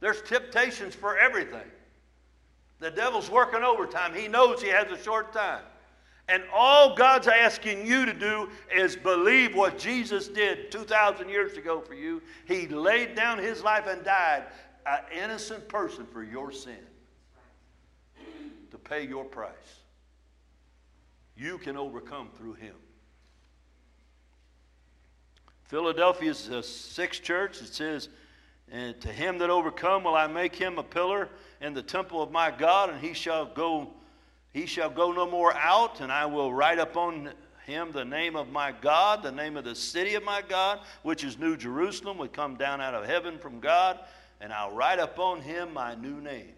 There's 0.00 0.20
temptations 0.20 0.94
for 0.94 1.16
everything. 1.16 1.64
The 2.80 2.90
devil's 2.90 3.30
working 3.30 3.62
overtime. 3.62 4.14
He 4.14 4.28
knows 4.28 4.60
he 4.60 4.68
has 4.68 4.90
a 4.90 5.02
short 5.02 5.32
time. 5.32 5.62
And 6.28 6.42
all 6.52 6.96
God's 6.96 7.28
asking 7.28 7.86
you 7.86 8.04
to 8.04 8.12
do 8.12 8.50
is 8.74 8.94
believe 8.94 9.56
what 9.56 9.78
Jesus 9.78 10.28
did 10.28 10.70
2,000 10.70 11.30
years 11.30 11.56
ago 11.56 11.80
for 11.80 11.94
you. 11.94 12.20
He 12.44 12.66
laid 12.66 13.14
down 13.14 13.38
his 13.38 13.62
life 13.62 13.86
and 13.88 14.04
died, 14.04 14.44
an 14.84 14.98
innocent 15.18 15.66
person 15.66 16.06
for 16.12 16.22
your 16.22 16.52
sin, 16.52 16.76
to 18.70 18.78
pay 18.78 19.06
your 19.06 19.24
price. 19.24 19.80
You 21.36 21.58
can 21.58 21.76
overcome 21.76 22.30
through 22.36 22.54
him. 22.54 22.74
Philadelphia 25.64 26.30
is 26.30 26.48
a 26.48 26.62
sixth 26.62 27.22
church. 27.22 27.60
It 27.60 27.74
says, 27.74 28.08
and 28.70 29.00
to 29.00 29.08
him 29.08 29.38
that 29.38 29.50
overcome 29.50 30.04
will 30.04 30.14
I 30.14 30.26
make 30.26 30.54
him 30.54 30.78
a 30.78 30.82
pillar 30.82 31.28
in 31.60 31.74
the 31.74 31.82
temple 31.82 32.22
of 32.22 32.30
my 32.30 32.50
God, 32.50 32.90
and 32.90 33.00
he 33.00 33.12
shall 33.12 33.46
go, 33.46 33.92
he 34.52 34.66
shall 34.66 34.90
go 34.90 35.12
no 35.12 35.28
more 35.28 35.54
out, 35.54 36.00
and 36.00 36.10
I 36.10 36.26
will 36.26 36.52
write 36.52 36.78
upon 36.78 37.30
him 37.64 37.92
the 37.92 38.04
name 38.04 38.36
of 38.36 38.48
my 38.50 38.72
God, 38.72 39.22
the 39.22 39.32
name 39.32 39.56
of 39.56 39.64
the 39.64 39.74
city 39.74 40.14
of 40.14 40.24
my 40.24 40.42
God, 40.48 40.80
which 41.02 41.24
is 41.24 41.38
New 41.38 41.56
Jerusalem, 41.56 42.18
would 42.18 42.32
come 42.32 42.56
down 42.56 42.80
out 42.80 42.94
of 42.94 43.06
heaven 43.06 43.38
from 43.38 43.60
God, 43.60 44.00
and 44.40 44.52
I'll 44.52 44.72
write 44.72 44.98
upon 44.98 45.40
him 45.42 45.72
my 45.72 45.94
new 45.94 46.20
name. 46.20 46.55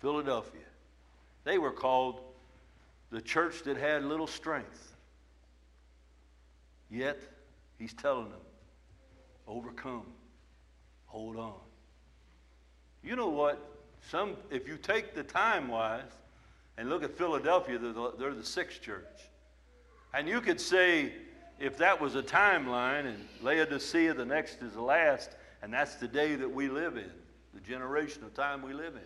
Philadelphia. 0.00 0.60
They 1.44 1.58
were 1.58 1.72
called 1.72 2.20
the 3.10 3.20
church 3.20 3.62
that 3.64 3.76
had 3.76 4.04
little 4.04 4.26
strength. 4.26 4.96
Yet, 6.90 7.20
he's 7.78 7.92
telling 7.92 8.30
them, 8.30 8.40
overcome. 9.46 10.06
Hold 11.06 11.36
on. 11.36 11.54
You 13.02 13.16
know 13.16 13.28
what? 13.28 13.58
Some, 14.10 14.36
if 14.50 14.68
you 14.68 14.76
take 14.76 15.14
the 15.14 15.22
time 15.22 15.68
wise 15.68 16.02
and 16.76 16.88
look 16.88 17.02
at 17.02 17.16
Philadelphia, 17.16 17.78
they're 17.78 17.92
the, 17.92 18.12
they're 18.18 18.34
the 18.34 18.44
sixth 18.44 18.82
church. 18.82 19.04
And 20.14 20.28
you 20.28 20.40
could 20.40 20.60
say, 20.60 21.12
if 21.58 21.76
that 21.78 22.00
was 22.00 22.14
a 22.14 22.22
timeline 22.22 23.06
and 23.06 23.28
Laodicea, 23.42 24.14
the 24.14 24.24
next 24.24 24.62
is 24.62 24.74
the 24.74 24.82
last, 24.82 25.30
and 25.62 25.72
that's 25.72 25.96
the 25.96 26.08
day 26.08 26.36
that 26.36 26.50
we 26.50 26.68
live 26.68 26.96
in, 26.96 27.10
the 27.52 27.60
generation 27.60 28.22
of 28.24 28.32
time 28.34 28.62
we 28.62 28.72
live 28.72 28.94
in, 28.94 29.00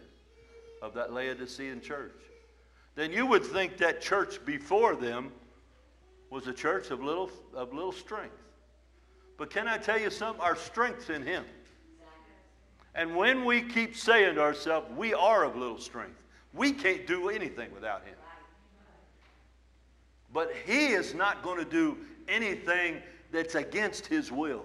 of 0.83 0.93
that 0.95 1.13
Laodicean 1.13 1.81
church, 1.81 2.21
then 2.97 3.13
you 3.13 3.25
would 3.25 3.45
think 3.45 3.79
that 3.79 4.03
church 4.03 4.45
before 4.45 4.95
them 4.95 5.33
was 6.29 6.47
a 6.49 6.53
church 6.53 6.91
of 6.91 7.03
little, 7.03 7.31
of 7.55 7.73
little 7.73 7.93
strength. 7.93 8.37
But 9.39 9.49
can 9.49 9.69
I 9.69 9.79
tell 9.79 9.99
you 9.99 10.11
something? 10.11 10.43
Our 10.43 10.57
strength's 10.57 11.09
in 11.09 11.23
Him. 11.23 11.45
And 12.95 13.17
when 13.17 13.45
we 13.45 13.63
keep 13.63 13.97
saying 13.97 14.35
to 14.35 14.43
ourselves, 14.43 14.87
we 14.97 15.15
are 15.15 15.45
of 15.45 15.57
little 15.57 15.79
strength, 15.79 16.23
we 16.53 16.73
can't 16.73 17.07
do 17.07 17.31
anything 17.31 17.73
without 17.73 18.05
Him. 18.05 18.17
But 20.33 20.53
He 20.67 20.89
is 20.89 21.15
not 21.15 21.43
going 21.43 21.59
to 21.59 21.71
do 21.71 21.97
anything 22.29 22.97
that's 23.31 23.55
against 23.55 24.07
His 24.07 24.31
will. 24.31 24.65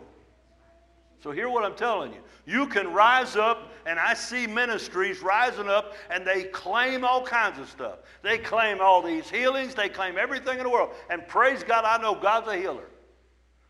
So, 1.23 1.31
hear 1.31 1.49
what 1.49 1.63
I'm 1.63 1.75
telling 1.75 2.13
you. 2.13 2.19
You 2.45 2.67
can 2.67 2.93
rise 2.93 3.35
up, 3.35 3.71
and 3.87 3.97
I 3.97 4.13
see 4.13 4.45
ministries 4.45 5.21
rising 5.21 5.69
up, 5.69 5.95
and 6.11 6.27
they 6.27 6.43
claim 6.43 7.05
all 7.05 7.23
kinds 7.23 7.57
of 7.57 7.69
stuff. 7.69 7.99
They 8.21 8.37
claim 8.37 8.81
all 8.81 9.01
these 9.01 9.29
healings, 9.29 9.73
they 9.73 9.87
claim 9.87 10.17
everything 10.17 10.57
in 10.57 10.65
the 10.65 10.69
world. 10.69 10.91
And 11.09 11.25
praise 11.25 11.63
God, 11.63 11.85
I 11.85 11.99
know 12.01 12.13
God's 12.13 12.49
a 12.49 12.57
healer. 12.57 12.83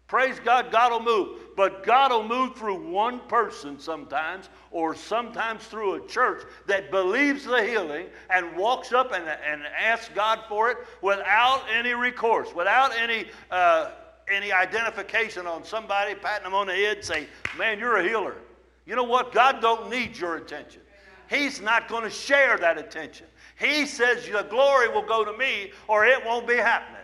Praise 0.08 0.40
God, 0.44 0.72
God 0.72 0.92
will 0.92 1.02
move. 1.02 1.40
But 1.56 1.84
God 1.84 2.12
will 2.12 2.28
move 2.28 2.56
through 2.56 2.90
one 2.90 3.20
person 3.28 3.78
sometimes, 3.78 4.50
or 4.72 4.96
sometimes 4.96 5.66
through 5.66 6.04
a 6.04 6.08
church 6.08 6.44
that 6.66 6.90
believes 6.90 7.44
the 7.44 7.62
healing 7.64 8.08
and 8.32 8.56
walks 8.56 8.94
up 8.94 9.14
and, 9.14 9.28
and 9.28 9.64
asks 9.78 10.10
God 10.16 10.40
for 10.50 10.72
it 10.72 10.78
without 11.02 11.62
any 11.72 11.94
recourse, 11.94 12.56
without 12.56 12.98
any, 12.98 13.28
uh, 13.52 13.92
any 14.32 14.52
identification 14.52 15.46
on 15.46 15.64
somebody 15.64 16.16
patting 16.16 16.46
them 16.46 16.54
on 16.56 16.68
the 16.68 16.74
head 16.74 17.04
say, 17.04 17.28
Man, 17.56 17.78
you're 17.78 17.98
a 17.98 18.04
healer. 18.04 18.38
You 18.88 18.96
know 18.96 19.04
what? 19.04 19.34
God 19.34 19.62
don't 19.62 19.90
need 19.90 20.18
your 20.18 20.38
attention. 20.38 20.82
He's 21.30 21.62
not 21.62 21.90
going 21.90 22.04
to 22.04 22.10
share 22.10 22.58
that 22.58 22.78
attention. 22.78 23.28
He 23.60 23.86
says 23.86 24.26
the 24.26 24.44
glory 24.44 24.88
will 24.88 25.06
go 25.06 25.26
to 25.26 25.38
me 25.38 25.72
or 25.88 26.06
it 26.06 26.26
won't 26.26 26.48
be 26.48 26.56
happening. 26.56 27.02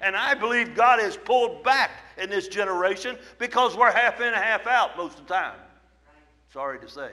And 0.00 0.16
I 0.16 0.34
believe 0.34 0.74
God 0.74 0.98
has 0.98 1.16
pulled 1.16 1.62
back 1.62 1.92
in 2.18 2.28
this 2.28 2.48
generation 2.48 3.16
because 3.38 3.76
we're 3.76 3.92
half 3.92 4.20
in 4.20 4.26
and 4.26 4.36
half 4.36 4.66
out 4.66 4.96
most 4.96 5.20
of 5.20 5.28
the 5.28 5.34
time. 5.34 5.54
Sorry 6.52 6.80
to 6.80 6.88
say. 6.88 7.12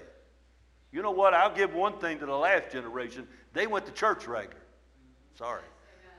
You 0.91 1.03
know 1.03 1.11
what? 1.11 1.35
I'll 1.35 1.53
give 1.53 1.75
one 1.75 1.99
thing 1.99 2.17
to 2.17 2.25
the 2.25 2.35
last 2.35 2.71
generation. 2.71 3.27
They 3.53 3.67
went 3.67 3.85
to 3.85 3.91
church 3.91 4.27
regular. 4.27 4.57
Sorry. 5.37 5.61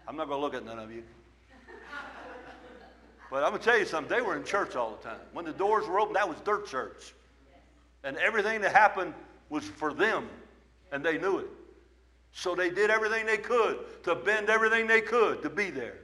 I'm 0.06 0.16
not 0.16 0.28
going 0.28 0.38
to 0.38 0.42
look 0.42 0.54
at 0.54 0.64
none 0.64 0.78
of 0.78 0.92
you. 0.92 1.02
But 3.32 3.42
I'm 3.42 3.50
going 3.50 3.60
to 3.60 3.64
tell 3.64 3.78
you 3.78 3.84
something. 3.84 4.16
They 4.16 4.22
were 4.22 4.36
in 4.36 4.44
church 4.44 4.76
all 4.76 4.96
the 4.96 5.08
time. 5.08 5.20
When 5.32 5.44
the 5.44 5.52
doors 5.52 5.88
were 5.88 5.98
open, 5.98 6.14
that 6.14 6.28
was 6.28 6.38
their 6.44 6.60
church. 6.62 7.14
And 8.04 8.16
everything 8.16 8.60
that 8.62 8.72
happened 8.72 9.14
was 9.48 9.64
for 9.64 9.92
them, 9.92 10.28
and 10.92 11.04
they 11.04 11.18
knew 11.18 11.38
it. 11.38 11.48
So 12.32 12.54
they 12.54 12.70
did 12.70 12.90
everything 12.90 13.26
they 13.26 13.38
could 13.38 14.04
to 14.04 14.14
bend 14.14 14.48
everything 14.48 14.86
they 14.86 15.00
could 15.00 15.42
to 15.42 15.50
be 15.50 15.70
there. 15.70 15.98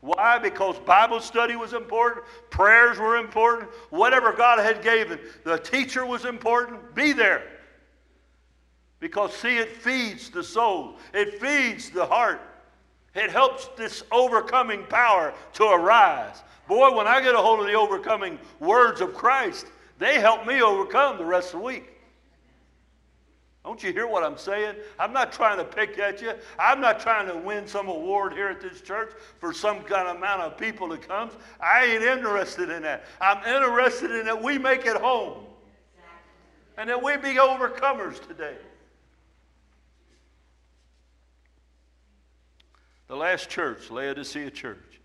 Why? 0.00 0.38
Because 0.38 0.78
Bible 0.80 1.20
study 1.20 1.54
was 1.54 1.74
important, 1.74 2.24
prayers 2.50 2.98
were 2.98 3.16
important, 3.16 3.70
whatever 3.90 4.32
God 4.32 4.58
had 4.58 4.82
given, 4.82 5.20
the 5.44 5.58
teacher 5.58 6.04
was 6.04 6.24
important. 6.24 6.94
Be 6.94 7.12
there. 7.12 7.44
Because, 8.98 9.32
see, 9.34 9.58
it 9.58 9.76
feeds 9.76 10.30
the 10.30 10.42
soul, 10.42 10.96
it 11.12 11.40
feeds 11.40 11.90
the 11.90 12.06
heart, 12.06 12.40
it 13.14 13.30
helps 13.30 13.68
this 13.76 14.02
overcoming 14.10 14.84
power 14.86 15.34
to 15.54 15.64
arise. 15.64 16.42
Boy, 16.66 16.96
when 16.96 17.06
I 17.06 17.20
get 17.20 17.34
a 17.34 17.38
hold 17.38 17.60
of 17.60 17.66
the 17.66 17.74
overcoming 17.74 18.38
words 18.58 19.00
of 19.00 19.14
Christ, 19.14 19.66
they 19.98 20.20
help 20.20 20.46
me 20.46 20.62
overcome 20.62 21.18
the 21.18 21.24
rest 21.24 21.54
of 21.54 21.60
the 21.60 21.66
week. 21.66 21.92
Don't 23.64 23.80
you 23.80 23.92
hear 23.92 24.08
what 24.08 24.24
I'm 24.24 24.36
saying? 24.36 24.74
I'm 24.98 25.12
not 25.12 25.32
trying 25.32 25.58
to 25.58 25.64
pick 25.64 25.96
at 25.98 26.20
you. 26.20 26.32
I'm 26.58 26.80
not 26.80 26.98
trying 26.98 27.28
to 27.28 27.36
win 27.36 27.66
some 27.66 27.88
award 27.88 28.32
here 28.32 28.48
at 28.48 28.60
this 28.60 28.80
church 28.80 29.12
for 29.38 29.52
some 29.52 29.82
kind 29.82 30.08
of 30.08 30.16
amount 30.16 30.42
of 30.42 30.58
people 30.58 30.88
that 30.88 31.06
comes. 31.06 31.32
I 31.60 31.84
ain't 31.84 32.02
interested 32.02 32.70
in 32.70 32.82
that. 32.82 33.04
I'm 33.20 33.38
interested 33.46 34.10
in 34.10 34.26
that 34.26 34.42
we 34.42 34.58
make 34.58 34.84
it 34.84 34.96
home. 34.96 35.44
And 36.76 36.88
that 36.88 37.00
we 37.00 37.16
be 37.18 37.34
overcomers 37.34 38.20
today. 38.26 38.56
The 43.06 43.16
last 43.16 43.48
church, 43.48 43.90
Laodicea 43.90 44.50
Church. 44.50 45.00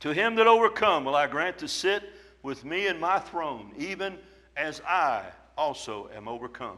To 0.00 0.12
him 0.12 0.34
that 0.34 0.46
overcome 0.46 1.04
will 1.04 1.14
I 1.14 1.26
grant 1.26 1.58
to 1.58 1.68
sit 1.68 2.02
with 2.44 2.64
me 2.64 2.86
in 2.86 3.00
my 3.00 3.18
throne, 3.18 3.72
even 3.76 4.16
as 4.56 4.80
I 4.86 5.24
also 5.56 6.10
am 6.14 6.28
overcome 6.28 6.76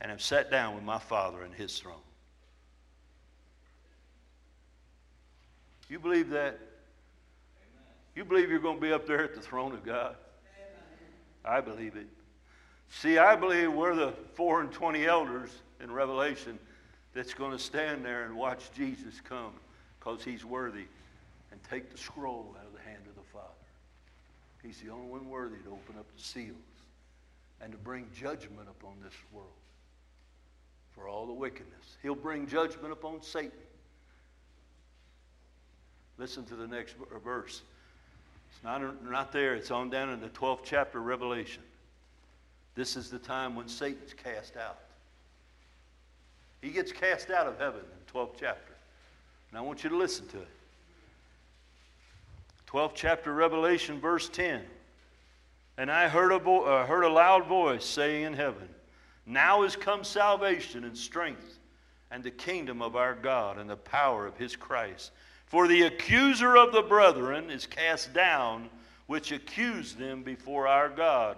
and 0.00 0.10
have 0.10 0.22
sat 0.22 0.50
down 0.50 0.74
with 0.76 0.84
my 0.84 0.98
Father 0.98 1.44
in 1.44 1.52
his 1.52 1.78
throne. 1.78 1.96
You 5.90 5.98
believe 5.98 6.30
that? 6.30 6.58
You 8.14 8.24
believe 8.24 8.48
you're 8.48 8.60
going 8.60 8.76
to 8.76 8.80
be 8.80 8.92
up 8.92 9.06
there 9.06 9.24
at 9.24 9.34
the 9.34 9.40
throne 9.40 9.72
of 9.72 9.84
God? 9.84 10.14
I 11.44 11.60
believe 11.60 11.96
it. 11.96 12.06
See, 12.88 13.18
I 13.18 13.34
believe 13.34 13.72
we're 13.72 13.96
the 13.96 14.12
four 14.34 14.60
and 14.60 14.70
twenty 14.70 15.06
elders 15.06 15.50
in 15.82 15.90
Revelation 15.90 16.58
that's 17.12 17.34
going 17.34 17.50
to 17.50 17.58
stand 17.58 18.04
there 18.04 18.24
and 18.24 18.36
watch 18.36 18.70
Jesus 18.76 19.20
come 19.20 19.52
because 19.98 20.22
he's 20.22 20.44
worthy 20.44 20.84
and 21.50 21.60
take 21.68 21.90
the 21.90 21.98
scroll 21.98 22.54
out 22.60 22.66
of 22.66 22.72
the 22.72 22.88
hand 22.88 23.02
of 23.08 23.16
the 23.16 23.28
Father. 23.32 23.48
He's 24.62 24.80
the 24.80 24.90
only 24.90 25.08
one 25.08 25.28
worthy 25.28 25.56
to 25.56 25.68
open 25.68 25.98
up 25.98 26.06
the 26.16 26.22
seals 26.22 26.56
and 27.60 27.72
to 27.72 27.78
bring 27.78 28.06
judgment 28.14 28.68
upon 28.68 28.94
this 29.02 29.14
world 29.32 29.48
for 30.92 31.08
all 31.08 31.26
the 31.26 31.32
wickedness. 31.32 31.96
He'll 32.02 32.14
bring 32.14 32.46
judgment 32.46 32.92
upon 32.92 33.22
Satan. 33.22 33.52
Listen 36.18 36.44
to 36.44 36.54
the 36.54 36.66
next 36.66 36.94
verse. 37.24 37.62
It's 38.50 38.64
not, 38.64 39.04
not 39.10 39.32
there, 39.32 39.54
it's 39.54 39.70
on 39.70 39.90
down 39.90 40.10
in 40.10 40.20
the 40.20 40.28
12th 40.28 40.60
chapter 40.64 40.98
of 40.98 41.06
Revelation. 41.06 41.62
This 42.74 42.96
is 42.96 43.10
the 43.10 43.18
time 43.18 43.56
when 43.56 43.68
Satan's 43.68 44.14
cast 44.14 44.56
out. 44.56 44.78
He 46.60 46.70
gets 46.70 46.92
cast 46.92 47.30
out 47.30 47.46
of 47.46 47.58
heaven 47.58 47.80
in 47.80 48.06
the 48.06 48.12
12th 48.12 48.34
chapter. 48.38 48.72
And 49.50 49.58
I 49.58 49.62
want 49.62 49.82
you 49.82 49.90
to 49.90 49.96
listen 49.96 50.26
to 50.28 50.38
it. 50.38 50.48
12th 52.72 52.92
chapter 52.94 53.34
Revelation, 53.34 54.00
verse 54.00 54.30
10. 54.30 54.62
And 55.76 55.90
I 55.90 56.08
heard 56.08 56.32
a, 56.32 56.36
uh, 56.36 56.86
heard 56.86 57.04
a 57.04 57.08
loud 57.08 57.46
voice 57.46 57.84
saying 57.84 58.24
in 58.24 58.32
heaven, 58.32 58.68
now 59.26 59.62
is 59.62 59.76
come 59.76 60.04
salvation 60.04 60.84
and 60.84 60.96
strength 60.96 61.58
and 62.10 62.24
the 62.24 62.30
kingdom 62.30 62.80
of 62.80 62.96
our 62.96 63.14
God 63.14 63.58
and 63.58 63.68
the 63.68 63.76
power 63.76 64.26
of 64.26 64.38
his 64.38 64.56
Christ. 64.56 65.12
For 65.46 65.68
the 65.68 65.82
accuser 65.82 66.56
of 66.56 66.72
the 66.72 66.80
brethren 66.80 67.50
is 67.50 67.66
cast 67.66 68.14
down, 68.14 68.70
which 69.06 69.32
accused 69.32 69.98
them 69.98 70.22
before 70.22 70.66
our 70.66 70.88
God 70.88 71.36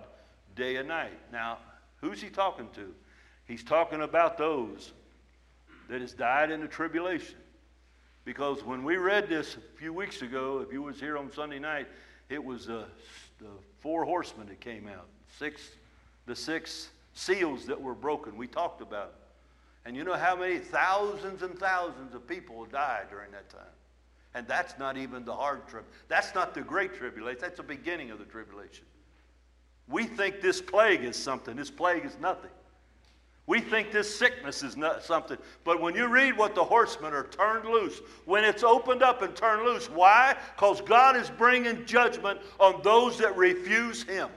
day 0.55 0.77
and 0.77 0.87
night. 0.87 1.19
Now, 1.33 1.59
who's 1.97 2.23
he 2.23 2.29
talking 2.29 2.69
to? 2.75 2.95
He's 3.47 3.65
talking 3.65 4.03
about 4.03 4.39
those 4.39 4.93
that 5.89 6.01
has 6.01 6.13
died 6.13 6.53
in 6.53 6.61
the 6.61 6.69
tribulation. 6.69 7.37
Because 8.25 8.65
when 8.65 8.85
we 8.85 8.97
read 8.97 9.29
this 9.29 9.57
a 9.57 9.79
few 9.79 9.93
weeks 9.93 10.23
ago, 10.23 10.65
if 10.67 10.73
you 10.73 10.83
was 10.83 10.99
here 10.99 11.19
on 11.19 11.31
Sunday 11.31 11.59
night, 11.59 11.87
it 12.31 12.43
was 12.43 12.67
the, 12.67 12.87
the 13.39 13.51
four 13.81 14.05
horsemen 14.05 14.47
that 14.49 14.61
came 14.61 14.89
out. 14.89 15.07
Six, 15.39 15.61
the 16.27 16.35
six 16.35 16.89
seals 17.13 17.67
that 17.67 17.81
were 17.81 17.95
broken. 17.95 18.37
We 18.37 18.47
talked 18.47 18.81
about 18.81 19.09
it. 19.09 19.15
And 19.87 19.95
you 19.95 20.05
know 20.05 20.15
how 20.15 20.35
many 20.35 20.59
thousands 20.59 21.43
and 21.43 21.59
thousands 21.59 22.15
of 22.15 22.27
people 22.27 22.65
died 22.65 23.11
during 23.11 23.31
that 23.33 23.51
time? 23.51 23.61
And 24.35 24.49
that's 24.49 24.79
not 24.79 24.97
even 24.97 25.25
the 25.25 25.35
hard 25.35 25.69
trip. 25.69 25.85
That's 26.09 26.35
not 26.35 26.55
the 26.55 26.63
great 26.63 26.95
tribulation. 26.95 27.39
That's 27.41 27.59
the 27.59 27.63
beginning 27.63 28.11
of 28.11 28.19
the 28.19 28.25
tribulation. 28.25 28.87
We 29.87 30.05
think 30.05 30.41
this 30.41 30.63
plague 30.63 31.05
is 31.05 31.17
something. 31.17 31.57
This 31.57 31.71
plague 31.71 32.07
is 32.07 32.17
nothing. 32.21 32.51
We 33.47 33.61
think 33.61 33.93
this 33.93 34.15
sickness 34.15 34.63
is 34.63 34.77
not 34.77 35.03
something. 35.03 35.37
But 35.65 35.81
when 35.81 35.95
you 35.95 36.07
read 36.09 36.37
what 36.37 36.55
the 36.55 36.65
horsemen 36.65 37.13
are 37.13 37.27
turned 37.27 37.67
loose, 37.69 38.01
when 38.25 38.43
it's 38.43 38.63
opened 38.63 39.03
up 39.03 39.21
and 39.21 39.37
turned 39.37 39.65
loose, 39.65 39.91
why? 39.91 40.37
Because 40.57 40.81
God 40.81 41.15
is 41.17 41.29
bringing 41.29 41.85
judgment 41.85 42.41
on 42.59 42.81
those 42.83 43.19
that 43.19 43.37
refuse 43.37 44.03
Him 44.03 44.31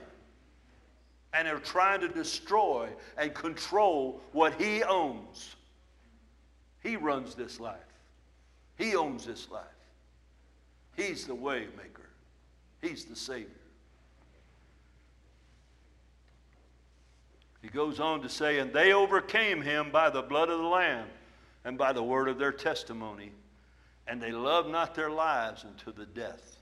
and 1.32 1.46
are 1.46 1.58
trying 1.58 2.00
to 2.00 2.08
destroy 2.08 2.88
and 3.16 3.34
control 3.34 4.20
what 4.32 4.54
he 4.60 4.82
owns. 4.82 5.56
He 6.82 6.96
runs 6.96 7.34
this 7.34 7.60
life. 7.60 7.76
He 8.76 8.96
owns 8.96 9.26
this 9.26 9.50
life. 9.50 9.64
He's 10.96 11.26
the 11.26 11.34
way 11.34 11.66
maker. 11.76 12.08
He's 12.80 13.04
the 13.04 13.16
Savior. 13.16 13.48
He 17.62 17.68
goes 17.68 18.00
on 18.00 18.22
to 18.22 18.28
say, 18.28 18.58
And 18.58 18.72
they 18.72 18.92
overcame 18.92 19.62
him 19.62 19.90
by 19.90 20.10
the 20.10 20.22
blood 20.22 20.48
of 20.48 20.58
the 20.58 20.66
Lamb 20.66 21.08
and 21.64 21.76
by 21.76 21.92
the 21.92 22.02
word 22.02 22.28
of 22.28 22.38
their 22.38 22.52
testimony, 22.52 23.32
and 24.06 24.22
they 24.22 24.32
loved 24.32 24.70
not 24.70 24.94
their 24.94 25.10
lives 25.10 25.64
unto 25.64 25.92
the 25.92 26.06
death. 26.06 26.56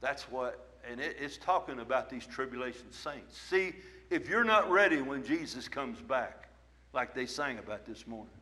That's 0.00 0.22
what 0.30 0.68
and 0.90 1.00
it, 1.00 1.16
it's 1.20 1.36
talking 1.36 1.80
about 1.80 2.08
these 2.08 2.26
tribulation 2.26 2.90
saints. 2.90 3.38
See, 3.38 3.74
if 4.10 4.28
you're 4.28 4.44
not 4.44 4.70
ready 4.70 5.02
when 5.02 5.24
Jesus 5.24 5.68
comes 5.68 6.00
back, 6.00 6.48
like 6.92 7.14
they 7.14 7.26
sang 7.26 7.58
about 7.58 7.84
this 7.84 8.06
morning, 8.06 8.32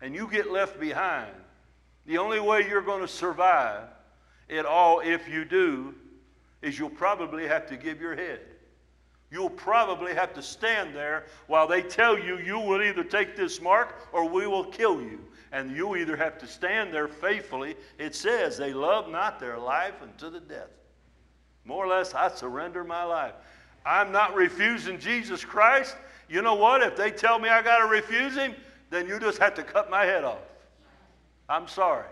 and 0.00 0.14
you 0.14 0.28
get 0.28 0.50
left 0.50 0.80
behind, 0.80 1.32
the 2.06 2.18
only 2.18 2.40
way 2.40 2.66
you're 2.68 2.82
going 2.82 3.02
to 3.02 3.08
survive 3.08 3.84
it 4.48 4.66
all, 4.66 5.00
if 5.00 5.28
you 5.28 5.44
do, 5.44 5.94
is 6.60 6.78
you'll 6.78 6.90
probably 6.90 7.46
have 7.46 7.66
to 7.68 7.76
give 7.76 8.00
your 8.00 8.16
head. 8.16 8.40
You'll 9.32 9.48
probably 9.48 10.14
have 10.14 10.34
to 10.34 10.42
stand 10.42 10.94
there 10.94 11.24
while 11.46 11.66
they 11.66 11.80
tell 11.80 12.18
you 12.18 12.36
you 12.38 12.58
will 12.58 12.82
either 12.82 13.02
take 13.02 13.34
this 13.34 13.62
mark 13.62 13.96
or 14.12 14.28
we 14.28 14.46
will 14.46 14.66
kill 14.66 15.00
you. 15.00 15.20
And 15.52 15.74
you 15.74 15.96
either 15.96 16.16
have 16.16 16.36
to 16.38 16.46
stand 16.46 16.92
there 16.92 17.08
faithfully. 17.08 17.76
It 17.98 18.14
says 18.14 18.58
they 18.58 18.74
love 18.74 19.08
not 19.08 19.40
their 19.40 19.58
life 19.58 19.94
unto 20.02 20.28
the 20.28 20.40
death. 20.40 20.68
More 21.64 21.84
or 21.84 21.88
less, 21.88 22.14
I 22.14 22.28
surrender 22.28 22.84
my 22.84 23.04
life. 23.04 23.32
I'm 23.86 24.12
not 24.12 24.34
refusing 24.34 24.98
Jesus 24.98 25.44
Christ. 25.44 25.96
You 26.28 26.42
know 26.42 26.54
what? 26.54 26.82
If 26.82 26.94
they 26.94 27.10
tell 27.10 27.38
me 27.38 27.48
I 27.48 27.62
got 27.62 27.78
to 27.78 27.86
refuse 27.86 28.34
him, 28.34 28.54
then 28.90 29.08
you 29.08 29.18
just 29.18 29.38
have 29.38 29.54
to 29.54 29.62
cut 29.62 29.90
my 29.90 30.04
head 30.04 30.24
off. 30.24 30.42
I'm 31.48 31.68
sorry. 31.68 32.08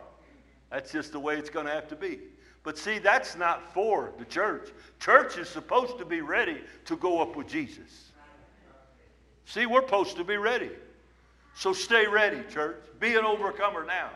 That's 0.71 0.91
just 0.91 1.13
the 1.13 1.21
way 1.21 1.37
it's 1.37 1.51
going 1.51 1.67
to 1.67 1.73
have 1.73 1.89
to 1.89 1.97
be. 1.97 2.19
But 2.63 2.77
see, 2.77 2.99
that's 2.99 3.37
not 3.37 3.73
for 3.73 4.13
the 4.19 4.25
church. 4.25 4.69
Church 4.99 5.39
is 5.39 5.49
supposed 5.49 5.99
to 5.99 6.05
be 6.05 6.21
ready 6.21 6.61
to 6.85 6.97
go 6.97 7.21
up 7.21 7.37
with 7.37 7.49
Jesus. 7.49 8.13
See, 9.47 9.67
we're 9.67 9.81
supposed 9.81 10.17
to 10.17 10.25
be 10.25 10.37
ready. 10.37 10.71
So 11.55 11.73
stay 11.73 12.07
ready, 12.07 12.43
church. 12.53 12.77
Be 13.01 13.17
an 13.17 13.25
overcomer 13.25 13.85
now. 13.85 14.11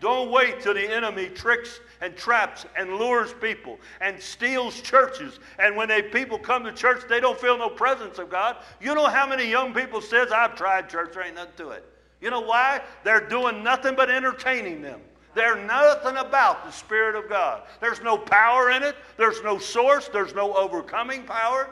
Don't 0.00 0.30
wait 0.30 0.60
till 0.60 0.74
the 0.74 0.92
enemy 0.92 1.28
tricks 1.28 1.80
and 2.00 2.16
traps 2.16 2.66
and 2.76 2.94
lures 2.96 3.32
people 3.40 3.78
and 4.00 4.20
steals 4.20 4.80
churches. 4.80 5.38
And 5.58 5.76
when 5.76 5.88
they 5.88 6.02
people 6.02 6.38
come 6.38 6.64
to 6.64 6.72
church, 6.72 7.04
they 7.08 7.20
don't 7.20 7.38
feel 7.38 7.56
no 7.56 7.70
presence 7.70 8.18
of 8.18 8.28
God. 8.28 8.56
You 8.80 8.94
know 8.94 9.06
how 9.06 9.26
many 9.28 9.48
young 9.48 9.72
people 9.72 10.00
says, 10.00 10.32
"I've 10.32 10.56
tried 10.56 10.88
church, 10.88 11.12
there 11.14 11.22
ain't 11.22 11.36
nothing 11.36 11.54
to 11.58 11.70
it." 11.70 11.84
You 12.20 12.30
know 12.30 12.40
why? 12.40 12.82
They're 13.04 13.26
doing 13.26 13.62
nothing 13.62 13.94
but 13.94 14.10
entertaining 14.10 14.82
them. 14.82 15.00
They're 15.34 15.64
nothing 15.64 16.16
about 16.16 16.64
the 16.64 16.70
Spirit 16.70 17.14
of 17.14 17.28
God. 17.28 17.62
There's 17.80 18.02
no 18.02 18.18
power 18.18 18.70
in 18.70 18.82
it. 18.82 18.96
There's 19.16 19.42
no 19.42 19.58
source. 19.58 20.08
There's 20.08 20.34
no 20.34 20.54
overcoming 20.54 21.24
power. 21.24 21.70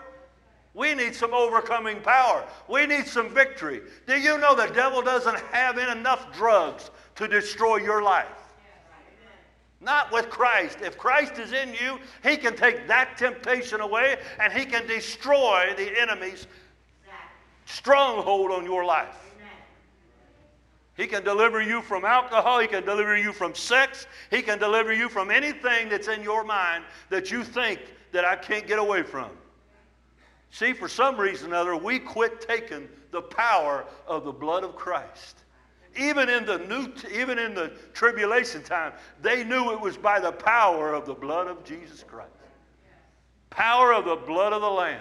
We 0.73 0.95
need 0.95 1.15
some 1.15 1.35
overcoming 1.35 2.01
power. 2.01 2.45
We 2.69 2.87
need 2.87 3.07
some 3.07 3.35
victory. 3.35 3.83
Do 4.07 4.19
you 4.19 4.39
know 4.39 4.55
the 4.55 4.73
devil 4.73 5.03
doesn't 5.03 5.39
have 5.53 5.79
enough 5.79 6.33
drugs 6.33 6.91
to 7.21 7.29
destroy 7.29 7.77
your 7.77 8.03
life. 8.03 8.27
Not 9.83 10.11
with 10.11 10.31
Christ. 10.31 10.79
If 10.83 10.97
Christ 10.97 11.39
is 11.39 11.53
in 11.53 11.75
you, 11.75 11.99
he 12.23 12.39
can 12.39 12.57
take 12.57 12.89
that 12.89 13.19
temptation 13.19 13.81
away 13.81 14.17
and 14.39 14.53
he 14.53 14.65
can 14.65 14.87
destroy 14.87 15.75
the 15.77 16.01
enemy's 16.01 16.47
stronghold 17.67 18.51
on 18.53 18.65
your 18.65 18.85
life. 18.85 19.30
He 21.01 21.07
can 21.07 21.24
deliver 21.24 21.62
you 21.62 21.80
from 21.80 22.05
alcohol. 22.05 22.61
He 22.61 22.66
can 22.66 22.84
deliver 22.84 23.16
you 23.16 23.32
from 23.32 23.55
sex. 23.55 24.07
He 24.30 24.42
can 24.42 24.59
deliver 24.59 24.92
you 24.92 25.09
from 25.09 25.30
anything 25.30 25.88
that's 25.88 26.09
in 26.09 26.22
your 26.22 26.44
mind 26.44 26.84
that 27.09 27.30
you 27.30 27.42
think 27.42 27.80
that 28.12 28.26
I 28.26 28.36
can't 28.36 28.66
get 28.66 28.78
away 28.78 29.03
from. 29.03 29.30
See, 30.51 30.74
for 30.74 30.88
some 30.88 31.16
reason 31.16 31.55
or 31.55 31.57
other, 31.57 31.74
we 31.74 32.01
quit 32.01 32.42
taking 32.42 32.86
the 33.12 33.22
power 33.22 33.86
of 34.07 34.24
the 34.24 34.32
blood 34.32 34.62
of 34.62 34.76
Christ. 34.76 35.38
Even 35.96 36.28
in 36.28 36.44
the 36.44 36.59
new, 36.59 36.92
even 37.18 37.38
in 37.38 37.55
the 37.55 37.72
tribulation 37.94 38.62
time, 38.62 38.92
they 39.22 39.42
knew 39.42 39.72
it 39.72 39.80
was 39.80 39.96
by 39.96 40.20
the 40.20 40.32
power 40.32 40.92
of 40.92 41.07
the 41.07 41.14
blood 41.14 41.46
of 41.46 41.64
Jesus 41.64 42.03
Christ. 42.03 42.28
Power 43.48 43.94
of 43.94 44.05
the 44.05 44.16
blood 44.16 44.53
of 44.53 44.61
the 44.61 44.68
Lamb. 44.68 45.01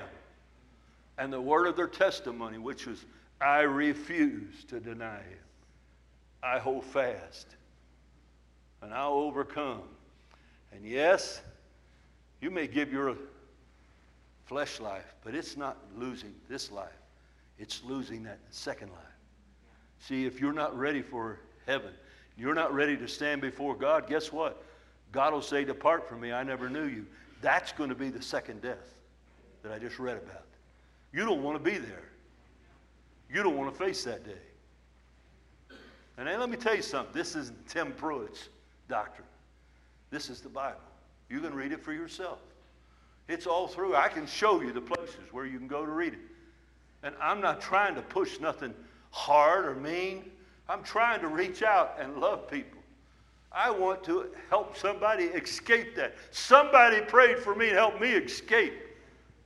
And 1.18 1.34
the 1.34 1.42
word 1.42 1.68
of 1.68 1.76
their 1.76 1.90
testimony, 1.90 2.58
which 2.58 2.88
was, 2.88 3.04
I 3.42 3.60
refuse 3.64 4.64
to 4.70 4.80
deny 4.80 5.18
him. 5.18 5.40
I 6.42 6.60
hold 6.60 6.86
fast. 6.86 7.48
And 8.82 8.94
I'll 8.94 9.14
overcome. 9.14 9.82
And 10.72 10.86
yes, 10.86 11.42
you 12.42 12.50
may 12.50 12.68
give 12.68 12.92
your 12.92 13.16
flesh 14.46 14.80
life, 14.80 15.16
but 15.24 15.36
it's 15.36 15.58
not 15.58 15.78
losing 15.98 16.34
this 16.48 16.72
life. 16.72 16.88
It's 17.58 17.84
losing 17.84 18.24
that 18.24 18.40
second 18.52 18.90
life. 18.90 19.00
See, 20.00 20.26
if 20.26 20.40
you're 20.40 20.54
not 20.54 20.78
ready 20.78 21.02
for 21.02 21.40
heaven, 21.68 21.92
you're 22.38 22.56
not 22.56 22.74
ready 22.74 22.96
to 22.98 23.08
stand 23.08 23.42
before 23.42 23.76
God, 23.76 24.08
guess 24.08 24.32
what? 24.32 24.64
God 25.12 25.34
will 25.34 25.42
say, 25.42 25.66
Depart 25.66 26.08
from 26.08 26.22
me, 26.22 26.32
I 26.32 26.44
never 26.44 26.70
knew 26.70 26.86
you. 26.86 27.06
That's 27.42 27.72
going 27.74 27.90
to 27.90 27.96
be 27.96 28.10
the 28.10 28.22
second 28.22 28.62
death 28.62 28.96
that 29.62 29.72
I 29.72 29.80
just 29.80 30.00
read 30.00 30.18
about. 30.18 30.46
You 31.12 31.26
don't 31.26 31.44
want 31.44 31.64
to 31.64 31.72
be 31.72 31.78
there. 31.78 32.10
You 33.32 33.44
don't 33.44 33.58
want 33.58 33.72
to 33.72 33.78
face 33.78 34.04
that 34.06 34.26
day. 34.26 34.42
And 36.20 36.28
then 36.28 36.38
let 36.38 36.50
me 36.50 36.58
tell 36.58 36.76
you 36.76 36.82
something. 36.82 37.14
This 37.14 37.38
isn't 37.38 37.66
Tim 37.66 37.94
Pruitt's 37.94 38.50
doctrine. 38.90 39.28
This 40.12 40.30
is 40.30 40.42
the 40.42 40.50
Bible. 40.50 40.82
You 41.30 41.40
can 41.40 41.54
read 41.54 41.72
it 41.72 41.82
for 41.82 41.94
yourself. 41.94 42.40
It's 43.30 43.48
all 43.48 43.70
through. 43.70 43.96
I 43.96 44.10
can 44.10 44.28
show 44.28 44.60
you 44.60 44.74
the 44.74 44.82
places 44.82 45.32
where 45.32 45.46
you 45.46 45.58
can 45.58 45.68
go 45.68 45.86
to 45.86 45.92
read 45.92 46.14
it. 46.14 46.20
And 47.04 47.16
I'm 47.22 47.40
not 47.40 47.62
trying 47.62 47.96
to 47.96 48.02
push 48.02 48.38
nothing 48.42 48.74
hard 49.12 49.66
or 49.66 49.76
mean. 49.76 50.30
I'm 50.68 50.84
trying 50.84 51.22
to 51.22 51.30
reach 51.30 51.64
out 51.64 51.96
and 52.02 52.18
love 52.18 52.52
people. 52.52 52.82
I 53.54 53.72
want 53.72 54.04
to 54.04 54.28
help 54.50 54.76
somebody 54.76 55.26
escape 55.26 55.96
that. 55.96 56.16
Somebody 56.32 57.00
prayed 57.00 57.40
for 57.40 57.56
me 57.56 57.70
to 57.70 57.76
help 57.76 58.02
me 58.02 58.10
escape. 58.10 58.74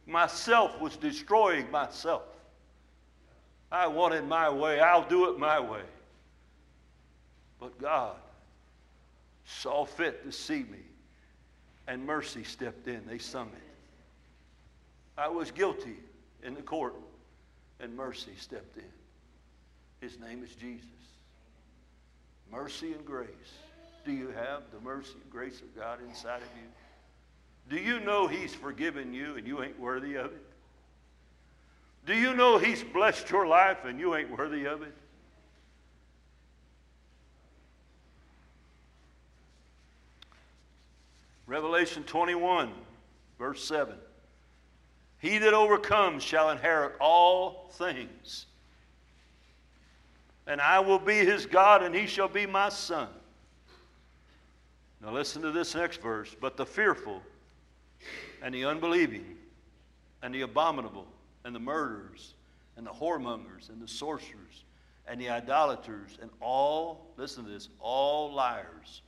Myself 0.08 0.82
was 0.82 0.98
destroying 0.98 1.70
myself. 1.70 2.24
I 3.72 3.86
wanted 3.86 4.28
my 4.28 4.50
way. 4.50 4.80
I'll 4.80 5.08
do 5.08 5.30
it 5.30 5.38
my 5.38 5.60
way. 5.60 5.84
But 7.64 7.80
God 7.80 8.18
saw 9.46 9.86
fit 9.86 10.26
to 10.26 10.34
see 10.34 10.64
me, 10.64 10.84
and 11.88 12.06
mercy 12.06 12.44
stepped 12.44 12.90
in. 12.90 13.06
They 13.08 13.20
sung 13.20 13.48
it. 13.56 13.64
I 15.18 15.30
was 15.30 15.50
guilty 15.50 15.96
in 16.44 16.56
the 16.56 16.62
court, 16.62 16.96
and 17.80 17.96
mercy 17.96 18.34
stepped 18.38 18.76
in. 18.76 18.92
His 20.02 20.20
name 20.20 20.44
is 20.44 20.54
Jesus. 20.56 20.86
Mercy 22.52 22.92
and 22.92 23.06
grace. 23.06 23.30
Do 24.04 24.12
you 24.12 24.28
have 24.32 24.64
the 24.74 24.82
mercy 24.82 25.14
and 25.14 25.32
grace 25.32 25.62
of 25.62 25.74
God 25.74 26.00
inside 26.06 26.42
of 26.42 26.50
you? 26.58 27.78
Do 27.78 27.82
you 27.82 28.02
know 28.02 28.28
He's 28.28 28.54
forgiven 28.54 29.14
you 29.14 29.38
and 29.38 29.48
you 29.48 29.64
ain't 29.64 29.80
worthy 29.80 30.16
of 30.16 30.34
it? 30.34 30.46
Do 32.06 32.14
you 32.14 32.36
know 32.36 32.58
He's 32.58 32.84
blessed 32.84 33.30
your 33.30 33.48
life 33.48 33.86
and 33.86 34.02
you 34.02 34.16
ain't 34.16 34.38
worthy 34.38 34.66
of 34.66 34.82
it? 34.82 34.94
Revelation 41.48 42.04
21, 42.04 42.72
verse 43.38 43.64
7. 43.64 43.96
He 45.20 45.38
that 45.38 45.54
overcomes 45.54 46.24
shall 46.24 46.50
inherit 46.50 46.96
all 47.00 47.70
things 47.74 48.46
and 50.48 50.60
I 50.60 50.80
will 50.80 51.00
be 51.00 51.18
his 51.18 51.46
God, 51.46 51.84
and 51.84 51.96
he 51.96 52.06
shall 52.06 52.28
be 52.28 52.46
my 52.46 52.70
son. 52.70 53.08
Now, 55.02 55.12
listen 55.12 55.42
to 55.42 55.52
this 55.52 55.76
next 55.76 56.02
verse. 56.02 56.36
But 56.40 56.58
the 56.58 56.66
fearful, 56.66 57.22
and 58.42 58.54
the 58.54 58.66
unbelieving, 58.66 59.38
and 60.22 60.34
the 60.34 60.42
abominable, 60.42 61.08
and 61.46 61.56
the 61.56 61.60
murderers, 61.60 62.34
and 62.76 62.86
the 62.86 62.92
whoremongers, 62.92 63.70
and 63.70 63.82
the 63.82 63.88
sorcerers, 63.88 64.64
and 65.08 65.20
the 65.20 65.30
idolaters, 65.30 66.18
and 66.22 66.30
all, 66.42 67.08
listen 67.18 67.46
to 67.46 67.50
this, 67.50 67.70
all 67.80 68.34
liars 68.34 69.02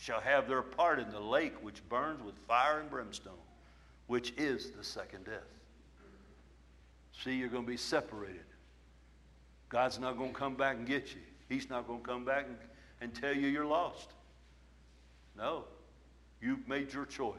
shall 0.00 0.20
have 0.20 0.48
their 0.48 0.62
part 0.62 0.98
in 0.98 1.10
the 1.10 1.20
lake 1.20 1.54
which 1.62 1.86
burns 1.88 2.22
with 2.22 2.34
fire 2.48 2.80
and 2.80 2.88
brimstone, 2.88 3.34
which 4.06 4.32
is 4.36 4.70
the 4.70 4.82
second 4.82 5.26
death. 5.26 5.34
See, 7.22 7.34
you're 7.34 7.48
going 7.48 7.64
to 7.64 7.70
be 7.70 7.76
separated 7.76 8.44
God's 9.70 10.00
not 10.00 10.18
going 10.18 10.32
to 10.32 10.38
come 10.38 10.56
back 10.56 10.76
and 10.76 10.86
get 10.86 11.14
you. 11.14 11.20
He's 11.48 11.70
not 11.70 11.86
going 11.86 12.00
to 12.00 12.06
come 12.06 12.24
back 12.24 12.46
and, 12.46 12.56
and 13.00 13.14
tell 13.14 13.34
you 13.34 13.46
you're 13.46 13.64
lost. 13.64 14.10
No. 15.38 15.64
You've 16.42 16.66
made 16.68 16.92
your 16.92 17.06
choice. 17.06 17.36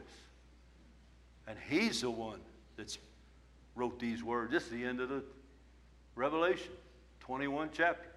And 1.46 1.58
He's 1.70 2.02
the 2.02 2.10
one 2.10 2.40
that's 2.78 2.98
wrote 3.76 4.00
these 4.00 4.24
words. 4.24 4.52
This 4.52 4.64
is 4.64 4.70
the 4.70 4.84
end 4.84 5.02
of 5.02 5.10
the 5.10 5.24
Revelation, 6.16 6.72
21 7.20 7.70
chapter. 7.74 8.11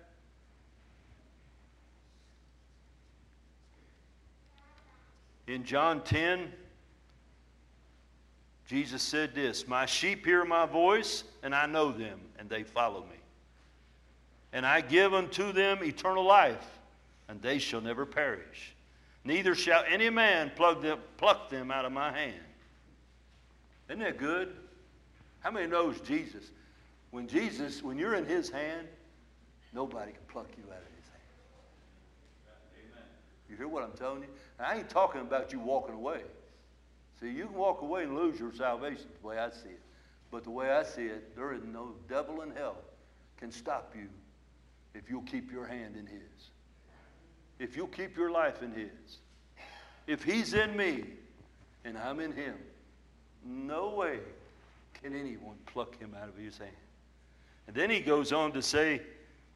In 5.47 5.65
John 5.65 6.03
10, 6.03 6.53
Jesus 8.67 9.03
said 9.03 9.35
this 9.35 9.69
My 9.69 9.87
sheep 9.87 10.25
hear 10.25 10.45
my 10.45 10.67
voice, 10.67 11.25
and 11.43 11.55
I 11.55 11.67
know 11.67 11.93
them, 11.93 12.21
and 12.39 12.49
they 12.49 12.63
follow 12.63 13.01
me 13.01 13.17
and 14.55 14.65
I 14.65 14.81
give 14.81 15.13
unto 15.13 15.53
them 15.53 15.83
eternal 15.83 16.25
life, 16.25 16.79
and 17.29 17.43
they 17.43 17.59
shall 17.59 17.81
never 17.81 18.07
perish. 18.07 18.75
Neither 19.25 19.55
shall 19.55 19.85
any 19.89 20.09
man 20.11 20.53
pluck 20.55 20.81
them, 20.81 21.01
pluck 21.17 21.51
them 21.51 21.73
out 21.73 21.85
of 21.85 21.91
my 21.91 22.17
hand. 22.17 22.41
Isn't 23.89 23.99
that 23.99 24.17
good? 24.17 24.55
How 25.41 25.51
many 25.51 25.67
knows 25.67 26.01
Jesus? 26.01 26.53
When 27.11 27.27
Jesus, 27.27 27.83
when 27.83 27.99
you're 27.99 28.15
in 28.15 28.25
his 28.25 28.49
hand, 28.49 28.87
nobody 29.73 30.13
can 30.13 30.23
pluck 30.29 30.47
you 30.57 30.63
out 30.71 30.79
of 30.79 30.95
his 30.97 31.09
hand. 31.11 31.23
You 33.51 33.57
hear 33.57 33.69
what 33.69 33.83
I'm 33.83 33.93
telling 33.93 34.23
you? 34.23 34.29
I 34.59 34.77
ain't 34.77 34.89
talking 34.89 35.21
about 35.21 35.53
you 35.53 35.59
walking 35.59 35.95
away. 35.95 36.21
See, 37.21 37.31
you 37.31 37.47
can 37.47 37.55
walk 37.55 37.83
away 37.83 38.05
and 38.05 38.17
lose 38.17 38.39
your 38.39 38.53
salvation 38.53 39.07
the 39.21 39.27
way 39.27 39.39
I 39.39 39.51
see 39.51 39.71
it. 39.71 39.81
But 40.31 40.45
the 40.45 40.51
way 40.51 40.71
I 40.71 40.83
see 40.83 41.05
it, 41.05 41.37
there 41.37 41.53
is 41.53 41.63
no 41.65 41.93
devil 42.09 42.43
in 42.43 42.51
hell 42.51 42.77
can 43.39 43.51
stop 43.51 43.95
you 43.97 44.09
if 44.95 45.11
you'll 45.11 45.23
keep 45.23 45.53
your 45.53 45.67
hand 45.67 45.97
in 45.97 46.07
His. 46.07 46.51
If 47.59 47.77
you'll 47.77 47.87
keep 47.87 48.17
your 48.17 48.31
life 48.31 48.63
in 48.63 48.73
His. 48.73 49.19
If 50.07 50.25
He's 50.25 50.55
in 50.55 50.77
me 50.77 51.05
and 51.85 51.97
I'm 51.97 52.21
in 52.21 52.33
Him, 52.33 52.55
no 53.45 53.91
way 53.91 54.19
can 55.03 55.15
anyone 55.15 55.57
pluck 55.67 55.99
Him 55.99 56.17
out 56.21 56.29
of 56.29 56.37
His 56.37 56.59
hand. 56.59 56.71
And 57.67 57.77
then 57.77 57.91
He 57.91 58.01
goes 58.01 58.33
on 58.33 58.53
to 58.53 58.63
say, 58.63 59.03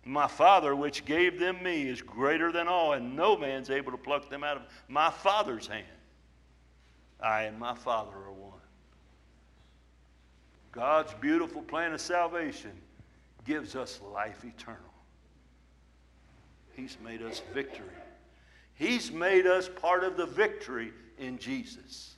My 0.08 0.26
Father, 0.26 0.74
which 0.74 1.04
gave 1.04 1.38
them 1.38 1.62
me, 1.62 1.86
is 1.86 2.00
greater 2.00 2.50
than 2.50 2.66
all, 2.66 2.94
and 2.94 3.14
no 3.14 3.36
man's 3.36 3.68
able 3.68 3.92
to 3.92 3.98
pluck 3.98 4.30
them 4.30 4.42
out 4.42 4.56
of 4.56 4.62
my 4.88 5.10
Father's 5.10 5.66
hand. 5.66 5.84
I 7.20 7.42
and 7.42 7.58
my 7.58 7.74
Father 7.74 8.16
are 8.16 8.32
one. 8.32 8.58
God's 10.72 11.12
beautiful 11.20 11.60
plan 11.60 11.92
of 11.92 12.00
salvation 12.00 12.70
gives 13.44 13.76
us 13.76 14.00
life 14.14 14.46
eternal. 14.46 14.80
He's 16.72 16.96
made 17.04 17.20
us 17.20 17.42
victory. 17.52 17.84
He's 18.76 19.12
made 19.12 19.46
us 19.46 19.68
part 19.68 20.04
of 20.04 20.16
the 20.16 20.24
victory 20.24 20.90
in 21.18 21.36
Jesus. 21.38 22.14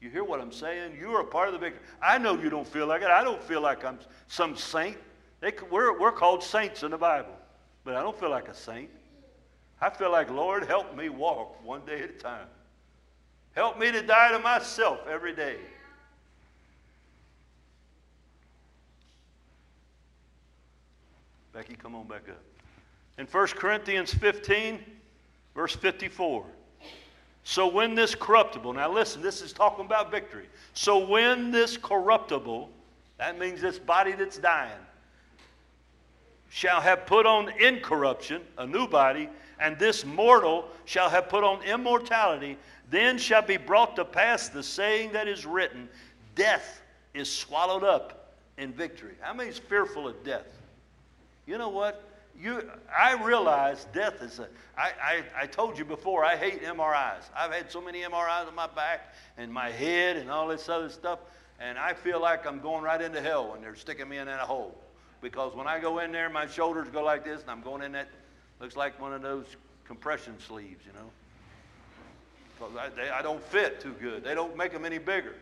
You 0.00 0.10
hear 0.10 0.24
what 0.24 0.40
I'm 0.40 0.50
saying? 0.50 0.96
You 1.00 1.12
are 1.12 1.20
a 1.20 1.24
part 1.24 1.46
of 1.46 1.52
the 1.52 1.60
victory. 1.60 1.84
I 2.02 2.18
know 2.18 2.34
you 2.34 2.50
don't 2.50 2.66
feel 2.66 2.88
like 2.88 3.02
it. 3.02 3.10
I 3.10 3.22
don't 3.22 3.42
feel 3.44 3.60
like 3.60 3.84
I'm 3.84 4.00
some 4.26 4.56
saint. 4.56 4.96
They, 5.44 5.52
we're, 5.70 6.00
we're 6.00 6.10
called 6.10 6.42
saints 6.42 6.84
in 6.84 6.90
the 6.90 6.96
Bible, 6.96 7.36
but 7.84 7.94
I 7.96 8.00
don't 8.00 8.18
feel 8.18 8.30
like 8.30 8.48
a 8.48 8.54
saint. 8.54 8.88
I 9.78 9.90
feel 9.90 10.10
like, 10.10 10.30
Lord, 10.30 10.64
help 10.64 10.96
me 10.96 11.10
walk 11.10 11.62
one 11.62 11.82
day 11.84 12.00
at 12.02 12.08
a 12.08 12.14
time. 12.14 12.46
Help 13.52 13.78
me 13.78 13.92
to 13.92 14.00
die 14.00 14.32
to 14.32 14.38
myself 14.38 15.00
every 15.06 15.34
day. 15.34 15.58
Becky, 21.52 21.74
come 21.74 21.94
on 21.94 22.06
back 22.06 22.26
up. 22.30 22.40
In 23.18 23.26
1 23.26 23.46
Corinthians 23.48 24.14
15, 24.14 24.80
verse 25.54 25.76
54. 25.76 26.46
So 27.42 27.68
when 27.68 27.94
this 27.94 28.14
corruptible, 28.14 28.72
now 28.72 28.90
listen, 28.90 29.20
this 29.20 29.42
is 29.42 29.52
talking 29.52 29.84
about 29.84 30.10
victory. 30.10 30.46
So 30.72 31.06
when 31.06 31.50
this 31.50 31.76
corruptible, 31.76 32.70
that 33.18 33.38
means 33.38 33.60
this 33.60 33.78
body 33.78 34.12
that's 34.12 34.38
dying, 34.38 34.72
shall 36.54 36.80
have 36.80 37.04
put 37.04 37.26
on 37.26 37.48
incorruption, 37.60 38.40
a 38.58 38.64
new 38.64 38.86
body, 38.86 39.28
and 39.58 39.76
this 39.76 40.04
mortal 40.04 40.68
shall 40.84 41.10
have 41.10 41.28
put 41.28 41.42
on 41.42 41.60
immortality. 41.64 42.56
Then 42.90 43.18
shall 43.18 43.42
be 43.42 43.56
brought 43.56 43.96
to 43.96 44.04
pass 44.04 44.50
the 44.50 44.62
saying 44.62 45.10
that 45.14 45.26
is 45.26 45.44
written 45.44 45.88
Death 46.36 46.80
is 47.12 47.28
swallowed 47.28 47.82
up 47.82 48.36
in 48.56 48.72
victory. 48.72 49.14
How 49.20 49.34
many 49.34 49.50
is 49.50 49.58
fearful 49.58 50.06
of 50.06 50.22
death? 50.22 50.46
You 51.44 51.58
know 51.58 51.70
what? 51.70 52.08
You, 52.40 52.70
I 52.96 53.20
realize 53.20 53.88
death 53.92 54.22
is 54.22 54.38
a. 54.38 54.46
I, 54.78 54.92
I, 55.02 55.24
I 55.42 55.46
told 55.46 55.76
you 55.76 55.84
before, 55.84 56.24
I 56.24 56.36
hate 56.36 56.62
MRIs. 56.62 57.24
I've 57.36 57.52
had 57.52 57.68
so 57.68 57.80
many 57.80 58.02
MRIs 58.02 58.46
on 58.46 58.54
my 58.54 58.68
back 58.68 59.12
and 59.36 59.52
my 59.52 59.72
head 59.72 60.16
and 60.16 60.30
all 60.30 60.46
this 60.46 60.68
other 60.68 60.88
stuff, 60.88 61.18
and 61.58 61.76
I 61.78 61.94
feel 61.94 62.20
like 62.20 62.46
I'm 62.46 62.60
going 62.60 62.84
right 62.84 63.02
into 63.02 63.20
hell 63.20 63.50
when 63.50 63.60
they're 63.60 63.74
sticking 63.74 64.08
me 64.08 64.18
in 64.18 64.26
that 64.26 64.38
hole. 64.38 64.78
Because 65.24 65.54
when 65.54 65.66
I 65.66 65.78
go 65.78 66.00
in 66.00 66.12
there, 66.12 66.28
my 66.28 66.46
shoulders 66.46 66.86
go 66.92 67.02
like 67.02 67.24
this, 67.24 67.40
and 67.40 67.50
I'm 67.50 67.62
going 67.62 67.80
in 67.80 67.92
that, 67.92 68.08
looks 68.60 68.76
like 68.76 69.00
one 69.00 69.14
of 69.14 69.22
those 69.22 69.46
compression 69.86 70.38
sleeves, 70.38 70.84
you 70.84 70.92
know. 70.92 71.10
Because 72.58 72.76
I, 72.76 72.88
they, 72.90 73.08
I 73.08 73.22
don't 73.22 73.42
fit 73.42 73.80
too 73.80 73.94
good. 73.98 74.22
They 74.22 74.34
don't 74.34 74.54
make 74.54 74.70
them 74.70 74.84
any 74.84 74.98
bigger. 74.98 75.34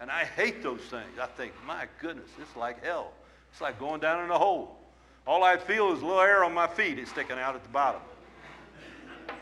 And 0.00 0.10
I 0.10 0.24
hate 0.24 0.60
those 0.60 0.80
things. 0.80 1.20
I 1.20 1.26
think, 1.26 1.52
my 1.64 1.86
goodness, 2.00 2.30
it's 2.40 2.56
like 2.56 2.84
hell. 2.84 3.12
It's 3.52 3.60
like 3.60 3.78
going 3.78 4.00
down 4.00 4.24
in 4.24 4.30
a 4.32 4.36
hole. 4.36 4.76
All 5.24 5.44
I 5.44 5.56
feel 5.56 5.92
is 5.92 6.02
a 6.02 6.04
little 6.04 6.20
air 6.20 6.42
on 6.42 6.52
my 6.52 6.66
feet 6.66 6.98
is 6.98 7.08
sticking 7.08 7.38
out 7.38 7.54
at 7.54 7.62
the 7.62 7.68
bottom. 7.68 8.02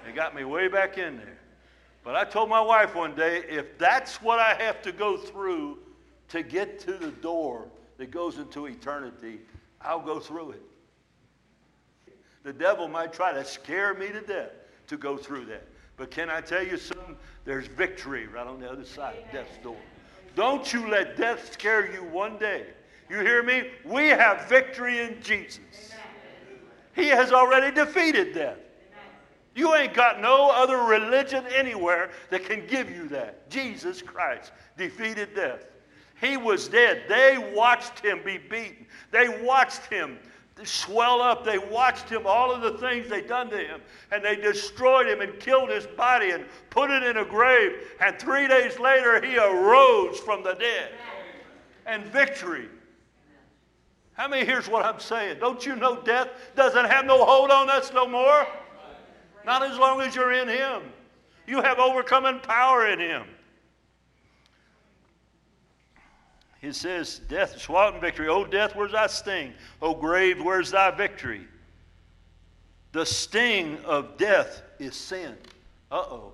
It 0.06 0.14
got 0.14 0.34
me 0.34 0.44
way 0.44 0.68
back 0.68 0.98
in 0.98 1.16
there. 1.16 1.38
But 2.04 2.16
I 2.16 2.24
told 2.24 2.50
my 2.50 2.60
wife 2.60 2.94
one 2.94 3.14
day, 3.14 3.44
if 3.48 3.78
that's 3.78 4.20
what 4.20 4.40
I 4.40 4.52
have 4.62 4.82
to 4.82 4.92
go 4.92 5.16
through 5.16 5.78
to 6.28 6.42
get 6.42 6.80
to 6.80 6.92
the 6.92 7.12
door 7.12 7.64
that 7.96 8.10
goes 8.10 8.36
into 8.36 8.66
eternity, 8.66 9.40
I'll 9.82 10.00
go 10.00 10.20
through 10.20 10.52
it. 10.52 10.62
The 12.42 12.52
devil 12.52 12.88
might 12.88 13.12
try 13.12 13.32
to 13.32 13.44
scare 13.44 13.94
me 13.94 14.08
to 14.08 14.20
death 14.20 14.50
to 14.88 14.96
go 14.96 15.16
through 15.16 15.46
that. 15.46 15.66
But 15.96 16.10
can 16.10 16.30
I 16.30 16.40
tell 16.40 16.64
you 16.64 16.76
something? 16.78 17.16
There's 17.44 17.66
victory 17.66 18.26
right 18.26 18.46
on 18.46 18.60
the 18.60 18.70
other 18.70 18.84
side 18.84 19.16
of 19.18 19.32
death's 19.32 19.58
door. 19.62 19.76
Don't 20.34 20.72
you 20.72 20.88
let 20.88 21.16
death 21.16 21.52
scare 21.52 21.92
you 21.92 22.02
one 22.04 22.38
day. 22.38 22.66
You 23.08 23.18
hear 23.18 23.42
me? 23.42 23.64
We 23.84 24.06
have 24.08 24.48
victory 24.48 25.00
in 25.00 25.20
Jesus. 25.20 25.92
He 26.94 27.08
has 27.08 27.32
already 27.32 27.74
defeated 27.74 28.34
death. 28.34 28.58
You 29.54 29.74
ain't 29.74 29.94
got 29.94 30.20
no 30.20 30.50
other 30.50 30.78
religion 30.78 31.44
anywhere 31.54 32.10
that 32.30 32.44
can 32.44 32.66
give 32.66 32.88
you 32.90 33.08
that. 33.08 33.50
Jesus 33.50 34.00
Christ 34.00 34.52
defeated 34.76 35.34
death. 35.34 35.64
He 36.20 36.36
was 36.36 36.68
dead. 36.68 37.02
They 37.08 37.52
watched 37.54 38.00
him 38.00 38.20
be 38.24 38.38
beaten. 38.38 38.86
They 39.10 39.42
watched 39.42 39.86
him 39.86 40.18
swell 40.64 41.20
up. 41.22 41.44
They 41.44 41.58
watched 41.58 42.08
him, 42.08 42.26
all 42.26 42.52
of 42.52 42.60
the 42.60 42.78
things 42.78 43.08
they 43.08 43.22
done 43.22 43.50
to 43.50 43.58
him, 43.58 43.80
and 44.12 44.24
they 44.24 44.36
destroyed 44.36 45.06
him 45.06 45.20
and 45.20 45.38
killed 45.40 45.70
his 45.70 45.86
body 45.86 46.30
and 46.30 46.44
put 46.68 46.90
it 46.90 47.02
in 47.02 47.16
a 47.16 47.24
grave. 47.24 47.72
And 48.00 48.18
three 48.18 48.46
days 48.46 48.78
later, 48.78 49.24
he 49.24 49.38
arose 49.38 50.18
from 50.18 50.42
the 50.42 50.54
dead. 50.54 50.90
And 51.86 52.04
victory. 52.06 52.68
How 54.12 54.28
many 54.28 54.44
here's 54.44 54.68
what 54.68 54.84
I'm 54.84 55.00
saying? 55.00 55.38
Don't 55.40 55.64
you 55.64 55.76
know 55.76 56.02
death 56.02 56.28
doesn't 56.54 56.84
have 56.84 57.06
no 57.06 57.24
hold 57.24 57.50
on 57.50 57.70
us 57.70 57.92
no 57.92 58.06
more? 58.06 58.46
Not 59.46 59.62
as 59.62 59.78
long 59.78 60.02
as 60.02 60.14
you're 60.14 60.32
in 60.32 60.46
him. 60.46 60.82
You 61.46 61.62
have 61.62 61.78
overcoming 61.78 62.38
power 62.40 62.86
in 62.88 62.98
him. 62.98 63.24
He 66.60 66.72
says, 66.72 67.20
Death 67.28 67.60
swallowed 67.60 67.94
in 67.94 68.00
victory. 68.00 68.28
O 68.28 68.44
death, 68.44 68.76
where's 68.76 68.92
thy 68.92 69.06
sting? 69.06 69.54
O 69.80 69.94
grave, 69.94 70.42
where's 70.42 70.70
thy 70.70 70.90
victory? 70.90 71.46
The 72.92 73.06
sting 73.06 73.78
of 73.84 74.16
death 74.18 74.62
is 74.78 74.94
sin. 74.94 75.36
Uh 75.90 75.96
oh. 75.98 76.32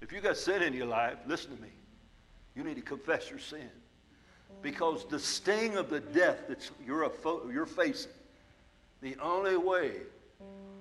If 0.00 0.10
you 0.10 0.20
got 0.20 0.36
sin 0.36 0.62
in 0.62 0.72
your 0.72 0.86
life, 0.86 1.16
listen 1.26 1.54
to 1.56 1.62
me. 1.62 1.68
You 2.56 2.64
need 2.64 2.76
to 2.76 2.82
confess 2.82 3.30
your 3.30 3.38
sin. 3.38 3.70
Because 4.62 5.06
the 5.08 5.18
sting 5.18 5.76
of 5.76 5.88
the 5.88 6.00
death 6.00 6.48
that 6.48 6.68
you're, 6.84 7.08
fo- 7.08 7.48
you're 7.50 7.66
facing, 7.66 8.12
the 9.00 9.16
only 9.22 9.56
way 9.56 9.92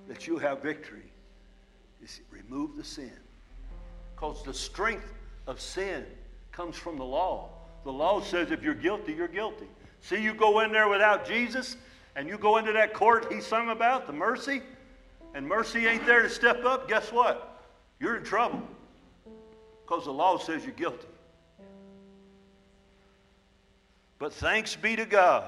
that 0.08 0.28
you 0.28 0.38
have 0.38 0.62
victory 0.62 1.12
is 2.04 2.22
remove 2.30 2.76
the 2.78 2.84
sin. 2.84 3.14
Because 4.16 4.44
the 4.44 4.54
strength 4.54 5.14
of 5.48 5.62
sin 5.62 6.06
comes 6.52 6.76
from 6.76 6.98
the 6.98 7.06
law. 7.06 7.50
The 7.84 7.92
law 7.92 8.22
says 8.22 8.52
if 8.52 8.64
you're 8.64 8.74
guilty, 8.74 9.14
you're 9.14 9.28
guilty. 9.28 9.68
See, 10.02 10.22
you 10.22 10.34
go 10.34 10.62
in 10.62 10.72
there 10.72 10.88
without 10.88 11.26
Jesus 11.26 11.78
and 12.16 12.28
you 12.28 12.38
go 12.38 12.58
into 12.58 12.74
that 12.74 12.94
court 12.94 13.32
he 13.32 13.42
sung 13.42 13.70
about, 13.70 14.08
the 14.08 14.14
mercy, 14.14 14.62
and 15.34 15.48
mercy 15.48 15.88
ain't 15.88 16.06
there 16.06 16.22
to 16.22 16.30
step 16.30 16.66
up, 16.66 16.88
guess 16.88 17.12
what? 17.12 17.64
You're 18.00 18.18
in 18.18 18.24
trouble 18.24 18.62
because 19.86 20.06
the 20.06 20.12
law 20.12 20.38
says 20.38 20.64
you're 20.64 20.74
guilty. 20.74 21.08
But 24.20 24.34
thanks 24.34 24.76
be 24.76 24.96
to 24.96 25.06
God, 25.06 25.46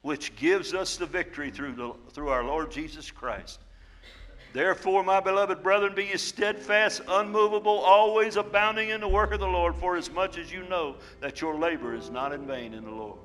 which 0.00 0.34
gives 0.36 0.72
us 0.72 0.96
the 0.96 1.06
victory 1.06 1.50
through, 1.50 1.74
the, 1.74 1.92
through 2.12 2.30
our 2.30 2.44
Lord 2.44 2.70
Jesus 2.70 3.10
Christ. 3.10 3.60
Therefore, 4.52 5.02
my 5.02 5.20
beloved 5.20 5.62
brethren, 5.62 5.94
be 5.94 6.04
ye 6.04 6.16
steadfast, 6.18 7.00
unmovable, 7.08 7.78
always 7.78 8.36
abounding 8.36 8.90
in 8.90 9.00
the 9.00 9.08
work 9.08 9.32
of 9.32 9.40
the 9.40 9.46
Lord, 9.46 9.74
for 9.74 9.96
as 9.96 10.10
much 10.10 10.36
as 10.36 10.52
you 10.52 10.62
know 10.68 10.96
that 11.20 11.40
your 11.40 11.58
labor 11.58 11.94
is 11.94 12.10
not 12.10 12.32
in 12.32 12.46
vain 12.46 12.74
in 12.74 12.84
the 12.84 12.90
Lord. 12.90 13.18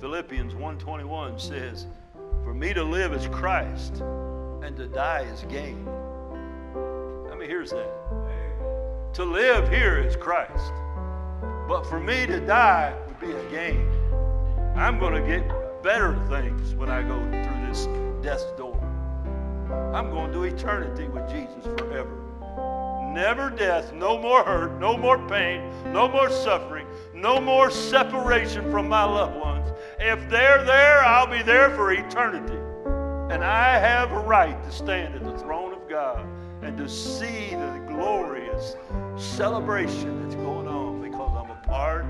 Philippians 0.00 0.54
1.21 0.54 1.38
says, 1.38 1.86
For 2.44 2.54
me 2.54 2.72
to 2.72 2.82
live 2.82 3.12
is 3.12 3.26
Christ, 3.26 4.00
and 4.62 4.74
to 4.76 4.86
die 4.86 5.26
is 5.32 5.42
gain. 5.50 5.84
How 7.28 7.34
many 7.34 7.46
hears 7.46 7.70
that? 7.70 9.12
To 9.14 9.24
live 9.24 9.68
here 9.68 9.98
is 9.98 10.16
Christ. 10.16 10.72
But 11.68 11.84
for 11.84 12.00
me 12.00 12.26
to 12.26 12.40
die 12.40 12.94
would 13.06 13.20
be 13.20 13.32
a 13.32 13.50
gain. 13.50 13.86
I'm 14.76 14.98
going 14.98 15.14
to 15.14 15.26
get 15.26 15.46
better 15.82 16.18
things 16.28 16.74
when 16.74 16.88
I 16.90 17.02
go 17.02 17.20
through 17.20 17.66
this 17.66 17.86
death's 18.22 18.50
door. 18.58 18.73
I'm 19.94 20.10
going 20.10 20.32
to 20.32 20.42
eternity 20.42 21.08
with 21.08 21.28
Jesus 21.30 21.64
forever. 21.78 22.24
Never 23.14 23.48
death, 23.48 23.92
no 23.92 24.18
more 24.18 24.42
hurt, 24.42 24.80
no 24.80 24.96
more 24.96 25.18
pain, 25.28 25.70
no 25.92 26.08
more 26.08 26.28
suffering, 26.28 26.84
no 27.14 27.40
more 27.40 27.70
separation 27.70 28.68
from 28.72 28.88
my 28.88 29.04
loved 29.04 29.36
ones. 29.36 29.70
If 30.00 30.28
they're 30.28 30.64
there, 30.64 31.04
I'll 31.04 31.28
be 31.28 31.40
there 31.42 31.70
for 31.76 31.92
eternity. 31.92 32.58
And 33.32 33.44
I 33.44 33.78
have 33.78 34.10
a 34.10 34.18
right 34.18 34.60
to 34.64 34.72
stand 34.72 35.14
at 35.14 35.22
the 35.22 35.38
throne 35.38 35.72
of 35.72 35.88
God 35.88 36.26
and 36.62 36.76
to 36.76 36.88
see 36.88 37.50
the 37.50 37.84
glorious 37.86 38.74
celebration 39.16 40.22
that's 40.24 40.34
going 40.34 40.66
on 40.66 41.00
because 41.00 41.30
I'm 41.36 41.50
a 41.52 41.62
part 41.68 42.04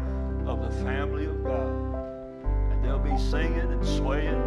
of 0.47 0.62
the 0.62 0.85
family 0.85 1.27
of 1.27 1.45
God. 1.45 1.69
And 2.73 2.82
they'll 2.82 2.99
be 2.99 3.19
singing 3.19 3.59
and 3.61 3.86
swaying 3.86 4.43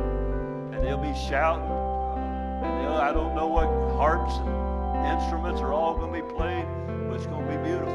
and 0.74 0.84
they'll 0.84 0.98
be 0.98 1.14
shouting 1.30 1.97
and 2.64 2.82
you 2.82 2.90
know, 2.90 2.98
I 2.98 3.12
don't 3.14 3.36
know 3.36 3.48
what 3.48 3.68
harps 3.96 4.36
and 4.38 4.58
instruments 5.08 5.62
are 5.62 5.74
all 5.74 5.96
going 5.96 6.14
to 6.14 6.22
be 6.22 6.34
played, 6.34 6.66
but 7.08 7.16
it's 7.16 7.26
going 7.28 7.46
to 7.46 7.52
be 7.52 7.58
beautiful. 7.64 7.94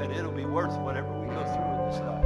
And 0.00 0.12
it'll 0.12 0.32
be 0.32 0.44
worth 0.44 0.76
whatever 0.78 1.12
we 1.18 1.26
go 1.26 1.42
through 1.44 1.72
in 1.72 1.90
this 1.90 2.00
life. 2.00 2.24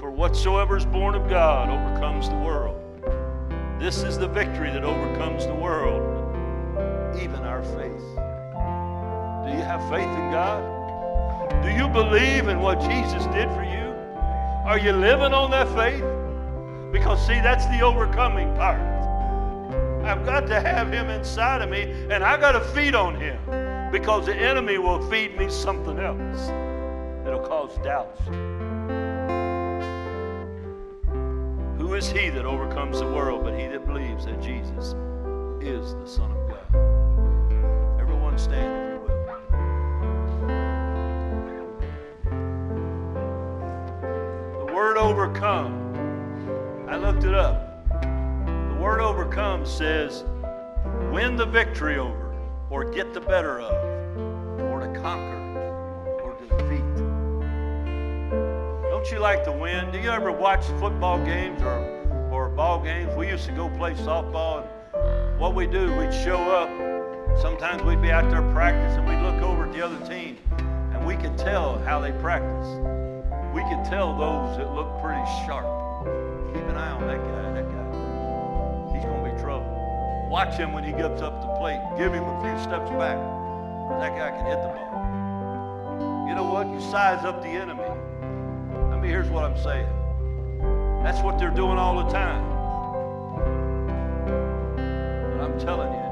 For 0.00 0.10
whatsoever 0.10 0.76
is 0.76 0.84
born 0.84 1.14
of 1.14 1.28
God 1.28 1.70
overcomes 1.70 2.28
the 2.28 2.36
world. 2.36 2.82
This 3.80 4.02
is 4.02 4.18
the 4.18 4.28
victory 4.28 4.70
that 4.70 4.84
overcomes 4.84 5.46
the 5.46 5.54
world, 5.54 6.02
even 7.20 7.40
our 7.40 7.62
faith. 7.62 8.02
Do 9.46 9.52
you 9.52 9.62
have 9.62 9.80
faith 9.90 10.08
in 10.08 10.30
God? 10.30 11.62
Do 11.62 11.70
you 11.70 11.88
believe 11.88 12.48
in 12.48 12.60
what 12.60 12.80
Jesus 12.80 13.24
did 13.26 13.48
for 13.50 13.62
you? 13.62 13.94
Are 14.66 14.78
you 14.78 14.92
living 14.92 15.32
on 15.32 15.50
that 15.52 15.68
faith? 15.68 16.02
Because, 16.92 17.26
see, 17.26 17.40
that's 17.40 17.66
the 17.66 17.80
overcoming 17.80 18.54
part. 18.54 18.80
I've 20.06 20.24
got 20.24 20.46
to 20.46 20.60
have 20.60 20.92
him 20.92 21.10
inside 21.10 21.62
of 21.62 21.68
me, 21.68 21.82
and 22.10 22.22
I've 22.22 22.40
got 22.40 22.52
to 22.52 22.60
feed 22.60 22.94
on 22.94 23.20
him 23.20 23.38
because 23.90 24.26
the 24.26 24.34
enemy 24.34 24.78
will 24.78 25.00
feed 25.10 25.36
me 25.36 25.50
something 25.50 25.98
else 25.98 26.46
that'll 27.24 27.40
cause 27.40 27.76
doubts. 27.78 28.20
Who 31.78 31.94
is 31.94 32.08
he 32.08 32.30
that 32.30 32.44
overcomes 32.44 33.00
the 33.00 33.06
world 33.06 33.42
but 33.42 33.58
he 33.58 33.66
that 33.66 33.84
believes 33.86 34.26
that 34.26 34.40
Jesus 34.40 34.94
is 35.60 35.94
the 35.94 36.06
Son 36.06 36.30
of 36.30 36.48
God? 36.48 38.00
Everyone 38.00 38.38
stand 38.38 38.86
if 38.94 39.08
you 39.08 39.08
will. 41.44 41.70
The 44.66 44.72
word 44.72 44.96
overcome 44.96 45.85
I 46.88 46.96
looked 46.96 47.24
it 47.24 47.34
up. 47.34 47.90
The 48.00 48.78
word 48.80 49.00
overcome 49.00 49.66
says 49.66 50.24
win 51.10 51.34
the 51.34 51.44
victory 51.44 51.98
over, 51.98 52.32
or 52.70 52.84
get 52.84 53.12
the 53.12 53.20
better 53.20 53.60
of, 53.60 53.72
or 54.60 54.80
to 54.80 55.00
conquer, 55.00 55.60
or 56.22 56.36
defeat. 56.38 56.84
Don't 58.88 59.10
you 59.10 59.18
like 59.18 59.44
to 59.44 59.52
win? 59.52 59.90
Do 59.90 59.98
you 59.98 60.10
ever 60.10 60.30
watch 60.30 60.64
football 60.78 61.18
games 61.24 61.60
or, 61.62 62.30
or 62.30 62.50
ball 62.50 62.80
games? 62.80 63.14
We 63.16 63.28
used 63.28 63.46
to 63.46 63.52
go 63.52 63.68
play 63.70 63.94
softball. 63.94 64.64
And 64.94 65.40
what 65.40 65.54
we 65.56 65.66
do, 65.66 65.92
we'd 65.96 66.14
show 66.14 66.38
up. 66.38 66.70
Sometimes 67.40 67.82
we'd 67.82 68.00
be 68.00 68.12
out 68.12 68.30
there 68.30 68.42
practicing. 68.52 69.04
We'd 69.06 69.22
look 69.22 69.42
over 69.42 69.66
at 69.66 69.72
the 69.72 69.84
other 69.84 69.98
team, 70.06 70.38
and 70.92 71.04
we 71.04 71.16
could 71.16 71.36
tell 71.36 71.78
how 71.80 71.98
they 71.98 72.12
practice. 72.12 73.05
We 73.56 73.62
can 73.62 73.82
tell 73.82 74.12
those 74.12 74.58
that 74.58 74.74
look 74.74 75.00
pretty 75.00 75.24
sharp. 75.46 75.64
Keep 76.52 76.64
an 76.68 76.76
eye 76.76 76.90
on 76.90 77.06
that 77.06 77.16
guy. 77.16 77.52
That 77.56 77.64
guy, 77.64 78.92
he's 78.92 79.02
going 79.02 79.24
to 79.24 79.30
be 79.32 79.40
trouble. 79.40 80.28
Watch 80.30 80.58
him 80.58 80.74
when 80.74 80.84
he 80.84 80.92
gets 80.92 81.22
up 81.22 81.40
the 81.40 81.48
plate. 81.58 81.80
Give 81.96 82.12
him 82.12 82.24
a 82.24 82.36
few 82.42 82.52
steps 82.62 82.90
back, 82.90 83.16
that 83.96 84.12
guy 84.12 84.30
can 84.36 84.44
hit 84.44 84.60
the 84.60 84.68
ball. 84.76 86.28
You 86.28 86.34
know 86.34 86.44
what? 86.44 86.68
You 86.68 86.78
size 86.90 87.24
up 87.24 87.40
the 87.40 87.48
enemy. 87.48 87.80
I 87.80 89.00
mean, 89.00 89.10
here's 89.10 89.30
what 89.30 89.42
I'm 89.42 89.56
saying. 89.56 89.88
That's 91.02 91.22
what 91.22 91.38
they're 91.38 91.48
doing 91.48 91.78
all 91.78 92.04
the 92.04 92.10
time. 92.12 92.44
But 95.32 95.44
I'm 95.44 95.58
telling 95.58 95.94
you, 95.94 96.04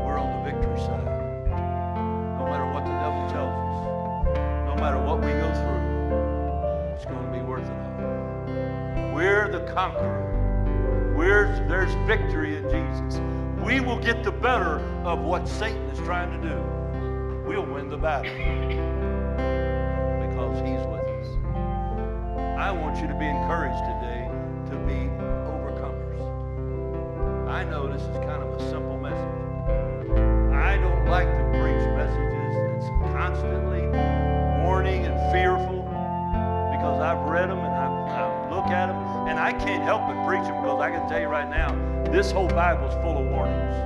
we're 0.00 0.16
on 0.16 0.32
the 0.32 0.50
victory 0.50 0.80
side. 0.80 1.04
No 2.40 2.46
matter 2.48 2.64
what 2.72 2.86
the 2.86 2.96
devil 3.04 3.28
tells 3.28 3.52
us, 3.52 3.84
no 4.64 4.76
matter 4.80 4.98
what 4.98 5.20
we 5.20 5.32
go 5.32 5.52
through, 5.52 5.65
We're 9.26 9.50
the 9.50 9.72
conqueror. 9.72 11.12
We're, 11.16 11.66
there's 11.66 11.92
victory 12.06 12.58
in 12.58 12.62
Jesus. 12.62 13.20
We 13.60 13.80
will 13.80 13.98
get 13.98 14.22
the 14.22 14.30
better 14.30 14.78
of 15.04 15.18
what 15.18 15.48
Satan 15.48 15.82
is 15.90 15.98
trying 15.98 16.30
to 16.40 16.48
do. 16.48 16.54
We'll 17.44 17.66
win 17.66 17.90
the 17.90 17.96
battle 17.96 18.30
because 20.22 20.58
he's 20.60 20.78
with 20.86 21.02
us. 21.10 21.26
I 22.56 22.70
want 22.70 23.00
you 23.00 23.08
to 23.08 23.18
be 23.18 23.26
encouraged 23.26 23.82
today 23.98 24.30
to 24.70 24.76
be 24.86 25.10
overcomers. 25.50 26.22
I 27.48 27.64
know 27.64 27.88
this 27.92 28.02
is 28.02 28.16
kind 28.18 28.44
of 28.44 28.60
a 28.60 28.70
simple 28.70 28.96
message. 28.96 29.18
I 30.54 30.76
don't 30.76 31.06
like 31.06 31.26
to 31.26 31.44
preach 31.58 31.82
messages 31.98 32.54
that's 32.70 32.88
constantly 33.12 33.88
warning 34.62 35.04
and 35.04 35.18
fearful 35.32 35.82
because 36.70 37.00
I've 37.00 37.28
read 37.28 37.50
them 37.50 37.55
and 39.36 39.44
I 39.44 39.52
can't 39.52 39.82
help 39.82 40.06
but 40.06 40.26
preach 40.26 40.44
them 40.44 40.62
because 40.62 40.80
I 40.80 40.88
can 40.90 41.06
tell 41.10 41.20
you 41.20 41.26
right 41.26 41.48
now, 41.50 41.70
this 42.10 42.32
whole 42.32 42.48
Bible 42.48 42.88
is 42.88 42.94
full 43.04 43.18
of 43.18 43.26
warnings. 43.26 43.76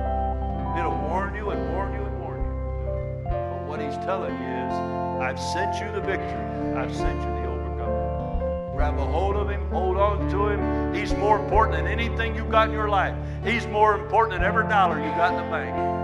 It'll 0.79 0.97
warn 1.09 1.35
you 1.35 1.49
and 1.49 1.73
warn 1.73 1.91
you 1.91 2.05
and 2.05 2.19
warn 2.21 2.39
you. 2.39 3.23
But 3.25 3.67
what 3.67 3.81
he's 3.81 3.97
telling 3.97 4.31
you 4.31 4.47
is, 4.47 4.73
I've 5.19 5.37
sent 5.37 5.75
you 5.75 5.91
the 5.91 5.99
victory. 5.99 6.77
I've 6.77 6.95
sent 6.95 7.19
you 7.19 7.27
the 7.27 7.47
overcomer. 7.51 8.71
Grab 8.73 8.97
a 8.97 9.05
hold 9.05 9.35
of 9.35 9.49
him, 9.49 9.67
hold 9.67 9.97
on 9.97 10.29
to 10.29 10.47
him. 10.47 10.93
He's 10.93 11.13
more 11.15 11.37
important 11.37 11.75
than 11.75 11.85
anything 11.85 12.33
you've 12.33 12.49
got 12.49 12.69
in 12.69 12.73
your 12.73 12.87
life. 12.87 13.17
He's 13.43 13.67
more 13.67 13.95
important 13.95 14.39
than 14.39 14.47
every 14.47 14.69
dollar 14.69 15.03
you've 15.03 15.17
got 15.17 15.33
in 15.33 15.43
the 15.43 15.51
bank. 15.51 16.00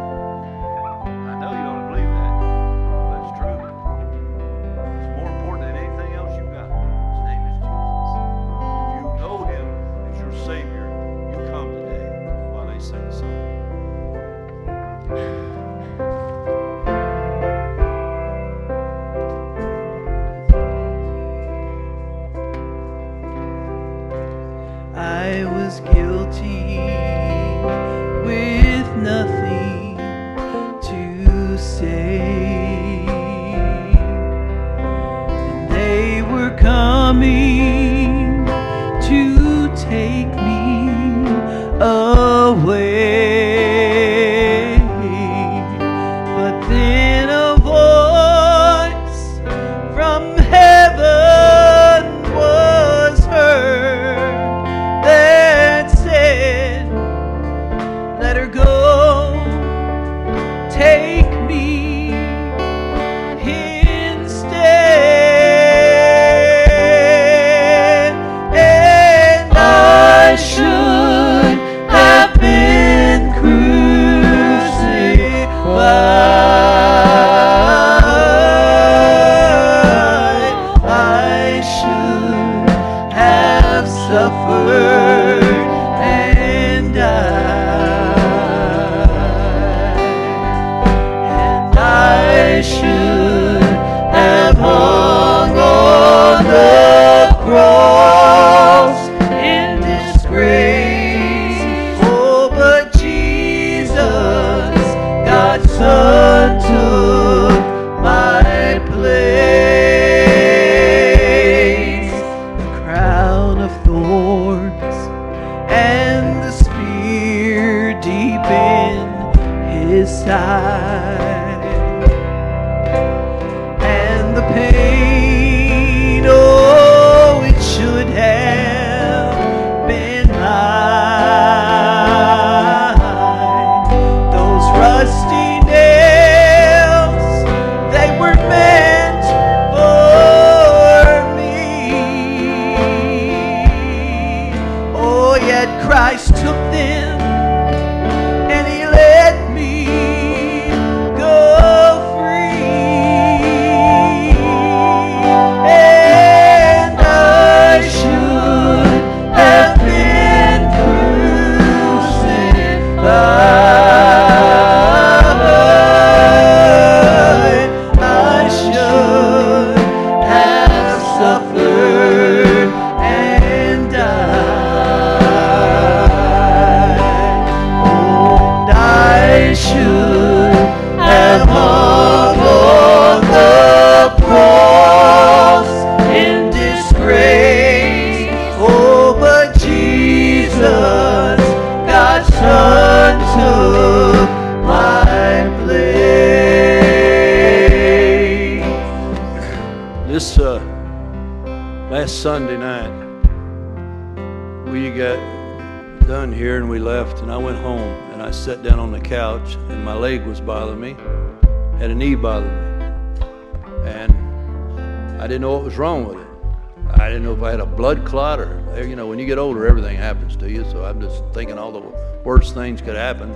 Worst 222.48 222.56
things 222.56 222.82
could 222.82 222.95
happen. 222.95 223.32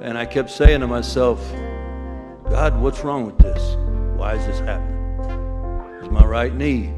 And 0.00 0.16
I 0.16 0.24
kept 0.26 0.50
saying 0.50 0.80
to 0.80 0.86
myself, 0.86 1.38
God, 2.48 2.80
what's 2.80 3.04
wrong 3.04 3.26
with 3.26 3.38
this? 3.38 3.76
Why 4.16 4.34
is 4.34 4.46
this 4.46 4.60
happening? 4.60 4.98
It's 6.00 6.10
my 6.10 6.24
right 6.24 6.54
knee, 6.54 6.92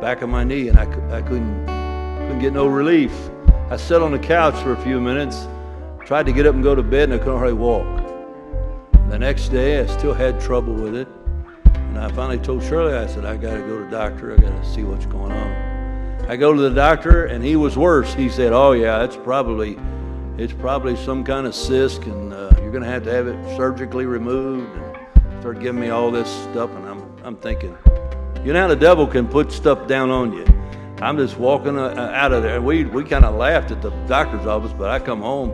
back 0.00 0.22
of 0.22 0.28
my 0.28 0.44
knee, 0.44 0.68
and 0.68 0.78
I, 0.78 0.84
I 1.14 1.22
couldn't, 1.22 1.66
couldn't 1.66 2.38
get 2.38 2.52
no 2.52 2.66
relief. 2.66 3.12
I 3.70 3.76
sat 3.76 4.02
on 4.02 4.12
the 4.12 4.18
couch 4.18 4.54
for 4.62 4.72
a 4.72 4.82
few 4.82 5.00
minutes, 5.00 5.48
tried 6.04 6.26
to 6.26 6.32
get 6.32 6.46
up 6.46 6.54
and 6.54 6.62
go 6.62 6.74
to 6.74 6.82
bed, 6.82 7.10
and 7.10 7.14
I 7.14 7.18
couldn't 7.18 7.38
hardly 7.38 7.54
walk. 7.54 7.86
The 9.10 9.18
next 9.18 9.48
day, 9.48 9.80
I 9.80 9.86
still 9.86 10.14
had 10.14 10.40
trouble 10.40 10.74
with 10.74 10.94
it. 10.94 11.08
And 11.64 11.98
I 11.98 12.08
finally 12.12 12.38
told 12.38 12.62
Shirley, 12.62 12.94
I 12.94 13.06
said, 13.06 13.26
I 13.26 13.36
got 13.36 13.54
to 13.54 13.60
go 13.60 13.78
to 13.78 13.84
the 13.84 13.90
doctor. 13.90 14.32
I 14.32 14.36
got 14.36 14.62
to 14.62 14.70
see 14.70 14.82
what's 14.84 15.06
going 15.06 15.32
on. 15.32 15.61
I 16.28 16.36
go 16.36 16.52
to 16.52 16.60
the 16.60 16.70
doctor, 16.70 17.26
and 17.26 17.44
he 17.44 17.56
was 17.56 17.76
worse. 17.76 18.14
He 18.14 18.28
said, 18.28 18.52
Oh, 18.52 18.72
yeah, 18.72 19.04
it's 19.04 19.16
probably. 19.16 19.78
It's 20.38 20.52
probably 20.54 20.96
some 20.96 21.24
kind 21.24 21.46
of 21.46 21.54
cyst, 21.54 22.04
and 22.04 22.32
uh, 22.32 22.50
you're 22.58 22.70
going 22.70 22.82
to 22.82 22.88
have 22.88 23.04
to 23.04 23.12
have 23.12 23.28
it 23.28 23.56
surgically 23.56 24.06
removed. 24.06 24.74
And 24.74 25.40
start 25.40 25.60
giving 25.60 25.80
me 25.80 25.90
all 25.90 26.10
this 26.10 26.28
stuff, 26.44 26.70
and 26.70 26.86
I'm, 26.86 27.16
I'm 27.22 27.36
thinking, 27.36 27.76
you 28.42 28.54
know 28.54 28.62
how 28.62 28.68
the 28.68 28.74
devil 28.74 29.06
can 29.06 29.28
put 29.28 29.52
stuff 29.52 29.86
down 29.86 30.10
on 30.10 30.32
you. 30.32 30.46
I'm 31.02 31.18
just 31.18 31.36
walking 31.36 31.78
uh, 31.78 32.12
out 32.14 32.32
of 32.32 32.42
there. 32.42 32.62
We 32.62 32.84
we 32.84 33.04
kind 33.04 33.24
of 33.24 33.34
laughed 33.34 33.72
at 33.72 33.82
the 33.82 33.90
doctor's 34.06 34.46
office, 34.46 34.72
but 34.72 34.88
I 34.88 35.00
come 35.00 35.20
home, 35.20 35.50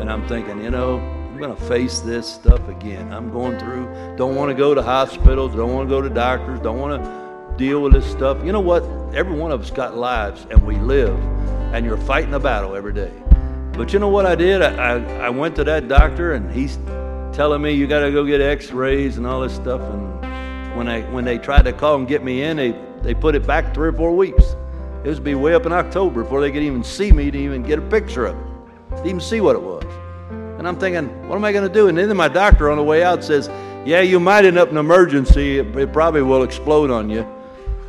and 0.00 0.10
I'm 0.10 0.26
thinking, 0.26 0.60
you 0.60 0.70
know, 0.70 0.98
I'm 0.98 1.38
going 1.38 1.54
to 1.54 1.62
face 1.64 2.00
this 2.00 2.26
stuff 2.26 2.66
again. 2.68 3.12
I'm 3.12 3.30
going 3.30 3.58
through, 3.58 4.16
don't 4.16 4.34
want 4.34 4.48
to 4.48 4.54
go 4.54 4.74
to 4.74 4.82
hospitals, 4.82 5.54
don't 5.54 5.72
want 5.72 5.88
to 5.88 5.94
go 5.94 6.00
to 6.00 6.08
doctors, 6.08 6.58
don't 6.60 6.78
want 6.78 7.04
to 7.04 7.25
deal 7.56 7.82
with 7.82 7.92
this 7.92 8.10
stuff. 8.10 8.44
You 8.44 8.52
know 8.52 8.60
what? 8.60 8.82
Every 9.14 9.36
one 9.36 9.50
of 9.50 9.60
us 9.60 9.70
got 9.70 9.96
lives 9.96 10.46
and 10.50 10.62
we 10.64 10.76
live, 10.76 11.18
and 11.72 11.84
you're 11.84 11.96
fighting 11.96 12.34
a 12.34 12.40
battle 12.40 12.76
every 12.76 12.92
day. 12.92 13.12
But 13.72 13.92
you 13.92 13.98
know 13.98 14.08
what 14.08 14.24
I 14.26 14.34
did? 14.34 14.62
I, 14.62 14.94
I, 14.94 15.26
I 15.26 15.28
went 15.30 15.56
to 15.56 15.64
that 15.64 15.88
doctor 15.88 16.32
and 16.32 16.50
he's 16.50 16.78
telling 17.32 17.60
me 17.60 17.72
you 17.72 17.86
got 17.86 18.00
to 18.00 18.10
go 18.10 18.24
get 18.24 18.40
x 18.40 18.70
rays 18.70 19.18
and 19.18 19.26
all 19.26 19.42
this 19.42 19.54
stuff. 19.54 19.82
And 19.82 20.76
when, 20.76 20.88
I, 20.88 21.02
when 21.12 21.24
they 21.24 21.36
tried 21.36 21.66
to 21.66 21.72
call 21.72 21.96
and 21.96 22.08
get 22.08 22.24
me 22.24 22.42
in, 22.42 22.56
they, 22.56 22.74
they 23.02 23.14
put 23.14 23.34
it 23.34 23.46
back 23.46 23.74
three 23.74 23.88
or 23.88 23.92
four 23.92 24.16
weeks. 24.16 24.56
It 25.04 25.08
was 25.08 25.20
be 25.20 25.34
way 25.34 25.54
up 25.54 25.66
in 25.66 25.72
October 25.72 26.22
before 26.22 26.40
they 26.40 26.50
could 26.50 26.62
even 26.62 26.82
see 26.82 27.12
me 27.12 27.30
to 27.30 27.38
even 27.38 27.62
get 27.62 27.78
a 27.78 27.82
picture 27.82 28.26
of 28.26 28.36
it, 28.36 28.96
to 28.96 29.04
even 29.04 29.20
see 29.20 29.40
what 29.42 29.56
it 29.56 29.62
was. 29.62 29.84
And 30.58 30.66
I'm 30.66 30.78
thinking, 30.78 31.06
what 31.28 31.36
am 31.36 31.44
I 31.44 31.52
going 31.52 31.68
to 31.68 31.72
do? 31.72 31.88
And 31.88 31.98
then 31.98 32.16
my 32.16 32.28
doctor 32.28 32.70
on 32.70 32.78
the 32.78 32.82
way 32.82 33.04
out 33.04 33.22
says, 33.22 33.48
yeah, 33.86 34.00
you 34.00 34.18
might 34.18 34.46
end 34.46 34.58
up 34.58 34.70
in 34.70 34.78
emergency. 34.78 35.58
It, 35.58 35.76
it 35.76 35.92
probably 35.92 36.22
will 36.22 36.42
explode 36.42 36.90
on 36.90 37.10
you. 37.10 37.30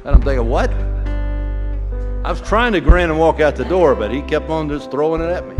And 0.07 0.15
I'm 0.15 0.21
thinking, 0.21 0.47
what? 0.47 0.71
I 2.23 2.31
was 2.31 2.39
trying 2.39 2.71
to 2.71 2.79
grin 2.79 3.09
and 3.09 3.19
walk 3.19 3.41
out 3.41 3.57
the 3.57 3.65
door, 3.65 3.93
but 3.93 4.09
he 4.09 4.21
kept 4.21 4.49
on 4.49 4.69
just 4.69 4.89
throwing 4.89 5.21
it 5.21 5.29
at 5.29 5.45
me. 5.45 5.55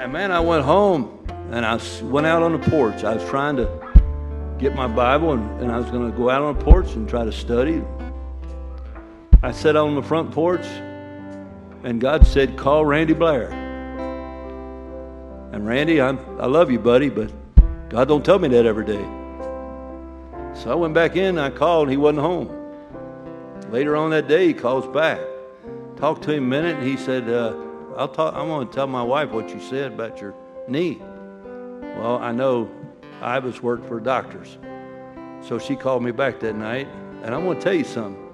And 0.00 0.10
man, 0.10 0.32
I 0.32 0.40
went 0.40 0.64
home 0.64 1.22
and 1.50 1.66
I 1.66 1.78
went 2.02 2.26
out 2.26 2.42
on 2.42 2.58
the 2.58 2.70
porch. 2.70 3.04
I 3.04 3.12
was 3.14 3.24
trying 3.28 3.56
to 3.56 3.68
get 4.58 4.74
my 4.74 4.86
Bible 4.86 5.32
and, 5.32 5.60
and 5.60 5.70
I 5.70 5.78
was 5.78 5.90
going 5.90 6.10
to 6.10 6.16
go 6.16 6.30
out 6.30 6.40
on 6.40 6.58
the 6.58 6.64
porch 6.64 6.94
and 6.94 7.06
try 7.06 7.26
to 7.26 7.30
study. 7.30 7.82
I 9.42 9.52
sat 9.52 9.76
on 9.76 9.94
the 9.96 10.02
front 10.02 10.32
porch 10.32 10.64
and 11.84 12.00
God 12.00 12.26
said, 12.26 12.56
Call 12.56 12.86
Randy 12.86 13.12
Blair. 13.12 13.50
And 15.52 15.66
Randy, 15.66 16.00
I'm, 16.00 16.18
I 16.40 16.46
love 16.46 16.70
you, 16.70 16.78
buddy, 16.78 17.10
but 17.10 17.30
God 17.90 18.08
don't 18.08 18.24
tell 18.24 18.38
me 18.38 18.48
that 18.48 18.64
every 18.64 18.86
day. 18.86 19.04
So 20.54 20.70
I 20.70 20.74
went 20.74 20.94
back 20.94 21.16
in, 21.16 21.38
I 21.38 21.50
called, 21.50 21.90
he 21.90 21.98
wasn't 21.98 22.20
home. 22.20 22.63
Later 23.74 23.96
on 23.96 24.10
that 24.10 24.28
day, 24.28 24.46
he 24.46 24.54
calls 24.54 24.86
back. 24.86 25.18
Talked 25.96 26.22
to 26.22 26.32
him 26.32 26.44
a 26.44 26.46
minute, 26.46 26.76
and 26.76 26.86
he 26.86 26.96
said, 26.96 27.28
uh, 27.28 27.56
I'll 27.96 28.06
talk, 28.06 28.32
I'm 28.32 28.46
going 28.46 28.68
to 28.68 28.72
tell 28.72 28.86
my 28.86 29.02
wife 29.02 29.30
what 29.30 29.52
you 29.52 29.60
said 29.60 29.94
about 29.94 30.20
your 30.20 30.32
knee. 30.68 30.98
Well, 31.98 32.18
I 32.18 32.30
know 32.30 32.70
Iva's 33.20 33.60
worked 33.60 33.88
for 33.88 33.98
doctors. 33.98 34.58
So 35.40 35.58
she 35.58 35.74
called 35.74 36.04
me 36.04 36.12
back 36.12 36.38
that 36.38 36.54
night, 36.54 36.86
and 37.24 37.34
I'm 37.34 37.42
going 37.42 37.58
to 37.58 37.64
tell 37.64 37.74
you 37.74 37.82
something. 37.82 38.30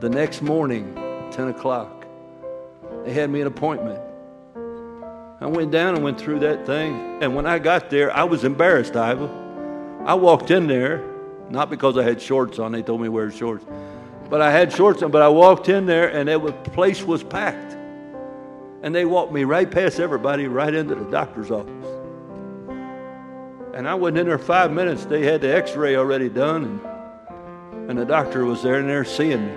The 0.00 0.10
next 0.10 0.42
morning, 0.42 0.94
10 1.32 1.48
o'clock, 1.48 2.04
they 3.06 3.14
had 3.14 3.30
me 3.30 3.40
an 3.40 3.46
appointment 3.46 4.02
I 5.40 5.46
went 5.46 5.70
down 5.70 5.94
and 5.94 6.04
went 6.04 6.20
through 6.20 6.40
that 6.40 6.66
thing. 6.66 7.22
And 7.22 7.34
when 7.34 7.46
I 7.46 7.58
got 7.58 7.88
there, 7.88 8.14
I 8.14 8.24
was 8.24 8.44
embarrassed, 8.44 8.90
Iva. 8.90 10.02
I 10.04 10.12
walked 10.12 10.50
in 10.50 10.66
there, 10.66 11.08
not 11.48 11.70
because 11.70 11.96
I 11.96 12.02
had 12.02 12.20
shorts 12.20 12.58
on, 12.58 12.72
they 12.72 12.82
told 12.82 13.00
me 13.00 13.06
to 13.06 13.12
wear 13.12 13.30
shorts, 13.30 13.64
but 14.28 14.42
I 14.42 14.50
had 14.50 14.72
shorts 14.72 15.02
on, 15.02 15.10
but 15.10 15.22
I 15.22 15.28
walked 15.28 15.68
in 15.68 15.86
there 15.86 16.08
and 16.08 16.28
the 16.28 16.52
place 16.72 17.02
was 17.02 17.22
packed. 17.22 17.76
And 18.82 18.94
they 18.94 19.04
walked 19.04 19.32
me 19.32 19.44
right 19.44 19.68
past 19.68 19.98
everybody, 19.98 20.46
right 20.46 20.72
into 20.72 20.94
the 20.94 21.10
doctor's 21.10 21.50
office. 21.50 21.86
And 23.74 23.88
I 23.88 23.94
went 23.94 24.18
in 24.18 24.26
there 24.26 24.38
five 24.38 24.72
minutes. 24.72 25.04
They 25.04 25.24
had 25.24 25.40
the 25.40 25.54
x 25.54 25.74
ray 25.76 25.96
already 25.96 26.28
done, 26.28 26.64
and, 26.64 27.90
and 27.90 27.98
the 27.98 28.04
doctor 28.04 28.44
was 28.44 28.62
there 28.62 28.80
and 28.80 28.88
they're 28.88 29.04
seeing 29.04 29.46
me. 29.46 29.52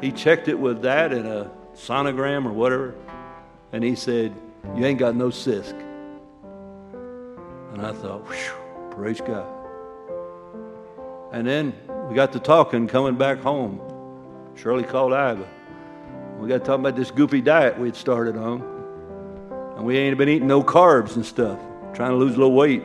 He 0.00 0.12
checked 0.12 0.48
it 0.48 0.58
with 0.58 0.82
that 0.82 1.12
and 1.12 1.26
a 1.26 1.50
sonogram 1.74 2.46
or 2.46 2.52
whatever. 2.52 2.94
And 3.72 3.82
he 3.82 3.94
said, 3.94 4.34
you 4.74 4.84
ain't 4.84 4.98
got 4.98 5.14
no 5.14 5.30
cyst. 5.30 5.74
And 7.72 7.84
I 7.84 7.92
thought, 7.92 8.26
praise 8.90 9.20
God. 9.20 9.46
And 11.32 11.46
then 11.46 11.74
we 12.08 12.14
got 12.14 12.32
to 12.32 12.40
talking 12.40 12.86
coming 12.86 13.16
back 13.16 13.40
home. 13.40 13.80
Shirley 14.54 14.84
called 14.84 15.12
Iva. 15.12 15.46
We 16.38 16.48
got 16.48 16.58
to 16.58 16.64
talk 16.64 16.78
about 16.78 16.96
this 16.96 17.10
goofy 17.10 17.40
diet 17.40 17.78
we 17.78 17.88
had 17.88 17.96
started 17.96 18.36
on. 18.36 18.62
And 19.76 19.84
we 19.84 19.98
ain't 19.98 20.16
been 20.16 20.28
eating 20.28 20.46
no 20.46 20.62
carbs 20.62 21.16
and 21.16 21.26
stuff, 21.26 21.58
trying 21.94 22.10
to 22.10 22.16
lose 22.16 22.34
a 22.34 22.38
little 22.38 22.54
weight. 22.54 22.84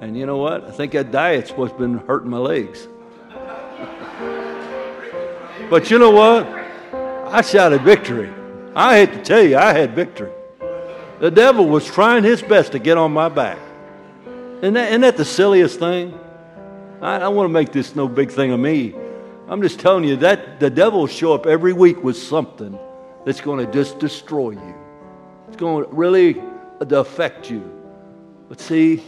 And 0.00 0.16
you 0.16 0.26
know 0.26 0.36
what? 0.36 0.64
I 0.64 0.70
think 0.70 0.92
that 0.92 1.10
diet's 1.10 1.50
what's 1.50 1.72
been 1.72 1.98
hurting 1.98 2.30
my 2.30 2.38
legs. 2.38 2.86
but 5.70 5.90
you 5.90 5.98
know 5.98 6.10
what? 6.10 6.46
I 7.32 7.42
shouted 7.42 7.82
victory. 7.82 8.30
I 8.74 8.98
hate 8.98 9.12
to 9.14 9.22
tell 9.22 9.42
you, 9.42 9.56
I 9.56 9.72
had 9.72 9.94
victory. 9.94 10.32
The 11.18 11.30
devil 11.30 11.66
was 11.66 11.86
trying 11.86 12.24
his 12.24 12.42
best 12.42 12.72
to 12.72 12.78
get 12.78 12.98
on 12.98 13.12
my 13.12 13.28
back. 13.28 13.58
Isn't 14.58 14.74
that, 14.74 14.90
isn't 14.90 15.00
that 15.00 15.16
the 15.16 15.24
silliest 15.24 15.78
thing? 15.78 16.18
I 17.00 17.18
don't 17.18 17.34
want 17.34 17.46
to 17.46 17.52
make 17.52 17.72
this 17.72 17.94
no 17.94 18.08
big 18.08 18.30
thing 18.30 18.52
of 18.52 18.60
me. 18.60 18.94
I'm 19.48 19.62
just 19.62 19.78
telling 19.78 20.04
you 20.04 20.16
that 20.16 20.60
the 20.60 20.70
devil 20.70 21.00
will 21.00 21.06
show 21.06 21.32
up 21.34 21.46
every 21.46 21.72
week 21.72 22.02
with 22.02 22.16
something 22.16 22.78
that's 23.24 23.40
going 23.40 23.64
to 23.64 23.72
just 23.72 23.98
destroy 23.98 24.50
you. 24.50 24.74
It's 25.48 25.56
going 25.56 25.84
to 25.84 25.90
really 25.90 26.42
affect 26.80 27.50
you. 27.50 27.60
But 28.48 28.60
see, 28.60 29.02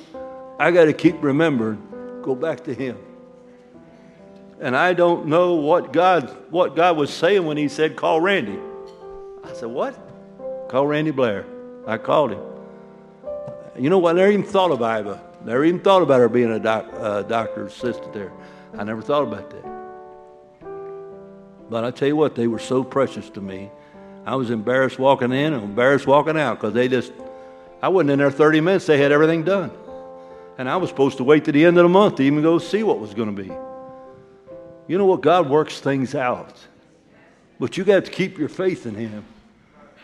I 0.58 0.70
got 0.70 0.84
to 0.84 0.92
keep 0.92 1.22
remembering, 1.22 2.20
go 2.22 2.34
back 2.34 2.64
to 2.64 2.74
him. 2.74 2.98
And 4.60 4.76
I 4.76 4.92
don't 4.92 5.26
know 5.26 5.54
what 5.54 5.92
God 5.92 6.36
what 6.50 6.74
God 6.74 6.96
was 6.96 7.12
saying 7.12 7.46
when 7.46 7.56
he 7.56 7.68
said 7.68 7.94
call 7.94 8.20
Randy. 8.20 8.58
I 9.44 9.52
said, 9.52 9.68
What? 9.68 9.96
Call 10.68 10.86
Randy 10.86 11.12
Blair. 11.12 11.46
I 11.86 11.96
called 11.96 12.32
him. 12.32 12.42
You 13.78 13.88
know 13.88 13.98
what? 13.98 14.16
I 14.16 14.18
never 14.18 14.32
even 14.32 14.44
thought 14.44 14.72
of 14.72 14.80
Iva. 14.80 15.22
Never 15.44 15.64
even 15.64 15.80
thought 15.80 16.02
about 16.02 16.20
her 16.20 16.28
being 16.28 16.50
a 16.50 16.58
doc, 16.58 16.86
uh, 16.94 17.22
doctor's 17.22 17.72
assistant 17.72 18.12
there. 18.12 18.32
I 18.76 18.84
never 18.84 19.02
thought 19.02 19.22
about 19.22 19.50
that. 19.50 19.78
But 21.70 21.84
I 21.84 21.90
tell 21.90 22.08
you 22.08 22.16
what, 22.16 22.34
they 22.34 22.46
were 22.46 22.58
so 22.58 22.82
precious 22.82 23.30
to 23.30 23.40
me. 23.40 23.70
I 24.26 24.34
was 24.34 24.50
embarrassed 24.50 24.98
walking 24.98 25.32
in 25.32 25.52
and 25.52 25.62
embarrassed 25.62 26.06
walking 26.06 26.38
out 26.38 26.58
because 26.58 26.74
they 26.74 26.88
just, 26.88 27.12
I 27.80 27.88
wasn't 27.88 28.10
in 28.10 28.18
there 28.18 28.30
30 28.30 28.60
minutes. 28.60 28.86
They 28.86 28.98
had 28.98 29.12
everything 29.12 29.42
done. 29.44 29.70
And 30.58 30.68
I 30.68 30.76
was 30.76 30.90
supposed 30.90 31.18
to 31.18 31.24
wait 31.24 31.44
to 31.44 31.52
the 31.52 31.64
end 31.64 31.78
of 31.78 31.84
the 31.84 31.88
month 31.88 32.16
to 32.16 32.22
even 32.24 32.42
go 32.42 32.58
see 32.58 32.82
what 32.82 32.98
was 32.98 33.14
going 33.14 33.34
to 33.34 33.42
be. 33.42 33.50
You 34.88 34.98
know 34.98 35.04
what? 35.04 35.20
God 35.20 35.48
works 35.48 35.80
things 35.80 36.14
out. 36.14 36.58
But 37.60 37.76
you 37.76 37.84
got 37.84 38.04
to 38.04 38.10
keep 38.10 38.38
your 38.38 38.48
faith 38.48 38.86
in 38.86 38.94
Him. 38.94 39.24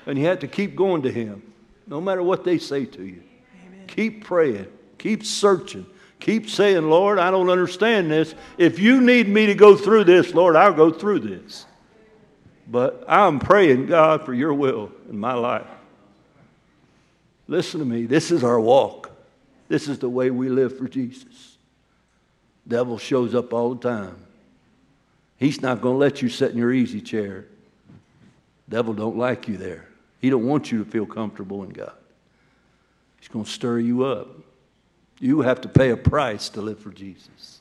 And 0.07 0.19
you 0.19 0.27
have 0.27 0.41
to 0.41 0.49
keep 0.49 0.77
going 0.77 1.03
to 1.03 1.11
Him, 1.11 1.43
no 1.87 2.01
matter 2.01 2.23
what 2.23 2.45
they 2.45 2.59
say 2.59 2.85
to 2.85 3.03
you. 3.03 3.23
Amen. 3.67 3.87
Keep 3.87 4.25
praying, 4.25 4.67
keep 5.05 5.23
searching, 5.23 5.85
keep 6.19 6.49
saying, 6.49 6.89
Lord, 6.89 7.19
I 7.19 7.31
don't 7.31 7.51
understand 7.51 8.11
this. 8.11 8.35
If 8.57 8.79
you 8.79 9.03
need 9.03 9.29
me 9.29 9.45
to 9.47 9.55
go 9.55 9.77
through 9.77 10.05
this, 10.05 10.33
Lord, 10.33 10.57
I'll 10.57 10.73
go 10.73 10.91
through 10.91 11.19
this. 11.21 11.67
But 12.67 13.05
I'm 13.07 13.39
praying, 13.39 13.85
God, 13.87 14.25
for 14.25 14.33
your 14.33 14.55
will 14.55 14.91
in 15.11 15.19
my 15.19 15.35
life. 15.35 15.67
Listen 17.47 17.81
to 17.81 17.87
me. 17.87 18.07
This 18.07 18.31
is 18.31 18.43
our 18.43 18.59
walk. 18.59 19.11
This 19.69 19.89
is 19.89 19.99
the 19.99 20.09
way 20.09 20.31
we 20.31 20.49
live 20.49 20.79
for 20.79 20.89
Jesus. 20.89 21.59
Devil 22.67 22.97
shows 22.97 23.35
up 23.35 23.53
all 23.53 23.75
the 23.75 23.87
time. 23.87 24.17
He's 25.37 25.61
not 25.61 25.83
going 25.83 25.97
to 25.97 25.99
let 25.99 26.23
you 26.23 26.31
sit 26.31 26.53
in 26.53 26.57
your 26.57 26.73
easy 26.73 27.03
chair. 27.03 27.45
Devil 28.71 28.95
don't 28.95 29.19
like 29.19 29.49
you 29.49 29.59
there. 29.59 29.87
He 30.23 30.31
don't 30.31 30.47
want 30.47 30.73
you 30.73 30.83
to 30.83 30.91
feel 30.91 31.05
comfortable 31.05 31.63
in 31.63 31.69
God. 31.69 31.93
He's 33.21 33.29
going 33.29 33.45
to 33.45 33.51
stir 33.51 33.81
you 33.81 34.05
up. 34.05 34.44
You 35.21 35.43
have 35.43 35.61
to 35.63 35.69
pay 35.69 35.91
a 35.91 35.97
price 35.97 36.49
to 36.51 36.61
live 36.61 36.79
for 36.79 36.91
Jesus. 36.91 37.61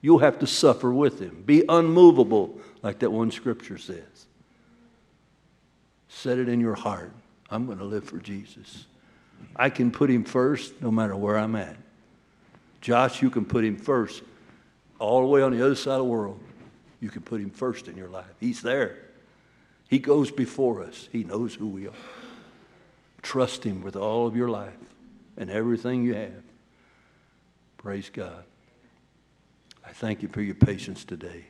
You'll 0.00 0.18
have 0.18 0.38
to 0.40 0.46
suffer 0.46 0.92
with 0.92 1.20
him. 1.20 1.42
Be 1.46 1.64
unmovable, 1.68 2.58
like 2.82 3.00
that 3.00 3.10
one 3.10 3.30
scripture 3.30 3.78
says. 3.78 4.26
Set 6.08 6.38
it 6.38 6.48
in 6.48 6.60
your 6.60 6.74
heart. 6.74 7.12
I'm 7.50 7.66
going 7.66 7.78
to 7.78 7.84
live 7.84 8.04
for 8.04 8.18
Jesus. 8.18 8.86
I 9.56 9.70
can 9.70 9.90
put 9.90 10.10
him 10.10 10.24
first 10.24 10.80
no 10.80 10.90
matter 10.90 11.16
where 11.16 11.38
I'm 11.38 11.56
at. 11.56 11.76
Josh, 12.80 13.22
you 13.22 13.30
can 13.30 13.44
put 13.44 13.64
him 13.64 13.76
first 13.76 14.22
all 14.98 15.20
the 15.20 15.26
way 15.26 15.42
on 15.42 15.52
the 15.52 15.64
other 15.64 15.74
side 15.74 15.92
of 15.92 15.98
the 15.98 16.04
world. 16.04 16.40
You 17.00 17.10
can 17.10 17.22
put 17.22 17.40
him 17.40 17.50
first 17.50 17.88
in 17.88 17.96
your 17.96 18.08
life. 18.08 18.34
He's 18.40 18.62
there. 18.62 18.98
He 19.88 19.98
goes 19.98 20.30
before 20.30 20.82
us. 20.82 21.08
He 21.12 21.24
knows 21.24 21.54
who 21.54 21.68
we 21.68 21.86
are. 21.86 21.92
Trust 23.20 23.64
him 23.64 23.82
with 23.82 23.94
all 23.94 24.26
of 24.26 24.34
your 24.34 24.48
life 24.48 24.72
and 25.36 25.50
everything 25.50 26.02
you 26.04 26.14
have. 26.14 26.41
Praise 27.82 28.10
God. 28.10 28.44
I 29.84 29.92
thank 29.92 30.22
you 30.22 30.28
for 30.28 30.40
your 30.40 30.54
patience 30.54 31.04
today. 31.04 31.46